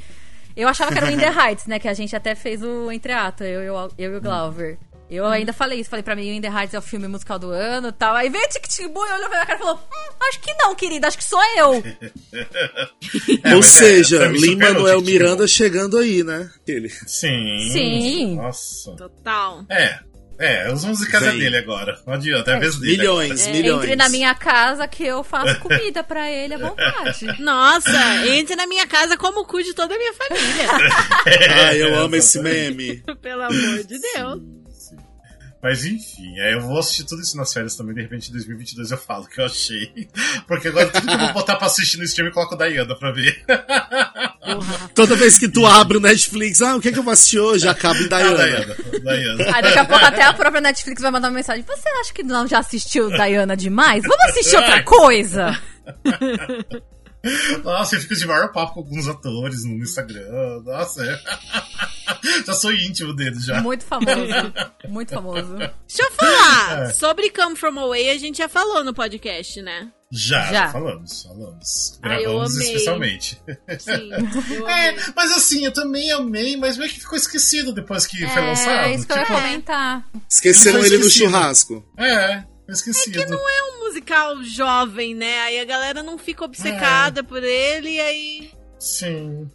[0.55, 1.79] Eu achava que era o In the Heights, né?
[1.79, 4.77] Que a gente até fez o entreato, eu, eu, eu e o Glauber.
[5.09, 7.39] Eu ainda falei isso, falei pra mim, o In the Heights é o filme musical
[7.39, 8.13] do ano e tal.
[8.13, 10.53] Aí veio Tic Tic Boom e olhou pra minha cara e falou: hum, Acho que
[10.55, 11.83] não, querida, acho que sou eu.
[13.43, 16.49] É, Ou é, seja, Lin superou Manuel Miranda chegando aí, né?
[16.67, 16.89] Ele.
[16.89, 17.69] Sim.
[17.71, 18.35] Sim.
[18.35, 18.95] Nossa.
[18.95, 19.63] Total.
[19.69, 19.99] É.
[20.39, 21.39] É, os musicais é Vem.
[21.39, 21.99] dele agora.
[22.05, 22.97] Não adianta, é a vez dele.
[22.97, 23.79] Milhões, É, milhões.
[23.83, 27.25] entre na minha casa que eu faço comida pra ele à vontade.
[27.41, 30.67] Nossa, entre na minha casa como o cu de toda a minha família.
[31.67, 33.03] Ah, eu amo esse meme.
[33.21, 34.41] Pelo amor de Deus.
[35.67, 37.93] Mas enfim, é, eu vou assistir tudo isso nas férias também.
[37.93, 40.07] De repente, em 2022 eu falo o que eu achei.
[40.47, 42.95] Porque agora tudo que eu vou botar pra assistir no stream eu coloco a Diana
[42.95, 43.43] pra ver.
[44.95, 47.39] Toda vez que tu abre o Netflix, ah, o que é que eu vou assistir
[47.39, 47.67] hoje?
[47.67, 48.37] Acaba em A Diana.
[48.37, 48.75] Diana.
[49.03, 49.55] Diana.
[49.57, 51.65] Aí daqui a pouco até a própria Netflix vai mandar uma mensagem.
[51.67, 54.03] Você acha que não já assistiu Diana demais?
[54.03, 55.61] Vamos assistir outra coisa?
[57.63, 60.61] Nossa, eu fico de maior papo com alguns atores no Instagram.
[60.65, 61.19] Nossa, é.
[62.45, 63.61] já sou íntimo dele já.
[63.61, 64.53] Muito famoso.
[64.87, 65.55] Muito famoso.
[65.57, 66.83] Deixa eu falar.
[66.89, 66.93] É.
[66.93, 69.89] Sobre Come From Away, a gente já falou no podcast, né?
[70.09, 70.69] Já, Já.
[70.71, 71.99] falamos, falamos.
[72.01, 72.67] Eu Gravamos amei.
[72.67, 73.41] especialmente.
[73.77, 74.09] Sim.
[74.57, 78.41] Eu É, mas assim, eu também amei, mas meio que ficou esquecido depois que foi
[78.41, 78.85] lançado.
[78.87, 80.09] É, isso que eu ia Tipo, comentar.
[80.29, 81.85] Esqueceram ele no churrasco.
[81.97, 82.41] É,
[82.73, 83.21] esquecido.
[83.33, 85.39] É um musical jovem, né?
[85.41, 88.51] Aí a galera não fica obcecada por ele e aí.
[88.79, 89.49] Sim.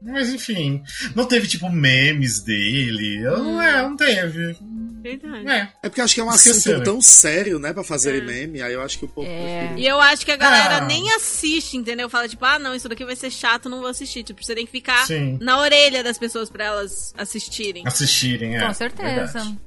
[0.00, 0.80] Mas enfim,
[1.16, 3.20] não teve tipo memes dele.
[3.22, 4.56] Não é, não teve.
[5.00, 5.48] Verdade.
[5.48, 5.68] É.
[5.82, 8.72] É porque eu acho que é um assunto tão sério, né, pra fazer meme, aí
[8.74, 9.74] eu acho que o povo É.
[9.76, 10.80] E eu acho que a galera Ah.
[10.84, 12.08] nem assiste, entendeu?
[12.08, 14.22] Fala tipo, ah, não, isso daqui vai ser chato, não vou assistir.
[14.22, 15.36] Tipo, você tem que ficar Sim.
[15.40, 17.84] na orelha das pessoas pra elas assistirem.
[17.86, 18.66] Assistirem, é.
[18.66, 19.32] Com certeza.
[19.32, 19.58] verdade.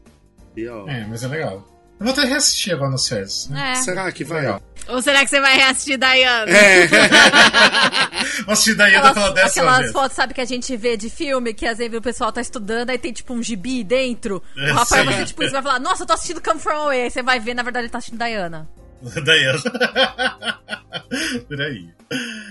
[0.55, 1.67] E, ó, É, mas é legal.
[2.01, 3.47] Eu vou até reassistir agora nas férias.
[3.49, 3.73] né?
[3.73, 3.75] É.
[3.75, 4.41] Será que vai?
[4.41, 4.61] Legal.
[4.87, 6.49] Ou será que você vai reassistir Diana?
[6.51, 6.87] É,
[8.43, 9.91] Vou assistir Aquelas, pela décima aquelas vez.
[9.91, 12.89] fotos, sabe, que a gente vê de filme, que às vezes o pessoal tá estudando,
[12.89, 14.41] aí tem tipo um gibi dentro.
[14.57, 16.71] É, O Rafael vai ser tipo isso, vai falar, nossa, eu tô assistindo Come From
[16.73, 17.03] Away.
[17.03, 18.67] Aí você vai ver, na verdade, ele tá assistindo Diana.
[19.23, 19.59] Diana.
[21.47, 21.87] Por aí.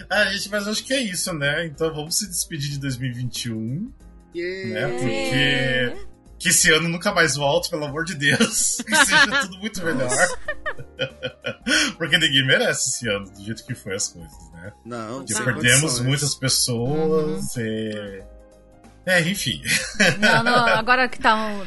[0.08, 1.66] Ah, gente, mas acho que é isso, né?
[1.66, 3.90] Então vamos se despedir de 2021,
[4.34, 4.86] Yeah.
[4.86, 4.98] né?
[4.98, 6.06] Porque.
[6.40, 8.78] Que esse ano nunca mais volte, pelo amor de Deus.
[8.84, 10.10] Que seja tudo muito melhor.
[11.98, 14.72] Porque ninguém merece esse ano, do jeito que foi as coisas, né?
[14.84, 16.06] Não, Porque perdemos condições.
[16.06, 17.56] muitas pessoas.
[17.58, 18.24] É...
[19.04, 19.62] é, enfim.
[20.18, 21.66] Não, não, agora que tá um,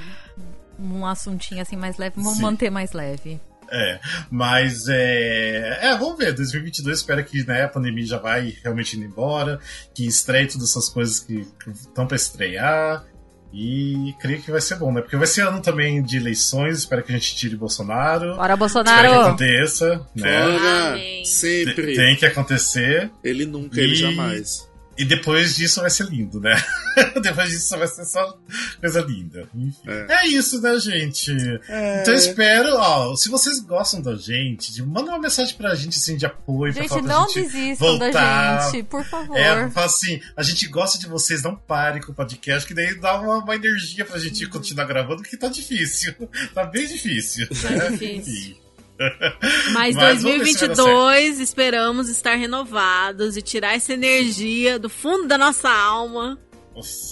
[0.80, 2.41] um assuntinho assim mais leve, vamos Sim.
[2.41, 3.39] manter mais leve.
[3.71, 3.99] É,
[4.30, 5.80] mas é.
[5.82, 6.34] É, vamos ver.
[6.34, 9.59] 2022 espero que né, a pandemia já vai realmente indo embora,
[9.93, 13.05] que estreie todas essas coisas que estão pra estrear.
[13.53, 14.99] E creio que vai ser bom, né?
[15.01, 18.35] Porque vai ser ano também de eleições, espero que a gente tire Bolsonaro.
[18.35, 19.13] Bora, Espero que Bolsonaro!
[19.13, 20.41] aconteça, né?
[20.57, 20.87] Fora!
[20.93, 21.03] Amém.
[21.17, 21.93] Tem, Sempre!
[21.95, 23.11] tem que acontecer.
[23.23, 24.67] Ele nunca, ele E- jamais.
[24.97, 26.55] E depois disso vai ser lindo, né?
[27.21, 28.37] depois disso vai ser só
[28.79, 29.47] coisa linda.
[29.55, 29.81] Enfim.
[30.09, 31.31] É, isso, né, gente?
[31.31, 36.15] Então eu espero, ó, se vocês gostam da gente, manda uma mensagem pra gente assim
[36.15, 38.11] de apoio, pra Gente, falar pra não gente desistam voltar.
[38.11, 39.38] da gente, por favor.
[39.38, 42.93] É, fala assim, a gente gosta de vocês, não pare com o podcast, que daí
[42.99, 46.13] dá uma, uma energia pra gente continuar gravando, que tá difícil.
[46.53, 47.47] Tá bem difícil.
[47.49, 47.89] Tá né?
[47.91, 48.19] difícil.
[48.19, 48.62] Enfim.
[49.74, 54.78] Mas Mas vamos ver se vai dar 2022 esperamos estar renovados e tirar essa energia
[54.80, 56.40] do fundo da nossa alma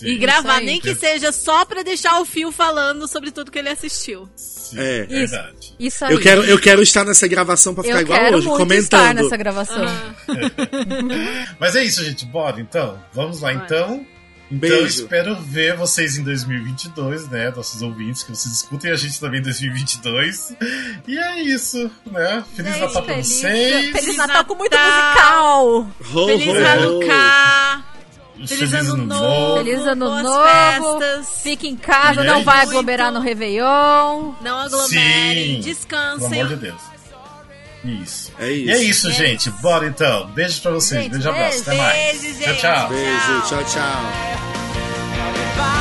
[0.03, 3.70] e gravar, nem que seja só pra deixar o Fio falando sobre tudo que ele
[3.70, 4.28] assistiu.
[4.36, 5.03] sim, É.
[5.06, 5.76] verdade.
[5.80, 6.14] Isso aí.
[6.14, 8.98] Eu quero, eu quero estar nessa gravação pra ficar Eu igual quero hoje, muito estar
[8.98, 9.24] comentando.
[9.24, 9.84] nessa gravação.
[9.86, 10.16] Ah,
[11.60, 12.26] Mas é isso, gente.
[12.26, 12.99] Bora então.
[13.14, 13.66] Vamos lá Bora.
[13.66, 14.06] então.
[14.52, 15.03] Então eu Beijo.
[15.03, 17.52] espero ver vocês em 2022, né?
[17.56, 20.53] Nossos ouvintes, que vocês escutem a gente também em 2022.
[21.07, 22.44] E é isso, né?
[22.56, 23.91] Feliz Gente, Natal pra feliz, vocês.
[23.91, 25.68] Feliz Natal com muito musical!
[26.14, 26.65] Ho, Feliz ho.
[26.68, 27.84] Hanukkah!
[28.45, 29.57] Feliz, ano novo!
[29.64, 30.44] Feliz ano boas novo.
[30.99, 31.41] festas!
[31.44, 32.69] Fique em casa, E não é vai isso.
[32.72, 34.34] aglomerar no Réveillon.
[34.41, 35.61] Não aglomerem, Sim.
[35.61, 36.30] descansem.
[36.30, 36.82] Pelo amor de Deus.
[37.84, 38.32] Isso.
[38.40, 39.10] É E é isso.
[39.10, 39.49] isso, gente.
[39.49, 40.28] Bora então.
[40.28, 41.03] Beijo pra vocês.
[41.03, 41.62] Gente, beijo, abraço.
[41.62, 42.22] Até mais.
[42.22, 42.90] beijo, Tchau, tchau.
[42.90, 45.81] Beijo, tchau, tchau.